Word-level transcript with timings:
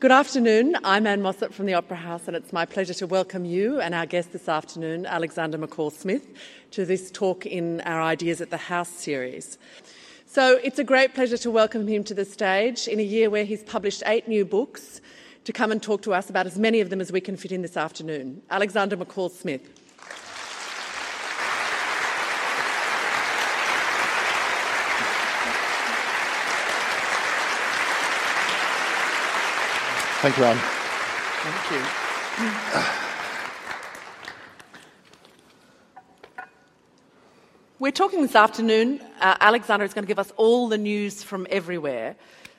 Good 0.00 0.12
afternoon. 0.12 0.78
I'm 0.82 1.06
Ann 1.06 1.20
Mossop 1.20 1.52
from 1.52 1.66
the 1.66 1.74
Opera 1.74 1.98
House, 1.98 2.26
and 2.26 2.34
it's 2.34 2.54
my 2.54 2.64
pleasure 2.64 2.94
to 2.94 3.06
welcome 3.06 3.44
you 3.44 3.82
and 3.82 3.94
our 3.94 4.06
guest 4.06 4.32
this 4.32 4.48
afternoon, 4.48 5.04
Alexander 5.04 5.58
McCall 5.58 5.92
Smith, 5.92 6.26
to 6.70 6.86
this 6.86 7.10
talk 7.10 7.44
in 7.44 7.82
our 7.82 8.00
Ideas 8.00 8.40
at 8.40 8.48
the 8.48 8.56
House 8.56 8.88
series. 8.88 9.58
So 10.24 10.58
it's 10.64 10.78
a 10.78 10.84
great 10.84 11.12
pleasure 11.12 11.36
to 11.36 11.50
welcome 11.50 11.86
him 11.86 12.02
to 12.04 12.14
the 12.14 12.24
stage 12.24 12.88
in 12.88 12.98
a 12.98 13.02
year 13.02 13.28
where 13.28 13.44
he's 13.44 13.62
published 13.62 14.02
eight 14.06 14.26
new 14.26 14.46
books 14.46 15.02
to 15.44 15.52
come 15.52 15.70
and 15.70 15.82
talk 15.82 16.00
to 16.04 16.14
us 16.14 16.30
about 16.30 16.46
as 16.46 16.58
many 16.58 16.80
of 16.80 16.88
them 16.88 17.02
as 17.02 17.12
we 17.12 17.20
can 17.20 17.36
fit 17.36 17.52
in 17.52 17.60
this 17.60 17.76
afternoon. 17.76 18.40
Alexander 18.48 18.96
McCall 18.96 19.30
Smith. 19.30 19.79
Thank 30.20 30.36
you, 30.36 30.44
Ann. 30.44 30.58
Thank 30.58 31.70
you. 31.70 31.80
We're 37.78 37.90
talking 37.90 38.20
this 38.20 38.36
afternoon. 38.36 39.00
Uh, 39.18 39.38
Alexander 39.40 39.86
is 39.86 39.94
going 39.94 40.04
to 40.04 40.06
give 40.06 40.18
us 40.18 40.30
all 40.36 40.68
the 40.68 40.76
news 40.76 41.22
from 41.22 41.46
everywhere, 41.48 42.16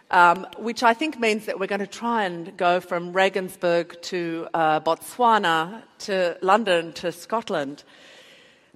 um, 0.09 0.47
which 0.57 0.81
I 0.81 0.95
think 0.95 1.19
means 1.19 1.45
that 1.45 1.59
we're 1.59 1.67
going 1.67 1.81
to 1.81 1.85
try 1.85 2.23
and 2.23 2.57
go 2.57 2.79
from 2.79 3.13
Regensburg 3.13 4.01
to 4.01 4.47
uh, 4.55 4.79
Botswana 4.79 5.83
to 5.99 6.39
London 6.41 6.93
to 6.93 7.11
Scotland. 7.11 7.83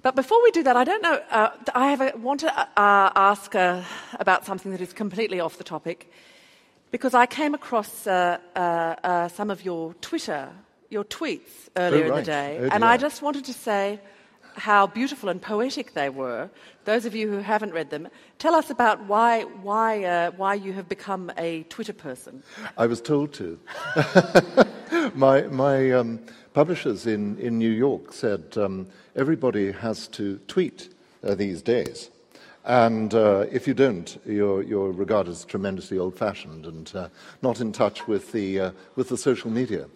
But 0.00 0.14
before 0.14 0.40
we 0.44 0.52
do 0.52 0.62
that, 0.62 0.76
I 0.76 0.84
don't 0.84 1.02
know. 1.02 1.20
Uh, 1.28 1.48
I 1.74 1.88
have 1.88 2.00
a, 2.00 2.16
want 2.16 2.38
to 2.38 2.56
uh, 2.56 3.10
ask 3.16 3.52
uh, 3.56 3.82
about 4.20 4.46
something 4.46 4.70
that 4.70 4.80
is 4.80 4.92
completely 4.92 5.40
off 5.40 5.58
the 5.58 5.64
topic 5.64 6.08
because 6.90 7.14
I 7.14 7.26
came 7.26 7.54
across 7.54 8.06
uh, 8.06 8.38
uh, 8.54 8.58
uh, 8.58 9.28
some 9.28 9.50
of 9.50 9.64
your 9.64 9.94
Twitter, 10.00 10.48
your 10.90 11.04
tweets 11.04 11.68
earlier 11.76 12.04
Oh, 12.04 12.08
in 12.08 12.14
the 12.16 12.22
day, 12.22 12.58
Oh, 12.60 12.68
and. 12.72 12.84
I 12.84 12.96
just 12.96 13.22
wanted 13.22 13.44
to 13.46 13.52
say 13.52 14.00
how 14.56 14.86
beautiful 14.86 15.28
and 15.28 15.40
poetic 15.40 15.92
they 15.94 16.08
were. 16.08 16.48
Those 16.84 17.04
of 17.04 17.14
you 17.14 17.28
who 17.30 17.38
haven't 17.38 17.72
read 17.72 17.90
them, 17.90 18.08
tell 18.38 18.54
us 18.54 18.70
about 18.70 19.04
why, 19.04 19.42
why, 19.42 20.04
uh, 20.04 20.30
why 20.32 20.54
you 20.54 20.72
have 20.72 20.88
become 20.88 21.30
a 21.36 21.64
Twitter 21.64 21.92
person. 21.92 22.42
I 22.78 22.86
was 22.86 23.00
told 23.00 23.34
to. 23.34 23.58
my 25.14 25.42
my 25.42 25.90
um, 25.92 26.20
publishers 26.54 27.06
in, 27.06 27.38
in 27.38 27.58
New 27.58 27.70
York 27.70 28.12
said 28.12 28.56
um, 28.56 28.86
everybody 29.14 29.72
has 29.72 30.08
to 30.08 30.38
tweet 30.48 30.88
uh, 31.22 31.34
these 31.34 31.60
days. 31.60 32.10
And 32.66 33.14
uh, 33.14 33.46
if 33.52 33.68
you 33.68 33.74
don't, 33.74 34.20
you're, 34.26 34.60
you're 34.60 34.90
regarded 34.90 35.30
as 35.30 35.44
tremendously 35.44 35.98
old 35.98 36.18
fashioned 36.18 36.66
and 36.66 36.94
uh, 36.96 37.08
not 37.40 37.60
in 37.60 37.72
touch 37.72 38.08
with 38.08 38.32
the, 38.32 38.60
uh, 38.60 38.70
with 38.96 39.08
the 39.08 39.16
social 39.16 39.50
media. 39.50 39.86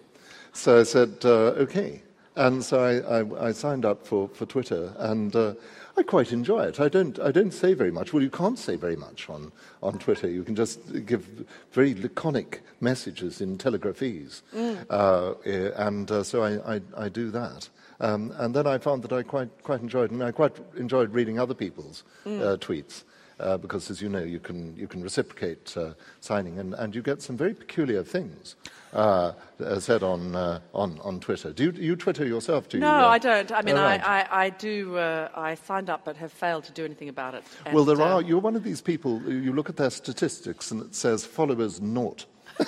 So 0.52 0.80
I 0.80 0.84
said, 0.84 1.16
uh, 1.24 1.58
okay. 1.64 2.02
And 2.36 2.64
so 2.64 2.80
I, 2.80 3.18
I, 3.18 3.48
I 3.48 3.52
signed 3.52 3.84
up 3.84 4.06
for, 4.06 4.28
for 4.28 4.46
Twitter, 4.46 4.94
and 4.98 5.34
uh, 5.34 5.54
I 5.96 6.04
quite 6.04 6.32
enjoy 6.32 6.62
it. 6.62 6.78
I 6.78 6.88
don't, 6.88 7.18
I 7.18 7.32
don't 7.32 7.52
say 7.52 7.74
very 7.74 7.90
much. 7.90 8.12
Well, 8.12 8.22
you 8.22 8.30
can't 8.30 8.58
say 8.58 8.76
very 8.76 8.96
much 8.96 9.28
on, 9.28 9.50
on 9.82 9.98
Twitter. 9.98 10.28
You 10.28 10.44
can 10.44 10.54
just 10.54 11.04
give 11.04 11.44
very 11.72 11.92
laconic 11.94 12.62
messages 12.80 13.40
in 13.40 13.58
telegraphese. 13.58 14.42
Uh, 14.88 15.34
eh, 15.44 15.70
and 15.74 16.10
uh, 16.10 16.22
so 16.22 16.42
I, 16.44 16.76
I, 16.76 16.80
I 16.96 17.08
do 17.08 17.30
that. 17.32 17.68
Um, 18.00 18.32
and 18.36 18.54
then 18.54 18.66
I 18.66 18.78
found 18.78 19.02
that 19.02 19.12
I 19.12 19.22
quite, 19.22 19.62
quite 19.62 19.80
enjoyed, 19.80 20.10
and 20.10 20.22
I 20.22 20.32
quite 20.32 20.56
enjoyed 20.76 21.12
reading 21.12 21.38
other 21.38 21.54
people's 21.54 22.04
uh, 22.26 22.56
tweets. 22.56 23.04
Uh, 23.38 23.56
because, 23.56 23.90
as 23.90 24.02
you 24.02 24.08
know, 24.10 24.22
you 24.22 24.38
can, 24.38 24.76
you 24.76 24.86
can 24.86 25.02
reciprocate 25.02 25.74
uh, 25.74 25.94
signing, 26.20 26.58
and, 26.58 26.74
and 26.74 26.94
you 26.94 27.00
get 27.00 27.22
some 27.22 27.38
very 27.38 27.54
peculiar 27.54 28.02
things 28.02 28.54
uh, 28.92 29.32
uh, 29.64 29.80
said 29.80 30.02
on, 30.02 30.36
uh, 30.36 30.60
on, 30.74 30.98
on 31.02 31.20
Twitter. 31.20 31.50
Do 31.50 31.64
you, 31.64 31.72
you 31.72 31.96
Twitter 31.96 32.26
yourself? 32.26 32.68
Do 32.68 32.76
you, 32.76 32.82
No, 32.82 32.90
uh, 32.90 33.08
I 33.08 33.18
don't. 33.18 33.50
I 33.50 33.62
mean, 33.62 33.76
oh, 33.76 33.82
right. 33.82 34.06
I, 34.06 34.20
I, 34.20 34.44
I 34.44 34.50
do. 34.50 34.96
Uh, 34.96 35.28
I 35.34 35.54
signed 35.54 35.88
up, 35.88 36.04
but 36.04 36.16
have 36.16 36.32
failed 36.32 36.64
to 36.64 36.72
do 36.72 36.84
anything 36.84 37.08
about 37.08 37.34
it. 37.34 37.42
Well, 37.72 37.84
there 37.84 38.02
are. 38.02 38.20
You're 38.20 38.40
one 38.40 38.56
of 38.56 38.62
these 38.62 38.82
people. 38.82 39.22
You 39.22 39.54
look 39.54 39.70
at 39.70 39.76
their 39.76 39.90
statistics, 39.90 40.70
and 40.70 40.82
it 40.82 40.94
says 40.94 41.24
followers 41.24 41.80
naught. 41.80 42.26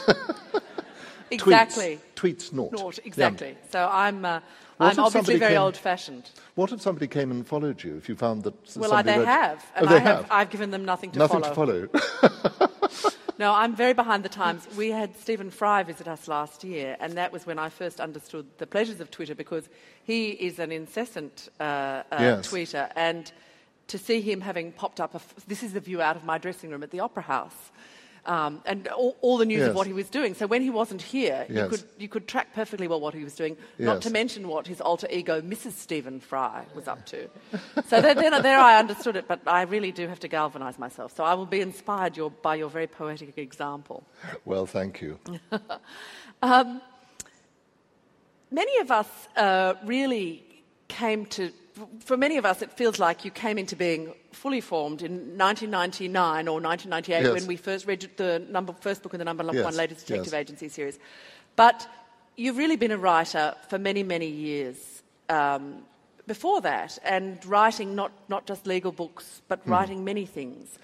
exactly. 1.34 1.98
Tweets, 2.16 2.48
tweets 2.48 2.53
naught. 2.53 2.72
Naught, 2.72 2.98
Yeah. 2.98 3.06
exactly. 3.06 3.56
So 3.70 3.88
I'm, 3.91 4.25
uh, 4.25 4.41
I'm 4.81 4.98
obviously 4.98 5.38
very 5.38 5.53
came- 5.54 5.62
old-fashioned. 5.62 6.31
What 6.54 6.72
if 6.72 6.81
somebody 6.82 7.06
came 7.06 7.31
and 7.31 7.47
followed 7.47 7.82
you? 7.82 7.97
If 7.97 8.09
you 8.09 8.16
found 8.16 8.43
that 8.44 8.54
Well, 8.76 8.93
I, 8.93 9.03
somebody 9.03 9.10
they 9.12 9.19
read- 9.19 9.28
have, 9.28 9.66
and 9.76 9.87
oh, 9.87 9.88
they 9.91 9.97
I 9.97 9.98
have, 10.00 10.16
have. 10.22 10.26
I've 10.31 10.50
given 10.50 10.71
them 10.71 10.84
nothing 10.84 11.10
to 11.12 11.19
Nothing 11.19 11.42
follow. 11.42 11.87
to 11.87 11.98
follow. 11.98 12.69
No, 13.38 13.53
I'm 13.54 13.75
very 13.75 13.94
behind 13.94 14.25
the 14.25 14.28
times. 14.28 14.69
We 14.76 14.91
had 14.91 15.16
Stephen 15.16 15.50
Fry 15.50 15.82
visit 15.82 16.06
us 16.06 16.28
last 16.28 16.62
year, 16.62 16.97
and 17.00 17.15
that 17.15 17.32
was 17.32 17.44
when 17.44 17.59
I 17.59 17.71
first 17.71 17.98
understood 17.98 18.47
the 18.59 18.66
pleasures 18.66 19.00
of 19.00 19.10
Twitter 19.10 19.34
because 19.34 19.69
he 20.04 20.31
is 20.31 20.59
an 20.60 20.71
incessant 20.71 21.48
uh, 21.59 21.62
uh, 21.62 22.03
Yes. 22.21 22.48
tweeter. 22.53 22.92
And 22.94 23.32
to 23.88 23.98
see 23.98 24.21
him 24.21 24.42
having 24.42 24.71
popped 24.71 25.00
up, 25.00 25.15
a 25.15 25.16
f- 25.16 25.34
this 25.48 25.62
is 25.65 25.72
the 25.72 25.81
view 25.81 26.00
out 26.00 26.15
of 26.15 26.25
my 26.25 26.38
dressing 26.38 26.71
room 26.71 26.82
at 26.84 26.91
the 26.91 27.00
Opera 27.00 27.22
House. 27.25 27.72
Um, 28.25 28.62
and 28.66 28.87
all, 28.87 29.16
all 29.21 29.37
the 29.37 29.44
news 29.44 29.66
of 29.66 29.75
what 29.75 29.88
he 29.88 29.93
was 29.93 30.09
doing. 30.09 30.34
So 30.34 30.47
when 30.47 30.62
he 30.62 30.71
wasn't 30.71 31.03
here, 31.03 31.44
you, 31.49 31.66
could, 31.66 31.83
you 31.99 32.09
could 32.09 32.28
track 32.28 32.55
perfectly 32.55 32.87
well 32.87 33.00
what 33.00 33.15
he 33.15 33.25
was 33.25 33.34
doing, 33.34 33.56
not 33.78 34.00
to 34.03 34.10
mention 34.10 34.47
what 34.47 34.69
his 34.69 34.81
alter 34.81 35.09
ego, 35.10 35.41
Mrs. 35.41 35.72
Stephen 35.72 36.21
Fry, 36.21 36.65
was 36.72 36.87
up 36.87 37.05
to. 37.06 37.28
So 37.88 38.00
there, 38.00 38.15
there, 38.15 38.41
there 38.41 38.60
I 38.60 38.78
understood 38.78 39.16
it, 39.16 39.27
but 39.27 39.41
I 39.47 39.62
really 39.62 39.91
do 39.91 40.06
have 40.06 40.21
to 40.21 40.28
galvanise 40.28 40.78
myself. 40.78 41.16
So 41.16 41.25
I 41.25 41.34
will 41.34 41.47
be 41.47 41.60
inspired 41.60 42.16
your, 42.16 42.31
by 42.31 42.55
your 42.55 42.71
very 42.71 42.87
poetic 42.87 43.37
example. 43.38 44.05
well, 44.44 44.66
thank 44.66 45.00
you. 45.00 45.19
Many 48.53 48.78
of 48.81 48.91
us 48.91 49.09
uh, 49.34 49.75
really 49.84 50.44
came 50.89 51.25
to, 51.27 51.50
for 52.00 52.16
many 52.16 52.37
of 52.37 52.44
us, 52.44 52.62
it 52.62 52.72
feels 52.72 52.99
like 52.99 53.25
you 53.25 53.31
came 53.31 53.59
into 53.59 53.77
being 53.77 54.15
fully 54.33 54.60
formed 54.60 55.03
in 55.03 55.38
1999 55.38 56.49
or 56.49 56.60
1998 56.60 57.22
Yes. 57.22 57.33
when 57.33 57.47
we 57.47 57.56
first 57.56 57.87
read 57.87 58.09
the 58.16 58.41
number, 58.50 58.75
first 58.81 59.03
book 59.03 59.15
in 59.15 59.19
the 59.19 59.25
number 59.25 59.44
Yes, 59.53 59.65
one 59.65 59.77
Ladies 59.77 59.99
Detective 60.03 60.33
yes. 60.33 60.34
Agency 60.34 60.69
series. 60.69 60.99
But 61.56 61.87
you've 62.37 62.56
really 62.56 62.77
been 62.77 62.91
a 62.93 62.99
writer 62.99 63.55
for 63.69 63.78
many, 63.78 64.03
many 64.03 64.27
years 64.28 65.03
um, 65.28 65.83
before 66.27 66.60
that, 66.60 66.99
and 67.05 67.44
writing 67.47 67.94
not, 67.94 68.12
not 68.28 68.47
just 68.47 68.66
legal 68.66 68.93
books, 68.93 69.43
but 69.49 69.60
Hmm. 69.60 69.71
writing 69.71 70.04
many 70.04 70.27
things. 70.27 70.78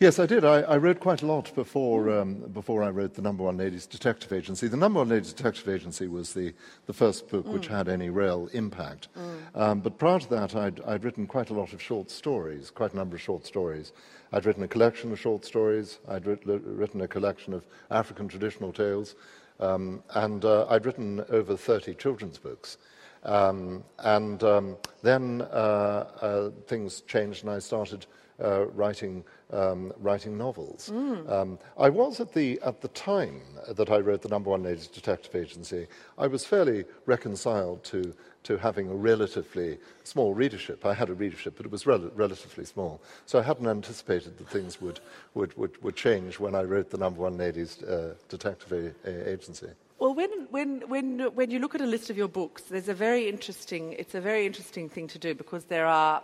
Yes, 0.00 0.20
I 0.20 0.26
did. 0.26 0.44
I, 0.44 0.60
I 0.60 0.76
wrote 0.76 1.00
quite 1.00 1.22
a 1.22 1.26
lot 1.26 1.52
before, 1.56 2.08
um, 2.20 2.34
before 2.52 2.84
I 2.84 2.90
wrote 2.90 3.14
The 3.14 3.22
Number 3.22 3.42
One 3.42 3.56
Ladies 3.56 3.84
Detective 3.84 4.32
Agency. 4.32 4.68
The 4.68 4.76
Number 4.76 5.00
One 5.00 5.08
Ladies 5.08 5.32
Detective 5.32 5.68
Agency 5.68 6.06
was 6.06 6.34
the, 6.34 6.54
the 6.86 6.92
first 6.92 7.28
book 7.28 7.44
which 7.48 7.66
had 7.66 7.88
any 7.88 8.08
real 8.08 8.48
impact. 8.52 9.08
Um, 9.56 9.80
but 9.80 9.98
prior 9.98 10.20
to 10.20 10.30
that, 10.30 10.54
I'd, 10.54 10.80
I'd 10.82 11.02
written 11.02 11.26
quite 11.26 11.50
a 11.50 11.54
lot 11.54 11.72
of 11.72 11.82
short 11.82 12.12
stories, 12.12 12.70
quite 12.70 12.92
a 12.92 12.96
number 12.96 13.16
of 13.16 13.22
short 13.22 13.44
stories. 13.44 13.92
I'd 14.32 14.46
written 14.46 14.62
a 14.62 14.68
collection 14.68 15.10
of 15.10 15.18
short 15.18 15.44
stories, 15.44 15.98
I'd 16.08 16.26
writ- 16.26 16.46
written 16.46 17.00
a 17.00 17.08
collection 17.08 17.52
of 17.52 17.66
African 17.90 18.28
traditional 18.28 18.72
tales, 18.72 19.16
um, 19.58 20.04
and 20.14 20.44
uh, 20.44 20.66
I'd 20.68 20.86
written 20.86 21.24
over 21.28 21.56
30 21.56 21.94
children's 21.94 22.38
books. 22.38 22.78
Um, 23.24 23.82
and 23.98 24.44
um, 24.44 24.76
then 25.02 25.42
uh, 25.42 26.06
uh, 26.20 26.50
things 26.68 27.00
changed, 27.00 27.42
and 27.42 27.52
I 27.52 27.58
started 27.58 28.06
uh, 28.42 28.66
writing 28.68 29.24
um, 29.50 29.92
writing 29.98 30.36
novels. 30.36 30.90
Um, 30.90 31.58
I 31.78 31.88
was 31.88 32.20
at 32.20 32.32
the 32.34 32.60
at 32.62 32.80
the 32.80 32.88
time 32.88 33.40
that 33.68 33.90
I 33.90 33.98
wrote 33.98 34.22
the 34.22 34.28
number 34.28 34.50
one 34.50 34.62
ladies 34.62 34.86
detective 34.86 35.34
agency. 35.34 35.86
I 36.18 36.26
was 36.26 36.44
fairly 36.44 36.84
reconciled 37.06 37.84
to 37.84 38.14
to 38.44 38.56
having 38.56 38.88
a 38.88 38.94
relatively 38.94 39.78
small 40.04 40.32
readership. 40.34 40.86
I 40.86 40.94
had 40.94 41.10
a 41.10 41.14
readership, 41.14 41.54
but 41.56 41.66
it 41.66 41.72
was 41.72 41.86
rel- 41.86 42.10
relatively 42.14 42.64
small. 42.64 43.00
So 43.26 43.38
I 43.38 43.42
hadn't 43.42 43.66
anticipated 43.66 44.38
that 44.38 44.48
things 44.48 44.80
would, 44.80 45.00
would, 45.34 45.54
would, 45.58 45.82
would 45.82 45.96
change 45.96 46.38
when 46.38 46.54
I 46.54 46.62
wrote 46.62 46.88
the 46.90 46.96
number 46.98 47.20
one 47.20 47.36
ladies 47.36 47.82
uh, 47.82 48.14
detective 48.28 48.72
a- 48.72 49.10
a- 49.10 49.28
agency. 49.32 49.66
Well, 49.98 50.14
when, 50.14 50.30
when, 50.50 50.80
when, 50.88 51.18
when 51.34 51.50
you 51.50 51.58
look 51.58 51.74
at 51.74 51.80
a 51.80 51.86
list 51.86 52.08
of 52.08 52.16
your 52.16 52.28
books, 52.28 52.62
there's 52.62 52.88
a 52.88 52.94
very 52.94 53.28
interesting, 53.28 53.92
it's 53.94 54.14
a 54.14 54.20
very 54.20 54.46
interesting 54.46 54.88
thing 54.88 55.08
to 55.08 55.18
do 55.18 55.34
because 55.34 55.64
there 55.64 55.86
are 55.86 56.22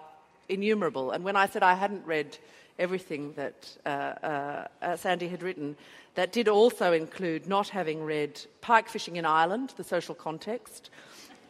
innumerable. 0.49 1.11
And 1.11 1.25
when 1.25 1.37
I 1.37 1.47
said 1.47 1.63
I 1.63 1.75
hadn't 1.75 2.05
read 2.07 2.39
everything 2.79 3.33
that 3.35 3.77
uh, 3.87 3.89
uh, 3.89 4.67
uh, 4.83 4.97
Sandy 4.97 5.29
had 5.29 5.43
written, 5.43 5.77
that 6.15 6.33
did 6.33 6.49
also 6.49 6.93
include 6.93 7.49
not 7.49 7.69
having 7.69 8.03
read 8.03 8.41
Pike 8.61 8.89
Fishing 8.89 9.17
in 9.17 9.25
Ireland, 9.25 9.75
The 9.77 9.85
Social 9.85 10.15
Context, 10.15 10.91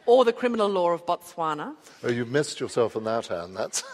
or 0.05 0.25
The 0.25 0.33
Criminal 0.33 0.67
Law 0.67 0.91
of 0.91 1.05
Botswana. 1.05 1.75
Oh, 2.03 2.09
you 2.09 2.25
missed 2.25 2.59
yourself 2.59 2.95
on 2.95 3.03
that, 3.05 3.31
Ann. 3.31 3.53
That's 3.53 3.83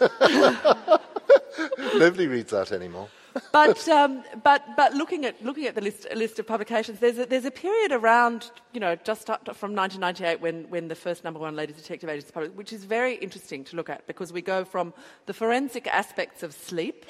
nobody 1.94 2.26
reads 2.26 2.50
that 2.50 2.72
anymore. 2.72 3.08
But 3.52 3.88
um, 3.88 4.22
but 4.42 4.64
but 4.76 4.94
looking 4.94 5.24
at 5.24 5.42
looking 5.44 5.66
at 5.66 5.74
the 5.74 5.80
list 5.80 6.06
list 6.14 6.38
of 6.38 6.46
publications, 6.46 6.98
there's 6.98 7.18
a, 7.18 7.26
there's 7.26 7.44
a 7.44 7.50
period 7.50 7.92
around 7.92 8.50
you 8.72 8.80
know 8.80 8.96
just 8.96 9.26
from 9.26 9.74
1998 9.74 10.40
when 10.40 10.68
when 10.70 10.88
the 10.88 10.94
first 10.94 11.24
number 11.24 11.40
one 11.40 11.56
ladies 11.56 11.76
detective 11.76 12.08
agency 12.08 12.26
was 12.26 12.32
published, 12.32 12.54
which 12.54 12.72
is 12.72 12.84
very 12.84 13.14
interesting 13.16 13.64
to 13.64 13.76
look 13.76 13.90
at 13.90 14.06
because 14.06 14.32
we 14.32 14.42
go 14.42 14.64
from 14.64 14.92
the 15.26 15.34
forensic 15.34 15.86
aspects 15.86 16.42
of 16.42 16.52
sleep 16.52 17.06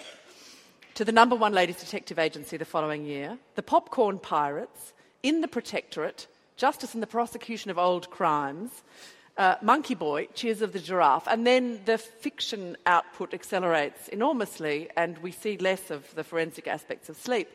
to 0.94 1.04
the 1.04 1.12
number 1.12 1.34
one 1.34 1.52
ladies 1.52 1.80
detective 1.80 2.18
agency 2.18 2.56
the 2.56 2.64
following 2.64 3.04
year, 3.04 3.38
the 3.54 3.62
popcorn 3.62 4.18
pirates, 4.18 4.92
In 5.22 5.40
the 5.40 5.48
Protectorate, 5.48 6.26
Justice 6.56 6.94
in 6.94 7.00
the 7.00 7.06
Prosecution 7.06 7.70
of 7.70 7.78
Old 7.78 8.10
Crimes, 8.10 8.82
uh, 9.38 9.56
Monkey 9.62 9.94
Boy, 9.94 10.28
Tears 10.34 10.62
of 10.62 10.72
the 10.72 10.78
Giraffe, 10.78 11.26
and 11.26 11.46
then 11.46 11.80
the 11.84 11.98
fiction 11.98 12.76
output 12.86 13.32
accelerates 13.32 14.08
enormously, 14.08 14.88
and 14.96 15.18
we 15.18 15.32
see 15.32 15.56
less 15.56 15.90
of 15.90 16.14
the 16.14 16.24
forensic 16.24 16.66
aspects 16.66 17.08
of 17.08 17.16
sleep. 17.16 17.48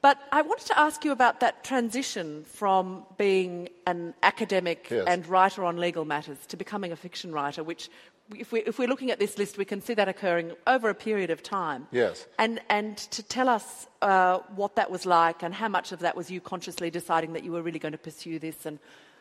But 0.00 0.18
I 0.30 0.42
wanted 0.42 0.66
to 0.68 0.78
ask 0.78 1.04
you 1.04 1.10
about 1.10 1.40
that 1.40 1.64
transition 1.64 2.44
from 2.44 3.04
being 3.16 3.68
an 3.86 4.14
academic 4.22 4.88
Yes. 4.90 5.04
and 5.08 5.26
writer 5.26 5.64
on 5.64 5.76
legal 5.76 6.04
matters 6.04 6.38
to 6.48 6.56
becoming 6.56 6.92
a 6.92 6.96
fiction 6.96 7.32
writer, 7.32 7.64
which, 7.64 7.90
if, 8.36 8.52
we, 8.52 8.60
if 8.60 8.78
we're 8.78 8.86
looking 8.88 9.10
at 9.10 9.18
this 9.18 9.38
list, 9.38 9.58
we 9.58 9.64
can 9.64 9.80
see 9.80 9.94
that 9.94 10.08
occurring 10.08 10.52
over 10.68 10.88
a 10.88 10.94
period 10.94 11.30
of 11.30 11.42
time. 11.42 11.88
Yes. 11.90 12.26
And, 12.38 12.60
and 12.68 12.96
to 12.96 13.24
tell 13.24 13.48
us 13.48 13.88
uh, 14.00 14.38
what 14.54 14.76
that 14.76 14.88
was 14.88 15.04
like 15.04 15.42
and 15.42 15.52
how 15.52 15.68
much 15.68 15.90
of 15.90 15.98
that 16.00 16.16
was 16.16 16.30
you 16.30 16.40
consciously 16.40 16.90
deciding 16.90 17.32
that 17.32 17.42
you 17.42 17.50
were 17.50 17.62
really 17.62 17.80
going 17.80 17.92
to 17.92 17.98
pursue 17.98 18.38
this 18.38 18.66
and 18.66 18.78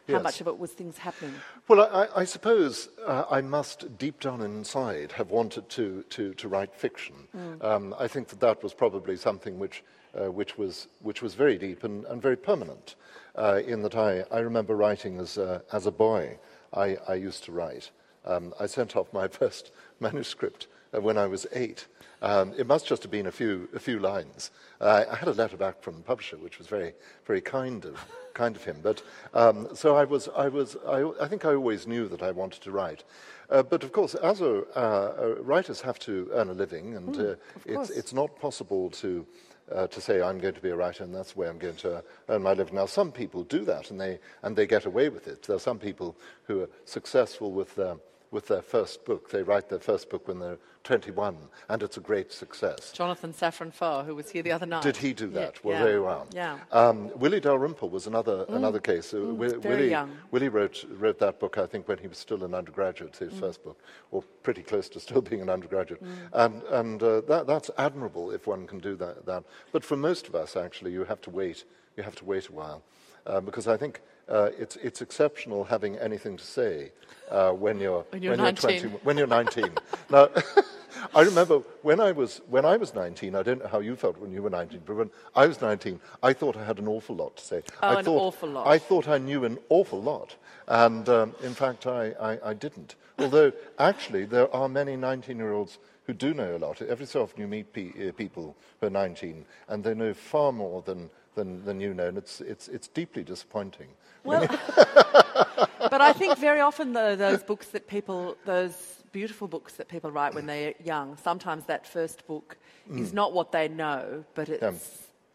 how 0.07 0.13
Yes. 0.15 0.23
much 0.23 0.41
of 0.41 0.47
it 0.47 0.57
was 0.57 0.71
things 0.71 0.97
happening. 0.97 1.33
Well, 1.67 1.81
I, 1.81 2.21
I 2.21 2.23
suppose 2.25 2.89
uh, 3.05 3.25
I 3.29 3.41
must, 3.41 3.97
deep 3.97 4.19
down 4.19 4.41
inside, 4.41 5.11
have 5.13 5.29
wanted 5.31 5.69
to, 5.69 6.03
to, 6.09 6.33
to 6.35 6.47
write 6.47 6.73
fiction. 6.73 7.15
Um, 7.61 7.93
I 7.99 8.07
think 8.07 8.29
that 8.29 8.39
that 8.39 8.63
was 8.63 8.73
probably 8.73 9.17
something 9.17 9.59
which, 9.59 9.83
uh, 10.15 10.31
which, 10.31 10.57
was, 10.57 10.87
which 11.01 11.21
was 11.21 11.33
very 11.33 11.57
deep 11.57 11.83
and, 11.83 12.05
and 12.05 12.21
very 12.21 12.37
permanent. 12.37 12.95
Uh, 13.35 13.61
in 13.65 13.81
that 13.83 13.95
I, 13.95 14.23
I 14.31 14.39
remember 14.39 14.75
writing 14.75 15.19
as 15.19 15.37
a, 15.37 15.61
as 15.71 15.85
a 15.85 15.91
boy, 15.91 16.39
I, 16.73 16.97
I 17.07 17.15
used 17.15 17.43
to 17.45 17.51
write. 17.51 17.91
Um, 18.25 18.53
I 18.59 18.65
sent 18.65 18.95
off 18.95 19.11
my 19.13 19.27
first 19.41 19.71
manuscript 19.99 20.67
when 20.91 21.17
I 21.17 21.27
was 21.27 21.45
eight. 21.53 21.87
Um, 22.21 22.53
it 22.57 22.65
must 22.65 22.87
just 22.87 23.03
have 23.03 23.11
been 23.11 23.27
a 23.27 23.31
few, 23.31 23.69
a 23.75 23.79
few 23.79 23.99
lines. 23.99 24.51
Uh, 24.81 25.05
I 25.11 25.15
had 25.15 25.27
a 25.27 25.33
letter 25.33 25.57
back 25.57 25.81
from 25.81 25.97
the 25.97 26.01
publisher, 26.01 26.37
which 26.37 26.57
was 26.57 26.67
very, 26.67 26.93
very 27.25 27.41
kind 27.41 27.85
of, 27.85 28.03
kind 28.33 28.55
of 28.55 28.63
him. 28.63 28.77
But 28.81 29.03
um, 29.33 29.67
so 29.75 29.95
I 29.95 30.03
was, 30.03 30.27
I 30.35 30.47
was, 30.47 30.77
I, 30.87 31.09
I 31.21 31.27
think 31.27 31.45
I 31.45 31.53
always 31.53 31.85
knew 31.85 32.07
that 32.07 32.23
I 32.23 32.31
wanted 32.31 32.61
to 32.63 32.71
write. 32.71 33.03
Uh, 33.49 33.63
but 33.63 33.83
of 33.83 33.91
course, 33.91 34.15
as 34.15 34.41
a, 34.41 34.63
uh, 34.75 34.79
uh, 34.79 35.35
writers 35.41 35.79
have 35.81 35.99
to 35.99 36.29
earn 36.33 36.49
a 36.49 36.53
living, 36.53 36.95
and 36.95 37.15
uh, 37.17 37.35
it's, 37.65 37.89
it's 37.91 38.13
not 38.13 38.35
possible 38.39 38.89
to. 38.91 39.25
Uh, 39.69 39.85
to 39.85 39.99
say 39.99 40.21
I'm 40.21 40.39
going 40.39 40.53
to 40.53 40.61
be 40.61 40.69
a 40.69 40.75
writer 40.77 41.03
and 41.03 41.13
that's 41.13 41.35
where 41.35 41.49
I'm 41.49 41.57
going 41.57 41.75
to 41.75 42.01
earn 42.29 42.41
my 42.41 42.53
living. 42.53 42.75
Now, 42.75 42.85
some 42.85 43.11
people 43.11 43.43
do 43.43 43.65
that 43.65 43.91
and 43.91 43.99
they 43.99 44.17
and 44.41 44.55
they 44.55 44.65
get 44.65 44.85
away 44.85 45.09
with 45.09 45.27
it. 45.27 45.43
There 45.43 45.57
are 45.57 45.59
some 45.59 45.77
people 45.77 46.15
who 46.45 46.61
are 46.61 46.69
successful 46.85 47.51
with 47.51 47.75
their 47.75 47.97
with 48.31 48.47
their 48.47 48.61
first 48.61 49.05
book. 49.05 49.29
They 49.29 49.43
write 49.43 49.69
their 49.69 49.79
first 49.79 50.09
book 50.09 50.27
when 50.27 50.39
they're 50.39 50.57
21, 50.83 51.37
and 51.69 51.83
it's 51.83 51.97
a 51.97 51.99
great 51.99 52.31
success. 52.31 52.91
Jonathan 52.91 53.33
Safran 53.33 53.73
Foer, 53.73 54.03
who 54.03 54.15
was 54.15 54.29
here 54.29 54.41
the 54.43 54.51
other 54.51 54.65
night. 54.65 54.83
Did 54.83 54.97
he 54.97 55.13
do 55.13 55.27
that? 55.31 55.55
Yeah, 55.55 55.59
well, 55.63 55.77
yeah, 55.77 55.83
very 55.83 55.99
well. 55.99 56.27
Yeah. 56.33 56.59
Um, 56.71 57.11
Willie 57.17 57.39
Dalrymple 57.39 57.89
was 57.89 58.07
another 58.07 58.45
another 58.49 58.79
case. 58.79 59.13
Uh, 59.13 59.33
very 59.33 59.57
Willie, 59.59 59.89
young. 59.89 60.11
Willie 60.31 60.49
wrote 60.49 60.85
wrote 60.91 61.19
that 61.19 61.39
book, 61.39 61.57
I 61.57 61.65
think, 61.65 61.87
when 61.87 61.97
he 61.97 62.07
was 62.07 62.17
still 62.17 62.43
an 62.43 62.53
undergraduate, 62.53 63.17
his 63.17 63.33
Mm. 63.33 63.39
first 63.39 63.63
book, 63.63 63.77
or 64.11 64.21
pretty 64.43 64.63
close 64.63 64.87
to 64.89 64.99
still 64.99 65.21
being 65.29 65.41
an 65.41 65.49
undergraduate. 65.49 66.01
And 66.33 66.63
and 66.63 67.03
uh, 67.03 67.21
that 67.21 67.47
that's 67.47 67.69
admirable 67.77 68.31
if 68.31 68.47
one 68.47 68.65
can 68.67 68.79
do 68.79 68.95
that, 68.95 69.25
that. 69.25 69.43
But 69.73 69.83
for 69.83 69.97
most 69.97 70.27
of 70.27 70.35
us, 70.35 70.55
actually, 70.55 70.91
you 70.93 71.03
have 71.05 71.21
to 71.21 71.29
wait. 71.29 71.65
You 71.97 72.03
have 72.03 72.15
to 72.17 72.25
wait 72.25 72.47
a 72.47 72.51
while, 72.53 72.83
uh, 73.25 73.41
because 73.41 73.67
I 73.67 73.77
think. 73.77 74.01
Uh, 74.29 74.49
it's, 74.57 74.75
it's 74.77 75.01
exceptional 75.01 75.63
having 75.63 75.97
anything 75.97 76.35
to 76.35 76.43
say 76.43 76.91
uh, 77.31 77.51
when 77.51 77.79
you're, 77.79 78.05
When 78.09 78.23
you're 78.23 78.35
19. 78.35 78.81
20, 78.81 78.97
when 79.03 79.17
you're 79.17 79.27
19. 79.27 79.69
now, 80.09 80.29
I 81.15 81.21
remember 81.21 81.59
when 81.81 81.99
I, 81.99 82.11
was, 82.11 82.41
when 82.49 82.65
I 82.65 82.77
was 82.77 82.93
19, 82.93 83.35
I 83.35 83.43
don't 83.43 83.59
know 83.59 83.67
how 83.67 83.79
you 83.79 83.95
felt 83.95 84.17
when 84.17 84.31
you 84.31 84.41
were 84.41 84.49
19, 84.49 84.81
but 84.85 84.95
when 84.95 85.11
I 85.35 85.47
was 85.47 85.61
19, 85.61 85.99
I 86.23 86.33
thought 86.33 86.57
I 86.57 86.63
had 86.65 86.79
an 86.79 86.87
awful 86.87 87.15
lot 87.15 87.37
to 87.37 87.45
say. 87.45 87.63
Oh, 87.81 87.87
I 87.87 87.99
an 87.99 88.05
thought, 88.05 88.19
awful 88.19 88.49
lot. 88.49 88.67
I 88.67 88.77
thought 88.77 89.07
I 89.07 89.17
knew 89.17 89.45
an 89.45 89.59
awful 89.69 90.01
lot. 90.01 90.35
And 90.67 91.07
um, 91.07 91.35
in 91.41 91.53
fact, 91.53 91.87
I, 91.87 92.11
I, 92.19 92.49
I 92.49 92.53
didn't. 92.53 92.95
Although, 93.19 93.53
actually, 93.79 94.25
there 94.25 94.53
are 94.53 94.67
many 94.67 94.95
19 94.95 95.37
year 95.37 95.53
olds 95.53 95.79
who 96.05 96.13
do 96.13 96.33
know 96.33 96.55
a 96.55 96.59
lot. 96.59 96.81
Every 96.81 97.05
so 97.05 97.23
often 97.23 97.41
you 97.41 97.47
meet 97.47 97.71
pe- 97.73 98.09
uh, 98.09 98.11
people 98.13 98.55
who 98.79 98.87
are 98.87 98.89
19, 98.89 99.45
and 99.67 99.83
they 99.83 99.93
know 99.93 100.13
far 100.13 100.51
more 100.51 100.81
than, 100.81 101.09
than, 101.35 101.63
than 101.65 101.79
you 101.79 101.93
know, 101.93 102.07
and 102.07 102.17
it's, 102.17 102.41
it's, 102.41 102.67
it's 102.67 102.87
deeply 102.87 103.23
disappointing. 103.23 103.87
Well, 104.27 104.41
but 105.93 106.01
I 106.01 106.13
think 106.13 106.37
very 106.37 106.59
often, 106.61 106.93
though, 106.93 107.15
those 107.15 107.43
books 107.43 107.67
that 107.69 107.87
people, 107.87 108.35
those 108.45 108.75
beautiful 109.11 109.47
books 109.47 109.73
that 109.73 109.87
people 109.87 110.11
write 110.11 110.33
when 110.35 110.45
they're 110.45 110.73
young, 110.83 111.17
sometimes 111.23 111.65
that 111.65 111.87
first 111.87 112.27
book 112.27 112.57
is 112.93 113.13
not 113.13 113.33
what 113.33 113.51
they 113.51 113.67
know, 113.67 114.23
but 114.35 114.49
it's 114.49 114.63
Mm. 114.63 114.79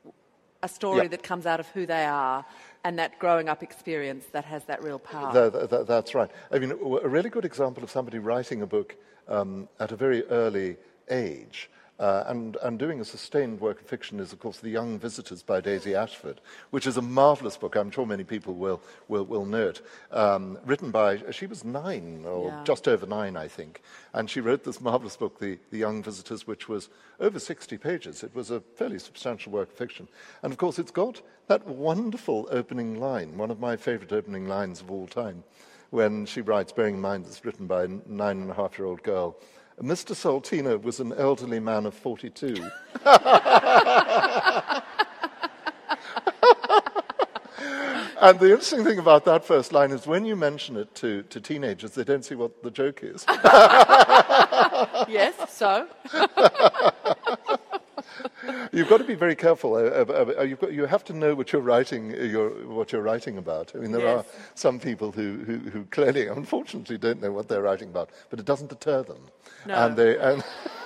Yeah. 0.04 0.10
a 0.62 0.68
story 0.68 1.08
that 1.08 1.22
comes 1.22 1.44
out 1.46 1.58
of 1.60 1.66
who 1.74 1.86
they 1.86 2.04
are 2.04 2.44
and 2.84 2.98
that 2.98 3.18
growing 3.18 3.48
up 3.48 3.62
experience 3.62 4.24
that 4.32 4.44
has 4.44 4.64
that 4.66 4.82
real 4.82 4.98
power. 4.98 5.32
Tha- 5.32 5.50
tha- 5.50 5.66
tha- 5.66 5.84
that's 5.84 6.14
right. 6.14 6.30
I 6.52 6.58
mean, 6.60 6.70
a 6.72 7.08
really 7.08 7.30
good 7.30 7.44
example 7.44 7.82
of 7.82 7.90
somebody 7.90 8.18
writing 8.18 8.62
a 8.62 8.66
book 8.66 8.94
um, 9.28 9.68
at 9.80 9.90
a 9.92 9.96
very 9.96 10.24
early 10.28 10.76
age 11.10 11.68
uh, 12.02 12.24
and, 12.26 12.56
and 12.64 12.80
doing 12.80 13.00
a 13.00 13.04
sustained 13.04 13.60
work 13.60 13.80
of 13.80 13.86
fiction 13.86 14.18
is, 14.18 14.32
of 14.32 14.40
course, 14.40 14.58
The 14.58 14.70
Young 14.70 14.98
Visiters 14.98 15.40
by 15.44 15.60
Daisy 15.60 15.94
Ashford, 15.94 16.40
which 16.70 16.84
is 16.84 16.96
a 16.96 17.02
marvelous 17.02 17.56
book. 17.56 17.76
I'm 17.76 17.92
sure 17.92 18.04
many 18.04 18.24
people 18.24 18.54
will, 18.54 18.80
will, 19.06 19.24
will 19.24 19.46
know 19.46 19.68
it. 19.68 19.80
Um, 20.10 20.58
written 20.66 20.90
by, 20.90 21.22
she 21.30 21.46
was 21.46 21.64
nine, 21.64 22.24
or 22.26 22.48
Yeah. 22.48 22.64
just 22.64 22.88
over 22.88 23.06
nine, 23.06 23.36
I 23.36 23.46
think. 23.46 23.82
And 24.12 24.28
she 24.28 24.40
wrote 24.40 24.64
this 24.64 24.80
marvelous 24.80 25.16
book, 25.16 25.38
the, 25.38 25.60
the 25.70 25.78
Young 25.78 26.02
Visiters, 26.02 26.44
which 26.44 26.68
was 26.68 26.88
over 27.20 27.38
60 27.38 27.78
pages. 27.78 28.24
It 28.24 28.34
was 28.34 28.50
a 28.50 28.60
fairly 28.74 28.98
substantial 28.98 29.52
work 29.52 29.70
of 29.70 29.76
fiction. 29.76 30.08
And 30.42 30.52
of 30.52 30.58
course, 30.58 30.80
it's 30.80 30.90
got 30.90 31.22
that 31.46 31.64
wonderful 31.68 32.48
opening 32.50 32.98
line, 32.98 33.38
one 33.38 33.52
of 33.52 33.60
my 33.60 33.76
favorite 33.76 34.12
opening 34.12 34.48
lines 34.48 34.80
of 34.80 34.90
all 34.90 35.06
time, 35.06 35.44
when 35.90 36.26
she 36.26 36.40
writes, 36.40 36.72
bearing 36.72 36.96
in 36.96 37.00
mind 37.00 37.26
it's 37.26 37.44
written 37.44 37.68
by 37.68 37.84
a 37.84 37.88
nine 38.08 38.38
and 38.40 38.50
a 38.50 38.54
half 38.54 38.76
year 38.76 38.86
old 38.86 39.04
girl. 39.04 39.36
Mr. 39.80 40.14
Salteena 40.14 40.80
was 40.80 41.00
an 41.00 41.12
elderly 41.12 41.60
man 41.60 41.86
of 41.86 41.94
42. 41.94 42.54
And 48.22 48.38
the 48.38 48.52
interesting 48.52 48.84
thing 48.84 49.00
about 49.00 49.24
that 49.24 49.44
first 49.44 49.72
line 49.72 49.90
is 49.90 50.06
when 50.06 50.24
you 50.24 50.36
mention 50.36 50.76
it 50.76 50.94
to, 50.94 51.24
to 51.24 51.40
teenagers, 51.40 51.90
they 51.96 52.04
don't 52.04 52.24
see 52.24 52.36
what 52.36 52.62
the 52.62 52.70
joke 52.70 53.00
is. 53.02 53.24
yes, 55.08 55.34
so? 55.52 55.88
You've 58.74 58.88
got 58.88 58.98
to 58.98 59.04
be 59.04 59.14
very 59.14 59.36
careful. 59.36 59.74
Uh, 59.74 59.80
uh, 60.38 60.42
you've 60.42 60.58
got, 60.58 60.72
you 60.72 60.86
have 60.86 61.04
to 61.04 61.12
know 61.12 61.34
what 61.34 61.52
you're 61.52 61.60
writing. 61.60 62.12
uh, 62.14 62.22
You're, 62.24 62.50
what 62.66 62.90
you're 62.90 63.02
writing 63.02 63.36
about. 63.36 63.72
I 63.74 63.78
mean, 63.78 63.92
there 63.92 64.00
Yes. 64.00 64.24
are 64.24 64.24
some 64.54 64.80
people 64.80 65.12
who, 65.12 65.44
who, 65.44 65.58
who 65.70 65.84
clearly, 65.90 66.26
unfortunately, 66.40 66.96
don't 66.96 67.20
know 67.20 67.32
what 67.32 67.48
they're 67.48 67.60
writing 67.62 67.88
about, 67.90 68.08
but 68.30 68.38
it 68.40 68.46
doesn't 68.46 68.68
deter 68.70 69.02
them, 69.02 69.20
No. 69.66 69.74
and 69.74 69.96
they 69.96 70.16
and, 70.18 70.42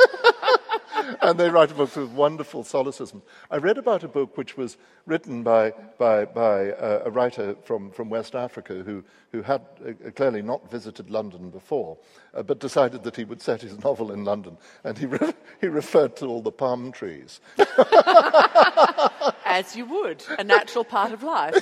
and 1.27 1.41
they 1.41 1.51
write 1.51 1.77
books 1.77 1.97
with 1.97 2.11
wonderful 2.11 2.63
solecism. 2.63 3.21
I 3.51 3.57
read 3.57 3.79
about 3.79 4.05
a 4.05 4.09
book 4.09 4.37
which 4.37 4.57
was 4.57 4.77
written 5.07 5.43
by 5.43 5.73
by, 5.99 6.25
by 6.25 6.71
uh, 6.71 7.03
a 7.05 7.11
writer 7.11 7.57
from, 7.65 7.91
from 7.91 8.09
West 8.09 8.37
Africa 8.37 8.85
who 8.85 9.03
who 9.33 9.43
had 9.43 9.63
uh, 9.85 10.11
clearly 10.13 10.41
not 10.41 10.71
visited 10.71 11.11
London 11.11 11.51
before, 11.51 11.99
uh, 12.33 12.45
but 12.45 12.61
decided 12.61 13.03
that 13.03 13.17
he 13.17 13.25
would 13.25 13.43
set 13.43 13.61
his 13.61 13.77
novel 13.85 14.13
in 14.13 14.25
London, 14.25 14.57
and 14.85 14.97
he 14.97 15.07
re- 15.07 15.35
he 15.61 15.67
referred 15.67 16.15
to 16.17 16.27
all 16.27 16.43
the 16.43 16.53
palm 16.53 16.93
trees. 16.93 17.41
As 19.45 19.75
you 19.75 19.85
would, 19.87 20.23
a 20.39 20.45
natural 20.45 20.85
part 20.85 21.11
of 21.11 21.25
life. 21.25 21.55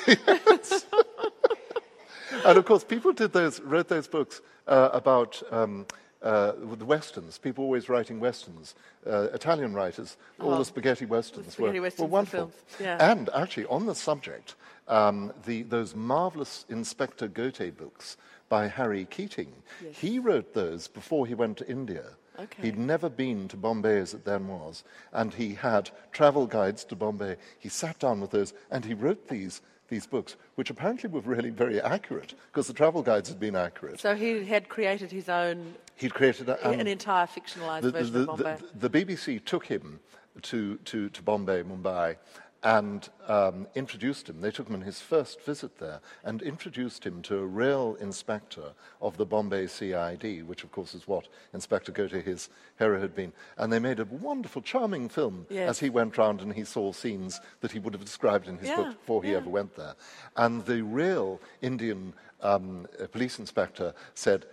and 2.45 2.59
of 2.59 2.67
course, 2.67 2.85
people 2.85 3.15
did 3.15 3.33
those, 3.33 3.61
wrote 3.61 3.89
those 3.89 4.09
books 4.09 4.43
uh, 4.67 4.91
about 4.93 5.43
um, 5.51 5.87
uh, 6.25 6.53
the 6.77 6.85
westerns. 6.85 7.39
People 7.39 7.65
always 7.65 7.89
writing 7.89 8.19
westerns. 8.19 8.75
Uh, 9.07 9.29
Italian 9.33 9.75
writers, 9.75 10.17
all 10.41 10.59
the 10.59 10.65
spaghetti 10.65 11.05
westerns, 11.07 11.47
Oh. 11.49 11.51
spaghetti 11.51 11.79
were, 11.79 11.85
westerns, 11.85 12.01
were 12.01 12.13
wonderful. 12.13 12.53
yeah. 12.81 13.11
And 13.11 13.31
actually, 13.35 13.67
on 13.67 13.87
the 13.87 13.95
subject, 13.95 14.57
um, 14.89 15.33
the, 15.47 15.63
those 15.63 15.95
marvelous 15.95 16.65
Inspector 16.69 17.29
Ghote 17.29 17.77
books 17.77 18.17
by 18.49 18.67
Harry 18.69 19.05
Keating, 19.05 19.53
he 19.93 20.19
wrote 20.19 20.55
those 20.55 20.89
before 20.89 21.27
he 21.27 21.35
went 21.35 21.59
to 21.59 21.69
India. 21.69 22.05
Okay. 22.41 22.63
He'd 22.63 22.79
never 22.79 23.09
been 23.09 23.47
to 23.49 23.57
Bombay 23.57 23.99
as 24.01 24.13
it 24.13 24.25
then 24.25 24.49
was, 24.49 24.83
and 25.13 25.33
he 25.35 25.55
had 25.55 25.91
travel 26.11 26.47
guides 26.49 26.85
to 26.87 26.97
Bombay. 26.97 27.37
He 27.61 27.69
sat 27.69 28.01
down 28.01 28.21
with 28.21 28.33
those, 28.33 28.53
and 28.73 28.85
he 28.85 28.93
wrote 28.95 29.29
these, 29.29 29.61
these 29.89 30.07
books, 30.07 30.37
which 30.55 30.71
apparently 30.71 31.11
were 31.11 31.21
really 31.21 31.51
very 31.51 31.81
accurate, 31.81 32.35
because 32.51 32.67
the 32.67 32.73
travel 32.73 33.03
guides 33.03 33.29
had 33.29 33.39
been 33.39 33.57
accurate. 33.57 34.01
So 34.01 34.15
he 34.15 34.45
had 34.45 34.69
created 34.69 35.11
his 35.11 35.29
own, 35.29 35.75
He'd 35.97 36.15
created 36.15 36.49
a, 36.49 36.69
um, 36.69 36.81
an 36.81 36.87
entire 36.87 37.27
fictionalised 37.27 37.83
the, 37.83 37.91
version 37.93 38.13
the, 38.13 38.21
of 38.21 38.27
Bombay. 38.27 38.57
the, 38.75 38.89
the 38.89 39.05
BBC 39.05 39.45
took 39.45 39.67
him 39.67 40.01
to, 40.43 40.77
to, 40.79 41.09
to 41.11 41.23
Bombay, 41.23 41.63
Mumbai, 41.63 42.17
and 42.65 43.11
um, 43.29 43.67
introduced 43.75 44.29
him. 44.29 44.41
They 44.41 44.51
took 44.51 44.69
him 44.69 44.75
on 44.75 44.81
his 44.81 44.99
first 44.99 45.43
visit 45.43 45.79
there 45.79 46.01
and 46.25 46.41
introduced 46.41 47.05
him 47.05 47.21
to 47.23 47.37
a 47.39 47.45
real 47.47 47.95
inspector 48.01 48.73
of 49.03 49.19
the 49.19 49.27
Bombay 49.27 49.67
CID, 49.67 50.47
which, 50.49 50.65
of 50.65 50.73
course, 50.73 50.95
is 50.95 51.07
what 51.07 51.29
Inspector 51.53 51.93
Ghote, 51.93 52.25
his 52.25 52.49
hero, 52.79 52.99
had 53.01 53.15
been. 53.15 53.35
And 53.59 53.71
they 53.71 53.79
made 53.79 54.01
a 54.01 54.07
wonderful, 54.07 54.63
charming 54.63 55.11
film 55.11 55.47
Yes. 55.51 55.69
as 55.69 55.79
he 55.81 55.91
went 55.91 56.17
round 56.17 56.41
and 56.41 56.55
he 56.55 56.65
saw 56.65 56.91
scenes 56.93 57.41
that 57.61 57.73
he 57.73 57.79
would 57.79 57.93
have 57.93 58.05
described 58.05 58.49
in 58.49 58.57
his 58.57 58.69
Yeah, 58.71 58.77
book 58.77 58.99
before 58.99 59.23
he 59.23 59.33
yeah. 59.33 59.37
ever 59.39 59.51
went 59.51 59.77
there. 59.77 59.95
And 60.37 60.65
the 60.65 60.83
real 60.83 61.41
Indian 61.61 62.15
um, 62.41 62.87
police 63.13 63.39
inspector 63.39 63.95
said, 64.15 64.47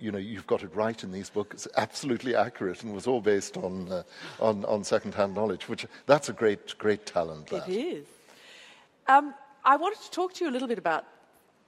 you 0.00 0.10
know, 0.10 0.18
you've 0.18 0.46
got 0.46 0.62
it 0.62 0.74
right 0.74 1.02
in 1.02 1.12
these 1.12 1.30
books. 1.30 1.66
It's 1.66 1.76
absolutely 1.76 2.34
accurate, 2.34 2.82
and 2.82 2.94
was 2.94 3.06
all 3.06 3.20
based 3.20 3.56
on 3.56 3.90
uh, 3.90 4.02
on, 4.40 4.64
on 4.64 4.84
second-hand 4.84 5.34
knowledge. 5.34 5.68
Which 5.68 5.86
that's 6.06 6.28
a 6.28 6.32
great, 6.32 6.76
great 6.78 7.06
talent. 7.06 7.48
That. 7.48 7.68
It 7.68 7.76
is. 7.76 8.06
Um, 9.06 9.34
I 9.64 9.76
wanted 9.76 10.00
to 10.02 10.10
talk 10.10 10.34
to 10.34 10.44
you 10.44 10.50
a 10.50 10.52
little 10.52 10.68
bit 10.68 10.78
about 10.78 11.04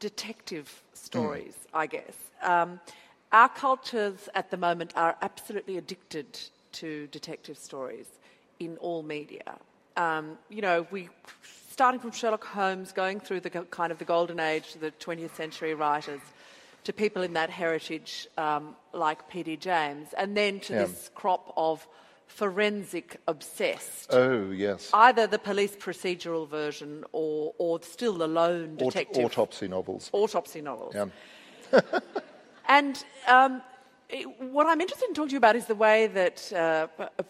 detective 0.01 0.83
stories, 0.95 1.55
I 1.75 1.87
guess. 1.87 2.15
Um, 2.43 2.81
our 3.33 3.49
cultures 3.49 4.29
at 4.35 4.51
the 4.51 4.57
moment 4.57 4.93
are 4.97 5.17
absolutely 5.23 5.79
addicted 5.79 6.39
to 6.73 7.07
detective 7.09 7.57
stories 7.59 8.07
in 8.61 8.77
all 8.79 9.03
media. 9.03 9.55
Um, 9.97 10.39
you 10.49 10.63
know, 10.63 10.87
we 10.91 11.09
starting 11.71 12.01
from 12.01 12.13
Sherlock 12.13 12.45
Holmes, 12.45 12.93
going 12.93 13.21
through 13.21 13.41
the 13.41 13.51
kind 13.51 13.93
of 13.93 13.99
the 13.99 14.05
golden 14.05 14.39
age, 14.39 14.75
the 14.75 14.91
20th 14.93 15.35
century 15.35 15.75
writers, 15.75 16.21
to 16.85 16.93
people 16.93 17.23
in 17.23 17.33
that 17.35 17.51
heritage 17.51 18.27
um, 18.37 18.75
like 18.93 19.29
P.D. 19.29 19.57
James, 19.59 20.09
and 20.17 20.37
then 20.37 20.61
to 20.61 20.73
Yeah. 20.73 20.85
this 20.85 21.11
crop 21.15 21.53
of 21.57 21.87
forensic 22.27 23.21
obsessed 23.29 24.07
Oh 24.13 24.51
yes, 24.51 24.91
either 24.95 25.27
the 25.27 25.39
police 25.39 25.77
procedural 25.77 26.49
version 26.49 27.05
or, 27.13 27.53
or 27.59 27.83
still 27.83 28.15
the 28.15 28.27
lone 28.27 28.73
Aut- 28.81 28.93
detective 28.95 29.25
autopsy 29.27 29.69
novels. 29.69 30.09
autopsy 30.13 30.61
novels. 30.63 30.95
Yeah. 30.95 31.81
And 32.69 33.05
um, 33.29 33.61
what 34.39 34.67
I'm 34.67 34.81
interested 34.81 35.09
in 35.09 35.15
talking 35.15 35.31
to 35.31 35.33
you 35.33 35.39
about 35.39 35.57
is 35.57 35.67
the 35.67 35.75
way 35.75 36.07
that 36.09 36.53
uh, 36.53 36.87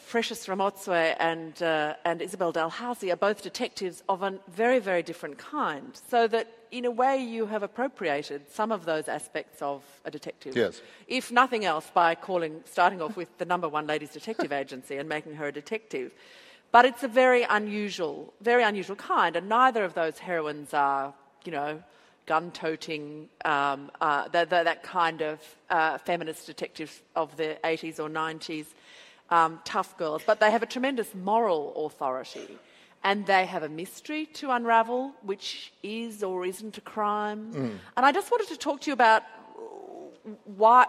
Precious 0.09 0.47
Ramotswe 0.47 1.15
and, 1.21 1.63
uh, 1.63 1.95
and 2.05 2.21
Isabel 2.21 2.51
Dalhousie 2.51 3.13
are 3.13 3.17
both 3.17 3.43
detectives 3.43 4.03
of 4.09 4.23
a 4.23 4.39
very, 4.49 4.81
very 4.81 5.03
different 5.03 5.39
kind. 5.39 6.01
So 6.09 6.27
that, 6.29 6.49
in 6.73 6.85
a 6.85 6.91
way, 6.91 7.23
you 7.23 7.47
have 7.47 7.63
appropriated 7.63 8.51
some 8.51 8.73
of 8.73 8.85
those 8.85 9.07
aspects 9.07 9.63
of 9.63 9.85
a 10.05 10.11
detective. 10.11 10.57
Yes. 10.57 10.83
If 11.07 11.31
nothing 11.31 11.65
else, 11.65 11.89
by 11.95 12.17
calling, 12.17 12.63
starting 12.65 13.01
off 13.01 13.17
with 13.17 13.39
the 13.39 13.45
number 13.45 13.69
one 13.69 13.87
ladies 13.87 14.11
detective 14.11 14.51
agency 14.51 14.97
and 14.97 15.09
making 15.09 15.35
her 15.35 15.47
a 15.47 15.53
detective. 15.53 16.13
But 16.73 16.85
it's 16.85 17.05
a 17.05 17.09
very 17.09 17.45
unusual, 17.45 18.33
very 18.41 18.65
unusual 18.65 18.97
kind, 18.97 19.37
and 19.37 19.49
neither 19.49 19.85
of 19.85 19.95
those 19.95 20.19
heroines 20.19 20.75
are, 20.75 21.15
you 21.45 21.53
know, 21.53 21.83
gun-toting, 22.27 23.29
um, 23.45 23.91
uh, 24.01 24.29
the, 24.29 24.41
the, 24.41 24.63
that 24.65 24.83
kind 24.83 25.23
of 25.23 25.41
uh, 25.71 25.99
feminist 25.99 26.47
detective 26.47 27.03
of 27.17 27.37
the 27.37 27.59
80s 27.65 27.99
or 27.99 28.09
90s, 28.09 28.67
um, 29.31 29.61
tough 29.65 29.97
girls. 29.99 30.23
But 30.27 30.41
they 30.41 30.51
have 30.51 30.63
a 30.63 30.67
tremendous 30.67 31.15
moral 31.15 31.87
authority, 31.87 32.59
and 33.03 33.27
they 33.27 33.47
have 33.47 33.63
a 33.63 33.69
mystery 33.69 34.27
to 34.27 34.51
unravel, 34.51 35.13
which 35.23 35.73
is 35.83 36.23
or 36.23 36.47
isn't 36.47 36.79
a 36.79 36.81
crime. 36.83 37.53
And 37.97 38.07
I 38.07 38.13
just 38.13 38.31
wanted 38.31 38.49
to 38.49 38.57
talk 38.57 38.83
to 38.83 38.91
you 38.91 38.95
about 38.95 39.23
why, 40.45 40.87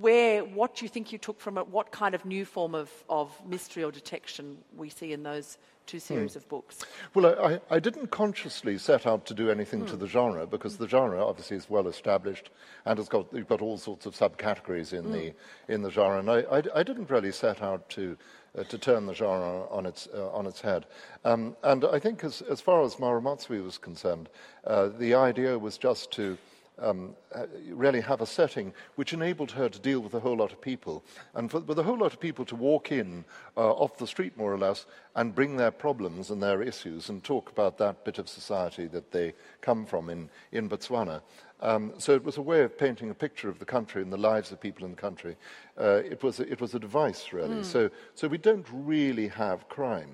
where, 0.00 0.44
what 0.44 0.82
you 0.82 0.88
think 0.88 1.12
you 1.12 1.18
took 1.18 1.40
from 1.40 1.58
it, 1.58 1.66
what 1.68 1.90
kind 1.90 2.14
of 2.14 2.24
new 2.24 2.44
form 2.44 2.74
of, 2.74 2.90
of 3.08 3.32
mystery 3.46 3.82
or 3.82 3.90
detection 3.90 4.58
we 4.76 4.88
see 4.88 5.12
in 5.12 5.22
those 5.22 5.58
two 5.88 5.98
series 5.98 6.36
of 6.36 6.46
books. 6.48 6.84
Well, 7.14 7.26
I, 7.26 7.60
I 7.70 7.80
didn't 7.80 8.08
consciously 8.10 8.76
set 8.76 9.06
out 9.06 9.24
to 9.26 9.34
do 9.34 9.50
anything 9.50 9.86
to 9.86 9.96
the 9.96 10.06
genre 10.06 10.46
because 10.46 10.76
the 10.76 10.86
genre 10.86 11.26
obviously 11.26 11.56
is 11.56 11.70
well 11.70 11.88
established 11.88 12.50
and 12.84 12.98
it's 12.98 13.08
got 13.08 13.26
you've 13.32 13.48
got 13.48 13.62
all 13.62 13.78
sorts 13.78 14.04
of 14.04 14.14
subcategories 14.14 14.92
in 14.92 15.10
the 15.10 15.32
in 15.68 15.82
the 15.82 15.90
genre, 15.90 16.18
and 16.18 16.30
I, 16.30 16.40
I, 16.58 16.62
I 16.80 16.82
didn't 16.82 17.10
really 17.10 17.32
set 17.32 17.62
out 17.62 17.88
to 17.90 18.16
uh, 18.56 18.64
to 18.64 18.78
turn 18.78 19.06
the 19.06 19.14
genre 19.14 19.66
on 19.70 19.86
its 19.86 20.08
uh, 20.14 20.30
on 20.30 20.46
its 20.46 20.60
head. 20.60 20.84
Um, 21.24 21.56
and 21.62 21.84
I 21.86 21.98
think 21.98 22.22
as 22.22 22.42
as 22.42 22.60
far 22.60 22.82
as 22.82 22.96
Mma 22.96 23.20
Ramotswe 23.20 23.64
was 23.64 23.78
concerned, 23.78 24.28
uh, 24.64 24.88
the 24.88 25.14
idea 25.14 25.58
was 25.58 25.78
just 25.78 26.10
to 26.12 26.36
um, 26.80 27.14
uh, 27.34 27.46
really 27.70 28.00
have 28.00 28.20
a 28.20 28.26
setting 28.26 28.72
which 28.96 29.12
enabled 29.12 29.52
her 29.52 29.68
to 29.68 29.78
deal 29.78 30.00
with 30.00 30.14
a 30.14 30.20
whole 30.20 30.36
lot 30.36 30.52
of 30.52 30.60
people, 30.60 31.04
and 31.34 31.50
for, 31.50 31.60
with 31.60 31.78
a 31.78 31.82
whole 31.82 31.98
lot 31.98 32.12
of 32.12 32.20
people 32.20 32.44
to 32.46 32.56
walk 32.56 32.92
in 32.92 33.24
uh, 33.56 33.72
off 33.72 33.96
the 33.96 34.06
street, 34.06 34.36
more 34.36 34.52
or 34.52 34.58
less, 34.58 34.86
and 35.16 35.34
bring 35.34 35.56
their 35.56 35.70
problems 35.70 36.30
and 36.30 36.42
their 36.42 36.62
issues 36.62 37.08
and 37.08 37.24
talk 37.24 37.50
about 37.50 37.78
that 37.78 38.04
bit 38.04 38.18
of 38.18 38.28
society 38.28 38.86
that 38.86 39.10
they 39.10 39.34
come 39.60 39.84
from 39.84 40.08
in, 40.08 40.30
in 40.52 40.68
Botswana. 40.68 41.20
Um, 41.60 41.92
so 41.98 42.12
it 42.14 42.24
was 42.24 42.36
a 42.36 42.42
way 42.42 42.62
of 42.62 42.78
painting 42.78 43.10
a 43.10 43.14
picture 43.14 43.48
of 43.48 43.58
the 43.58 43.64
country 43.64 44.00
and 44.00 44.12
the 44.12 44.16
lives 44.16 44.52
of 44.52 44.60
people 44.60 44.84
in 44.84 44.92
the 44.92 45.00
country. 45.00 45.36
Uh, 45.78 46.02
it, 46.04 46.22
was 46.22 46.38
a, 46.38 46.50
it 46.50 46.60
was 46.60 46.74
a 46.74 46.78
device, 46.78 47.32
really. 47.32 47.64
So, 47.64 47.90
so 48.14 48.28
we 48.28 48.38
don't 48.38 48.66
really 48.70 49.28
have 49.28 49.68
crime. 49.68 50.10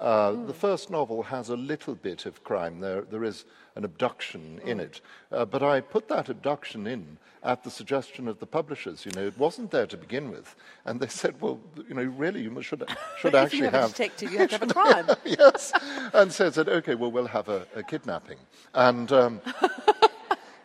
Uh, 0.00 0.32
The 0.46 0.54
first 0.54 0.90
novel 0.90 1.24
has 1.24 1.48
a 1.48 1.56
little 1.56 1.94
bit 1.94 2.26
of 2.26 2.44
crime. 2.44 2.80
There, 2.80 3.02
there 3.02 3.24
is 3.24 3.44
an 3.74 3.84
abduction 3.84 4.60
in 4.64 4.80
it. 4.80 5.00
Uh, 5.32 5.44
but 5.44 5.62
I 5.62 5.80
put 5.80 6.08
that 6.08 6.28
abduction 6.28 6.86
in 6.86 7.18
at 7.42 7.64
the 7.64 7.70
suggestion 7.70 8.28
of 8.28 8.38
the 8.40 8.46
publishers. 8.46 9.06
You 9.06 9.12
know, 9.12 9.26
it 9.26 9.38
wasn't 9.38 9.70
there 9.70 9.86
to 9.86 9.96
begin 9.96 10.30
with. 10.30 10.54
And 10.84 11.00
they 11.00 11.06
said, 11.08 11.40
well, 11.40 11.60
you 11.88 11.94
know, 11.94 12.02
really, 12.02 12.42
you 12.42 12.62
should, 12.62 12.84
should 13.18 13.34
if 13.34 13.34
actually 13.34 13.58
you 13.60 13.70
have, 13.70 13.84
a 13.84 13.88
detective, 13.88 14.32
you 14.32 14.38
have 14.44 14.50
to 14.50 14.58
have 14.58 14.70
a 14.70 14.74
crime. 14.74 15.06
yes. 15.24 15.72
And 16.12 16.32
so 16.32 16.46
I 16.46 16.50
said, 16.50 16.68
okay, 16.68 16.94
well, 16.94 17.10
we'll 17.10 17.26
have 17.26 17.48
a, 17.48 17.66
a 17.74 17.82
kidnapping. 17.82 18.38
And, 18.74 19.10
um, 19.12 19.40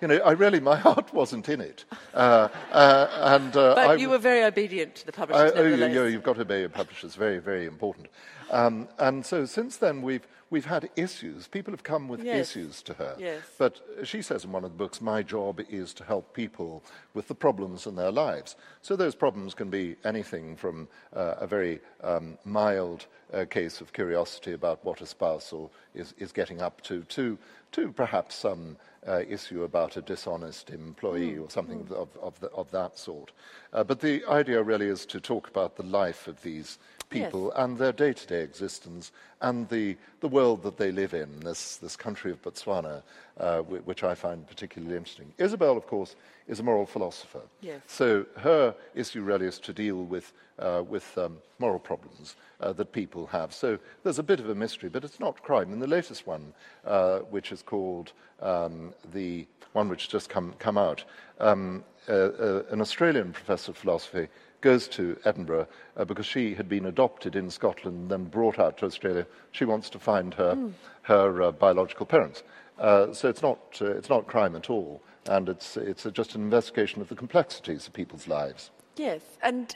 you 0.02 0.08
know, 0.08 0.18
I 0.18 0.32
really, 0.32 0.60
my 0.60 0.76
heart 0.76 1.14
wasn't 1.14 1.48
in 1.50 1.62
it. 1.62 1.86
Uh, 2.14 2.50
uh, 2.72 3.08
and 3.36 3.56
uh, 3.56 3.76
But 3.76 3.90
I, 3.90 3.94
you 3.96 4.10
were 4.10 4.18
very 4.18 4.44
obedient 4.44 4.96
to 4.96 5.06
the 5.06 5.14
I, 5.14 5.16
publishers, 5.16 5.52
oh, 5.56 5.66
you, 5.66 6.04
you've 6.06 6.24
got 6.24 6.36
to 6.36 6.42
obey 6.42 6.62
your 6.62 6.70
publishers. 6.70 7.16
Very, 7.16 7.40
very 7.40 7.66
important. 7.66 8.08
Um, 8.54 8.88
and 9.00 9.26
so 9.26 9.46
since 9.46 9.78
then, 9.78 10.02
we've, 10.04 10.28
we've 10.52 10.66
had 10.66 10.90
issues. 10.96 11.48
People 11.48 11.74
have 11.74 11.84
come 11.84 12.08
with 12.08 12.24
Yes. 12.24 12.50
issues 12.52 12.84
to 12.84 12.94
her. 12.94 13.16
Yes. 13.18 13.42
But 13.58 13.82
she 14.04 14.22
says 14.22 14.46
in 14.46 14.52
one 14.52 14.64
of 14.64 14.72
the 14.72 14.78
books, 14.78 15.02
my 15.02 15.24
job 15.24 15.60
is 15.70 15.94
to 15.96 16.04
help 16.04 16.34
people 16.34 16.84
with 17.16 17.28
the 17.28 17.36
problems 17.36 17.88
in 17.88 17.96
their 17.96 18.12
lives. 18.12 18.56
So 18.82 18.96
those 18.96 19.16
problems 19.16 19.56
can 19.56 19.70
be 19.70 19.96
anything 20.06 20.56
from 20.56 20.88
uh, 21.16 21.36
a 21.40 21.48
very 21.48 21.80
um, 22.04 22.38
mild 22.46 23.08
uh, 23.34 23.46
case 23.50 23.82
of 23.82 23.92
curiosity 23.92 24.54
about 24.54 24.86
what 24.86 25.02
a 25.02 25.08
spouse 25.08 25.52
or 25.52 25.72
is, 25.96 26.14
is 26.20 26.32
getting 26.32 26.62
up 26.62 26.82
to, 26.82 27.02
to, 27.06 27.38
to 27.72 27.92
perhaps 27.92 28.36
some 28.36 28.78
uh, 29.08 29.22
issue 29.28 29.64
about 29.64 29.98
a 29.98 30.02
dishonest 30.02 30.70
employee 30.70 31.38
or 31.38 31.50
something 31.50 31.82
of, 31.82 31.92
of, 31.92 32.10
of, 32.22 32.40
the, 32.40 32.48
of 32.52 32.70
that 32.72 32.98
sort. 33.00 33.32
Uh, 33.74 33.84
but 33.84 34.00
the 34.00 34.24
idea 34.30 34.62
really 34.62 34.88
is 34.88 35.06
to 35.08 35.20
talk 35.20 35.48
about 35.50 35.76
the 35.76 35.84
life 35.84 36.28
of 36.28 36.42
these 36.44 36.78
people 37.14 37.52
and 37.54 37.78
their 37.78 37.92
day-to-day 37.92 38.42
existence 38.42 39.12
and 39.42 39.70
the, 39.70 39.98
the 40.20 40.28
world 40.28 40.64
that 40.64 40.78
they 40.78 40.92
live 40.92 41.14
in, 41.14 41.40
this, 41.42 41.78
this 41.78 41.96
country 41.96 42.32
of 42.32 42.42
Botswana, 42.42 43.04
uh, 43.40 43.60
whi- 43.60 43.82
which 43.86 44.04
I 44.04 44.16
find 44.16 44.48
particularly 44.48 44.96
interesting. 44.96 45.34
Isabel, 45.38 45.78
of 45.78 45.88
course, 45.88 46.16
is 46.48 46.60
a 46.60 46.64
moral 46.64 46.86
philosopher. 46.86 47.42
Yes. 47.62 47.82
So 47.88 48.26
her 48.38 48.76
issue 48.96 49.22
really 49.22 49.46
is 49.46 49.60
to 49.60 49.74
deal 49.74 50.04
with, 50.04 50.34
uh, 50.60 50.84
with 50.88 51.18
um, 51.18 51.38
moral 51.60 51.80
problems 51.80 52.36
uh, 52.60 52.74
that 52.74 52.92
people 52.92 53.28
have. 53.28 53.54
So 53.54 53.80
there's 54.04 54.20
a 54.20 54.24
bit 54.24 54.40
of 54.40 54.50
a 54.50 54.56
mystery, 54.56 54.90
but 54.90 55.04
it's 55.04 55.20
not 55.20 55.42
crime. 55.44 55.72
In 55.74 55.80
the 55.80 55.88
latest 55.88 56.28
one, 56.28 56.54
uh, 56.86 57.20
which 57.20 57.52
is 57.52 57.62
called 57.62 58.12
um, 58.42 58.94
the 59.14 59.48
one 59.74 59.90
which 59.90 60.08
just 60.08 60.30
come, 60.30 60.54
come 60.60 60.78
out, 60.78 61.04
um, 61.40 61.84
uh, 62.08 62.14
uh, 62.14 62.64
an 62.70 62.82
Australian 62.82 63.34
professor 63.34 63.72
of 63.72 63.78
philosophy 63.78 64.28
goes 64.64 64.88
to 64.88 65.18
Edinburgh 65.26 65.68
uh, 65.98 66.06
because 66.06 66.26
she 66.26 66.56
had 66.56 66.68
been 66.68 66.86
adopted 66.88 67.36
in 67.36 67.52
Scotland 67.52 67.98
and 67.98 68.10
then 68.10 68.24
brought 68.24 68.58
out 68.58 68.78
to 68.78 68.86
Australia. 68.86 69.28
She 69.52 69.66
wants 69.66 69.90
to 69.92 70.00
find 70.00 70.34
her, 70.34 70.58
her 71.04 71.42
uh, 71.42 71.52
biological 71.52 72.08
parents. 72.08 72.42
Uh, 72.80 73.14
so 73.14 73.30
it's 73.30 73.44
not, 73.44 73.60
uh, 73.82 73.92
it's 73.92 74.10
not 74.10 74.26
crime 74.26 74.56
at 74.56 74.70
all, 74.70 75.02
and 75.30 75.50
it's, 75.50 75.78
it's 75.78 76.08
just 76.14 76.34
an 76.34 76.42
investigation 76.42 77.02
of 77.02 77.10
the 77.10 77.16
complexities 77.16 77.86
of 77.86 77.94
people's 77.94 78.28
lives. 78.28 78.72
Yes, 78.96 79.22
and 79.44 79.76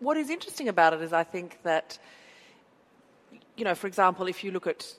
what 0.00 0.16
is 0.16 0.28
interesting 0.28 0.68
about 0.68 0.92
it 0.92 1.00
is 1.00 1.12
I 1.12 1.24
think 1.24 1.58
that, 1.62 1.98
you 3.56 3.64
know, 3.64 3.74
for 3.74 3.86
example, 3.86 4.26
if 4.26 4.42
you 4.44 4.50
look 4.50 4.66
at 4.66 4.94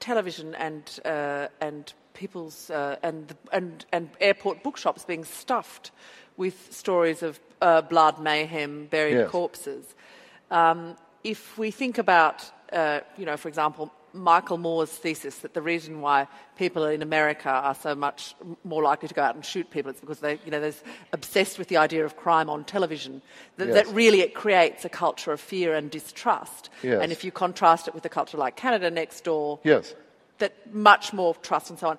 television 0.00 0.54
and 0.56 1.00
uh, 1.04 1.48
and 1.60 1.92
people's 2.12 2.70
uh, 2.70 2.96
and 3.02 3.34
and 3.52 3.86
and 3.92 4.10
airport 4.20 4.62
bookshops 4.62 5.04
being 5.04 5.24
stuffed 5.24 5.90
with 6.36 6.72
stories 6.72 7.22
of 7.22 7.40
uh, 7.64 7.80
blood, 7.82 8.18
mayhem, 8.20 8.86
buried 8.90 9.16
Yes. 9.16 9.30
corpses. 9.30 9.84
Um, 10.50 10.96
if 11.22 11.56
we 11.58 11.70
think 11.70 11.98
about, 11.98 12.44
uh, 12.72 13.00
you 13.16 13.24
know, 13.24 13.36
for 13.38 13.48
example, 13.48 13.90
Michael 14.12 14.58
Moore's 14.58 14.90
thesis 14.90 15.38
that 15.38 15.54
the 15.54 15.62
reason 15.62 16.00
why 16.00 16.28
people 16.56 16.84
in 16.86 17.02
America 17.02 17.48
are 17.50 17.74
so 17.74 17.94
much 17.96 18.36
more 18.62 18.82
likely 18.82 19.08
to 19.08 19.14
go 19.14 19.22
out 19.22 19.34
and 19.34 19.44
shoot 19.44 19.68
people 19.70 19.90
is 19.90 19.98
because 20.00 20.20
they, 20.20 20.38
you 20.44 20.50
know, 20.52 20.60
they're 20.60 20.74
obsessed 21.12 21.58
with 21.58 21.66
the 21.68 21.78
idea 21.78 22.04
of 22.04 22.16
crime 22.16 22.48
on 22.48 22.64
television. 22.64 23.22
That, 23.56 23.68
Yes. 23.68 23.74
that 23.74 23.86
really 23.94 24.20
it 24.20 24.34
creates 24.34 24.84
a 24.84 24.88
culture 24.88 25.32
of 25.32 25.40
fear 25.40 25.74
and 25.74 25.90
distrust. 25.90 26.70
Yes. 26.82 27.00
And 27.02 27.10
if 27.12 27.24
you 27.24 27.32
contrast 27.32 27.88
it 27.88 27.94
with 27.94 28.04
a 28.04 28.08
culture 28.08 28.38
like 28.38 28.54
Canada 28.54 28.88
next 28.90 29.24
door, 29.24 29.58
Yes. 29.64 29.94
that 30.38 30.52
much 30.72 31.12
more 31.12 31.34
trust 31.42 31.70
and 31.70 31.78
so 31.78 31.88
on. 31.88 31.98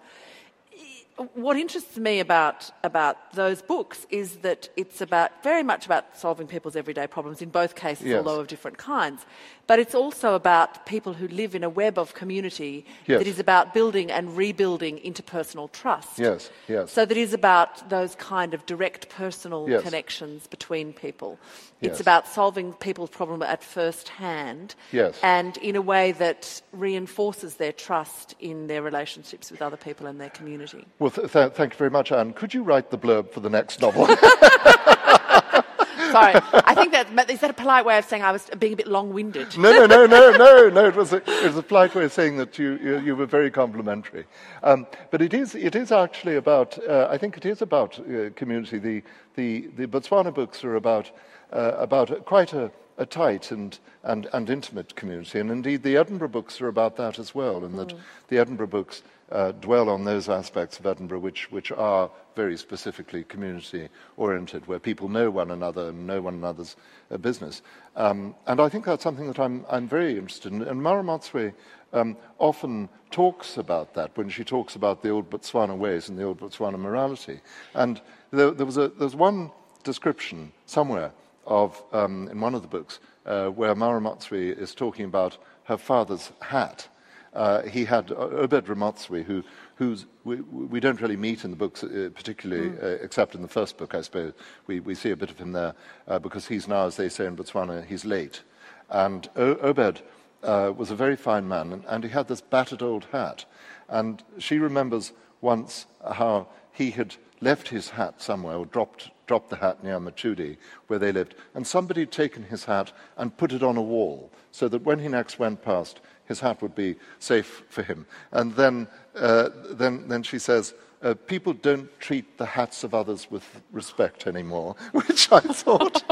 What 1.33 1.55
interests 1.55 1.95
me 1.97 2.19
about, 2.19 2.69
about 2.83 3.31
those 3.33 3.61
books 3.61 4.05
is 4.09 4.37
that 4.37 4.67
it's 4.75 4.99
about 4.99 5.31
very 5.43 5.63
much 5.63 5.85
about 5.85 6.17
solving 6.17 6.45
people's 6.45 6.75
everyday 6.75 7.07
problems 7.07 7.41
in 7.41 7.49
both 7.49 7.73
cases, 7.75 8.07
Yes. 8.07 8.17
although 8.17 8.41
of 8.41 8.47
different 8.47 8.77
kinds. 8.77 9.25
But 9.67 9.79
it's 9.79 9.95
also 9.95 10.35
about 10.35 10.85
people 10.85 11.13
who 11.13 11.27
live 11.29 11.55
in 11.55 11.63
a 11.63 11.69
web 11.69 11.97
of 11.97 12.13
community 12.13 12.85
Yes. 13.07 13.19
that 13.19 13.27
is 13.27 13.39
about 13.39 13.73
building 13.73 14.11
and 14.11 14.35
rebuilding 14.35 14.99
interpersonal 14.99 15.71
trust. 15.71 16.19
Yes, 16.19 16.51
yes. 16.67 16.91
So 16.91 17.05
that 17.05 17.17
is 17.17 17.33
about 17.33 17.89
those 17.89 18.15
kind 18.15 18.53
of 18.53 18.65
direct 18.65 19.07
personal 19.09 19.69
Yes. 19.69 19.83
connections 19.83 20.47
between 20.47 20.91
people. 20.93 21.39
Yes. 21.81 21.91
It's 21.93 21.99
about 22.01 22.27
solving 22.27 22.73
people's 22.73 23.09
problem 23.09 23.41
at 23.41 23.63
first 23.63 24.09
hand 24.09 24.75
Yes. 24.91 25.17
and 25.23 25.57
in 25.57 25.75
a 25.75 25.81
way 25.81 26.11
that 26.13 26.61
reinforces 26.71 27.55
their 27.55 27.71
trust 27.71 28.35
in 28.39 28.67
their 28.67 28.81
relationships 28.81 29.49
with 29.49 29.61
other 29.61 29.77
people 29.77 30.05
in 30.07 30.17
their 30.19 30.29
community. 30.29 30.85
Well, 30.99 31.04
th- 31.09 31.31
th- 31.31 31.53
thank 31.53 31.73
you 31.73 31.77
very 31.77 31.89
much, 31.89 32.11
Ann. 32.11 32.33
Could 32.33 32.53
you 32.53 32.63
write 32.63 32.91
the 32.91 32.97
blurb 32.97 33.31
for 33.31 33.39
the 33.39 33.49
next 33.49 33.81
novel? 33.81 34.07
Sorry, 36.11 36.33
I 36.53 36.73
think 36.73 36.93
that 36.93 37.29
is 37.29 37.41
that 37.41 37.49
a 37.49 37.53
polite 37.53 37.83
way 37.83 37.97
of 37.97 38.05
saying 38.05 38.23
I 38.23 38.31
was 38.31 38.49
being 38.57 38.73
a 38.73 38.75
bit 38.77 38.87
long-winded. 38.87 39.57
no, 39.57 39.71
no, 39.71 39.85
no, 39.85 40.05
no, 40.05 40.31
no, 40.31 40.69
no. 40.69 40.85
It 40.85 40.95
was 40.95 41.11
a, 41.11 41.17
it 41.17 41.47
was 41.47 41.57
a 41.57 41.63
polite 41.63 41.93
way 41.93 42.05
of 42.05 42.13
saying 42.13 42.37
that 42.37 42.57
you, 42.57 42.79
you, 42.81 42.99
you 42.99 43.15
were 43.15 43.25
very 43.25 43.51
complimentary. 43.51 44.25
Um, 44.63 44.87
but 45.11 45.21
it 45.21 45.33
is, 45.33 45.55
it 45.55 45.75
is 45.75 45.91
actually 45.91 46.37
about, 46.37 46.77
uh, 46.87 47.09
I 47.09 47.17
think 47.17 47.35
it 47.35 47.45
is 47.45 47.61
about 47.61 47.99
uh, 47.99 48.29
community. 48.35 48.77
The, 48.77 49.03
the, 49.35 49.67
the 49.75 49.87
Botswana 49.87 50.33
books 50.33 50.63
are 50.63 50.75
about, 50.75 51.11
uh, 51.51 51.73
about 51.77 52.23
quite 52.23 52.53
a, 52.53 52.71
a 52.97 53.05
tight 53.05 53.51
and, 53.51 53.77
and, 54.03 54.27
and 54.31 54.49
intimate 54.49 54.95
community. 54.95 55.39
And 55.39 55.51
indeed, 55.51 55.83
the 55.83 55.97
Edinburgh 55.97 56.29
books 56.29 56.61
are 56.61 56.69
about 56.69 56.95
that 56.95 57.19
as 57.19 57.35
well, 57.35 57.65
in 57.65 57.75
that 57.75 57.93
the 58.29 58.37
Edinburgh 58.37 58.67
books 58.67 59.03
uh, 59.31 59.51
dwell 59.53 59.89
on 59.89 60.03
those 60.03 60.29
aspects 60.29 60.79
of 60.79 60.85
Edinburgh 60.85 61.19
which, 61.19 61.51
which 61.51 61.71
are 61.71 62.09
very 62.35 62.57
specifically 62.57 63.23
community 63.23 63.89
oriented, 64.17 64.67
where 64.67 64.79
people 64.79 65.09
know 65.09 65.29
one 65.29 65.51
another 65.51 65.89
and 65.89 66.05
know 66.05 66.21
one 66.21 66.35
another's 66.35 66.75
uh, 67.11 67.17
business. 67.17 67.61
Um, 67.95 68.35
and 68.45 68.59
I 68.59 68.69
think 68.69 68.85
that's 68.85 69.03
something 69.03 69.27
that 69.27 69.39
I'm, 69.39 69.65
I'm 69.69 69.87
very 69.87 70.17
interested 70.17 70.51
in. 70.51 70.61
And 70.61 70.81
Mma 70.81 71.03
Ramotswe 71.03 71.53
um, 71.93 72.17
often 72.39 72.89
talks 73.09 73.57
about 73.57 73.93
that 73.93 74.15
when 74.17 74.29
she 74.29 74.43
talks 74.43 74.75
about 74.75 75.01
the 75.01 75.09
old 75.09 75.29
Botswana 75.29 75.77
ways 75.77 76.09
and 76.09 76.17
the 76.17 76.23
old 76.23 76.39
Botswana 76.39 76.77
morality. 76.77 77.39
And 77.73 78.01
there, 78.31 78.51
there 78.51 78.65
was 78.65 78.77
a, 78.77 78.89
there's 78.89 79.15
one 79.15 79.51
description 79.83 80.51
somewhere 80.65 81.11
of, 81.47 81.81
um, 81.93 82.27
in 82.29 82.41
one 82.41 82.55
of 82.55 82.61
the 82.61 82.67
books 82.67 82.99
uh, 83.25 83.47
where 83.47 83.73
Mma 83.73 84.01
Ramotswe 84.01 84.57
is 84.57 84.75
talking 84.75 85.05
about 85.05 85.37
her 85.63 85.77
father's 85.77 86.31
hat. 86.41 86.87
Uh, 87.35 87.63
he 87.63 87.85
had 87.85 88.11
Obed 88.11 88.67
Ramotswe, 88.67 89.23
who 89.23 89.43
who's, 89.75 90.05
we, 90.23 90.37
we 90.37 90.79
don't 90.79 91.01
really 91.01 91.17
meet 91.17 91.43
in 91.43 91.51
the 91.51 91.57
books, 91.57 91.83
uh, 91.83 92.09
particularly 92.15 92.71
uh, 92.81 93.03
except 93.03 93.35
in 93.35 93.41
the 93.41 93.47
first 93.47 93.77
book, 93.77 93.93
I 93.93 94.01
suppose. 94.01 94.33
We, 94.67 94.79
we 94.79 94.95
see 94.95 95.11
a 95.11 95.17
bit 95.17 95.29
of 95.29 95.37
him 95.37 95.51
there 95.51 95.75
uh, 96.07 96.19
because 96.19 96.47
he's 96.47 96.67
now, 96.67 96.85
as 96.85 96.95
they 96.95 97.09
say 97.09 97.25
in 97.25 97.35
Botswana, 97.35 97.85
he's 97.85 98.05
late. 98.05 98.41
And 98.89 99.27
o- 99.35 99.57
Obed 99.57 100.01
uh, 100.43 100.71
was 100.75 100.91
a 100.91 100.95
very 100.95 101.17
fine 101.17 101.47
man, 101.47 101.73
and, 101.73 101.83
and 101.87 102.03
he 102.03 102.09
had 102.09 102.27
this 102.27 102.41
battered 102.41 102.81
old 102.81 103.05
hat. 103.11 103.45
And 103.89 104.23
she 104.37 104.57
remembers 104.59 105.11
once 105.41 105.87
how 106.13 106.47
he 106.71 106.91
had 106.91 107.15
left 107.41 107.67
his 107.67 107.89
hat 107.89 108.21
somewhere, 108.21 108.55
or 108.55 108.65
dropped, 108.65 109.09
dropped 109.27 109.49
the 109.49 109.57
hat 109.57 109.83
near 109.83 109.99
Mochudi, 109.99 110.55
where 110.87 110.99
they 110.99 111.11
lived, 111.11 111.35
and 111.53 111.67
somebody 111.67 112.01
had 112.01 112.11
taken 112.11 112.43
his 112.43 112.63
hat 112.63 112.93
and 113.17 113.35
put 113.37 113.51
it 113.51 113.61
on 113.61 113.75
a 113.75 113.81
wall, 113.81 114.31
so 114.51 114.69
that 114.69 114.83
when 114.83 114.99
he 114.99 115.09
next 115.09 115.37
went 115.37 115.61
past, 115.61 115.99
his 116.25 116.39
hat 116.39 116.61
would 116.61 116.75
be 116.75 116.95
safe 117.19 117.63
for 117.69 117.83
him. 117.83 118.05
And 118.31 118.55
then, 118.55 118.87
uh, 119.15 119.49
then, 119.71 120.07
then 120.07 120.23
she 120.23 120.39
says, 120.39 120.73
uh, 121.01 121.13
people 121.13 121.53
don't 121.53 121.87
treat 121.99 122.37
the 122.37 122.45
hats 122.45 122.83
of 122.83 122.93
others 122.93 123.29
with 123.29 123.61
respect 123.71 124.25
anymore, 124.25 124.75
which 124.91 125.31
I 125.31 125.39
thought 125.39 126.03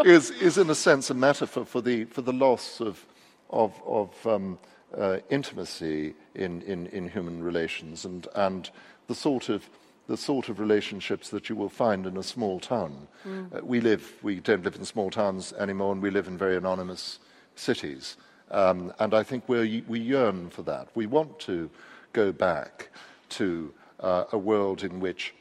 is, 0.04 0.30
is, 0.30 0.58
in 0.58 0.68
a 0.70 0.74
sense, 0.74 1.10
a 1.10 1.14
metaphor 1.14 1.64
for 1.64 1.80
the, 1.80 2.04
for 2.06 2.22
the 2.22 2.32
loss 2.32 2.80
of, 2.80 3.04
of, 3.50 3.80
of 3.86 4.26
um, 4.26 4.58
uh, 4.96 5.18
intimacy 5.30 6.14
in, 6.34 6.62
in, 6.62 6.86
in 6.88 7.08
human 7.08 7.42
relations 7.42 8.04
and, 8.04 8.26
and 8.34 8.70
the, 9.06 9.14
sort 9.14 9.48
of, 9.48 9.68
the 10.08 10.16
sort 10.16 10.48
of 10.48 10.58
relationships 10.58 11.30
that 11.30 11.48
you 11.48 11.54
will 11.54 11.68
find 11.68 12.06
in 12.06 12.16
a 12.16 12.22
small 12.22 12.58
town. 12.58 13.06
Uh, 13.24 13.60
we 13.62 13.80
live, 13.80 14.14
we 14.22 14.40
don't 14.40 14.64
live 14.64 14.74
in 14.74 14.84
small 14.84 15.10
towns 15.10 15.52
anymore, 15.52 15.92
and 15.92 16.02
we 16.02 16.10
live 16.10 16.26
in 16.26 16.36
very 16.36 16.56
anonymous 16.56 17.20
cities. 17.54 18.16
Um, 18.50 18.92
and 18.98 19.14
I 19.14 19.22
think 19.22 19.44
we're, 19.48 19.82
we 19.86 20.00
yearn 20.00 20.50
for 20.50 20.62
that. 20.62 20.88
We 20.94 21.06
want 21.06 21.38
to 21.40 21.70
go 22.12 22.32
back 22.32 22.90
to 23.30 23.72
uh, 24.00 24.24
a 24.32 24.38
world 24.38 24.82
in 24.82 25.00
which 25.00 25.34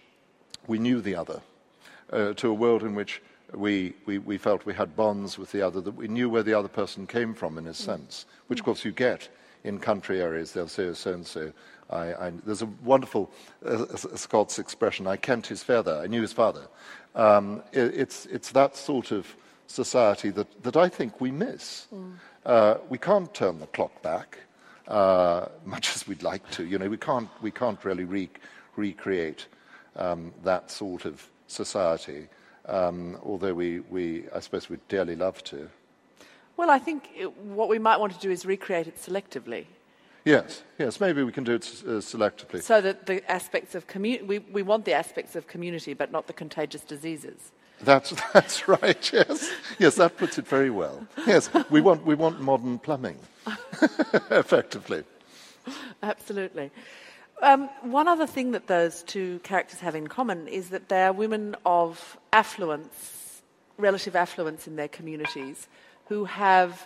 we 0.68 0.78
knew 0.78 1.02
the 1.02 1.16
other, 1.16 1.42
uh, 2.12 2.34
to 2.34 2.50
a 2.50 2.54
world 2.54 2.84
in 2.84 2.94
which 2.94 3.22
we, 3.54 3.94
we, 4.06 4.20
we 4.20 4.38
felt 4.38 4.66
we 4.66 4.74
had 4.74 4.96
bonds 4.96 5.40
with 5.40 5.52
the 5.52 5.62
other, 5.62 5.82
that 5.82 5.96
we 5.96 6.08
knew 6.08 6.30
where 6.30 6.44
the 6.44 6.54
other 6.54 6.68
person 6.68 7.08
came 7.08 7.34
from, 7.34 7.58
in 7.58 7.66
a 7.66 7.74
sense, 7.74 8.26
which, 8.48 8.60
of 8.60 8.66
course, 8.66 8.86
you 8.86 8.92
get 8.92 9.28
in 9.64 9.80
country 9.80 10.22
areas. 10.22 10.52
They'll 10.52 10.68
say, 10.68 10.86
oh, 10.86 10.94
so 10.94 11.14
and 11.14 11.26
so. 11.26 11.52
There's 12.46 12.62
a 12.62 12.70
wonderful 12.84 13.32
uh, 13.66 13.86
Scots 13.96 14.60
expression, 14.60 15.08
I 15.08 15.18
kent 15.18 15.48
his 15.48 15.64
father, 15.64 16.00
I 16.04 16.08
knew 16.08 16.22
his 16.22 16.34
father. 16.34 16.68
Um, 17.16 17.64
it, 17.72 17.96
it's, 17.96 18.28
it's 18.28 18.52
that 18.52 18.76
sort 18.78 19.12
of 19.12 19.36
society 19.66 20.30
that, 20.30 20.64
that 20.64 20.78
I 20.78 20.90
think 20.90 21.20
we 21.20 21.32
miss. 21.32 21.88
Uh, 22.46 22.76
we 22.90 22.98
can't 22.98 23.34
turn 23.34 23.60
the 23.60 23.68
clock 23.68 24.02
back, 24.02 24.40
uh, 24.88 25.48
much 25.66 25.96
as 25.96 26.08
we'd 26.08 26.24
like 26.24 26.50
to. 26.52 26.66
You 26.66 26.80
know, 26.80 26.90
we 26.90 26.98
can't, 26.98 27.30
we 27.42 27.52
can't 27.52 27.84
really 27.84 28.06
re- 28.06 28.30
recreate 28.76 29.48
um, 29.96 30.34
that 30.44 30.72
sort 30.72 31.06
of 31.06 31.28
society, 31.48 32.28
um, 32.66 33.18
although 33.24 33.54
we, 33.54 33.82
we, 33.82 34.26
I 34.34 34.40
suppose 34.40 34.70
we'd 34.70 34.88
dearly 34.88 35.16
love 35.16 35.44
to. 35.46 35.70
Well, 36.58 36.70
I 36.70 36.80
think 36.80 37.10
it, 37.16 37.36
what 37.38 37.70
we 37.70 37.80
might 37.80 38.00
want 38.00 38.14
to 38.14 38.20
do 38.20 38.30
is 38.32 38.46
recreate 38.46 38.88
it 38.88 38.98
selectively. 38.98 39.66
Yes, 40.26 40.64
yes, 40.78 41.00
maybe 41.00 41.24
we 41.24 41.32
can 41.32 41.44
do 41.46 41.54
it 41.54 41.64
s- 41.64 41.84
uh, 41.84 42.02
selectively. 42.02 42.62
So 42.62 42.82
that 42.82 43.06
the 43.06 43.30
aspects 43.32 43.74
of 43.76 43.88
community, 43.88 44.26
we, 44.26 44.40
we 44.40 44.62
want 44.62 44.86
the 44.86 44.94
aspects 44.94 45.36
of 45.36 45.48
community, 45.48 45.94
but 45.94 46.12
not 46.12 46.28
the 46.28 46.34
contagious 46.34 46.82
diseases. 46.82 47.52
That's, 47.84 48.14
that's 48.34 48.68
right, 48.68 49.14
yes. 49.14 49.50
Yes, 49.78 49.96
that 49.96 50.18
puts 50.18 50.38
it 50.38 50.48
very 50.48 50.70
well. 50.70 51.08
Yes, 51.26 51.50
we 51.70 51.82
want, 51.82 52.06
we 52.06 52.16
want 52.16 52.42
modern 52.42 52.80
plumbing, 52.80 53.18
effectively. 54.32 55.04
Absolutely. 56.04 56.72
Um, 57.42 57.70
one 57.82 58.08
other 58.08 58.28
thing 58.28 58.52
that 58.52 58.68
those 58.68 59.04
two 59.04 59.40
characters 59.44 59.80
have 59.80 59.96
in 59.96 60.08
common 60.08 60.48
is 60.48 60.70
that 60.70 60.90
they 60.90 61.04
are 61.04 61.14
women 61.14 61.56
of 61.66 62.18
affluence, 62.34 63.42
relative 63.78 64.16
affluence 64.16 64.68
in 64.68 64.76
their 64.76 64.90
communities, 64.90 65.68
who 66.10 66.26
have 66.26 66.86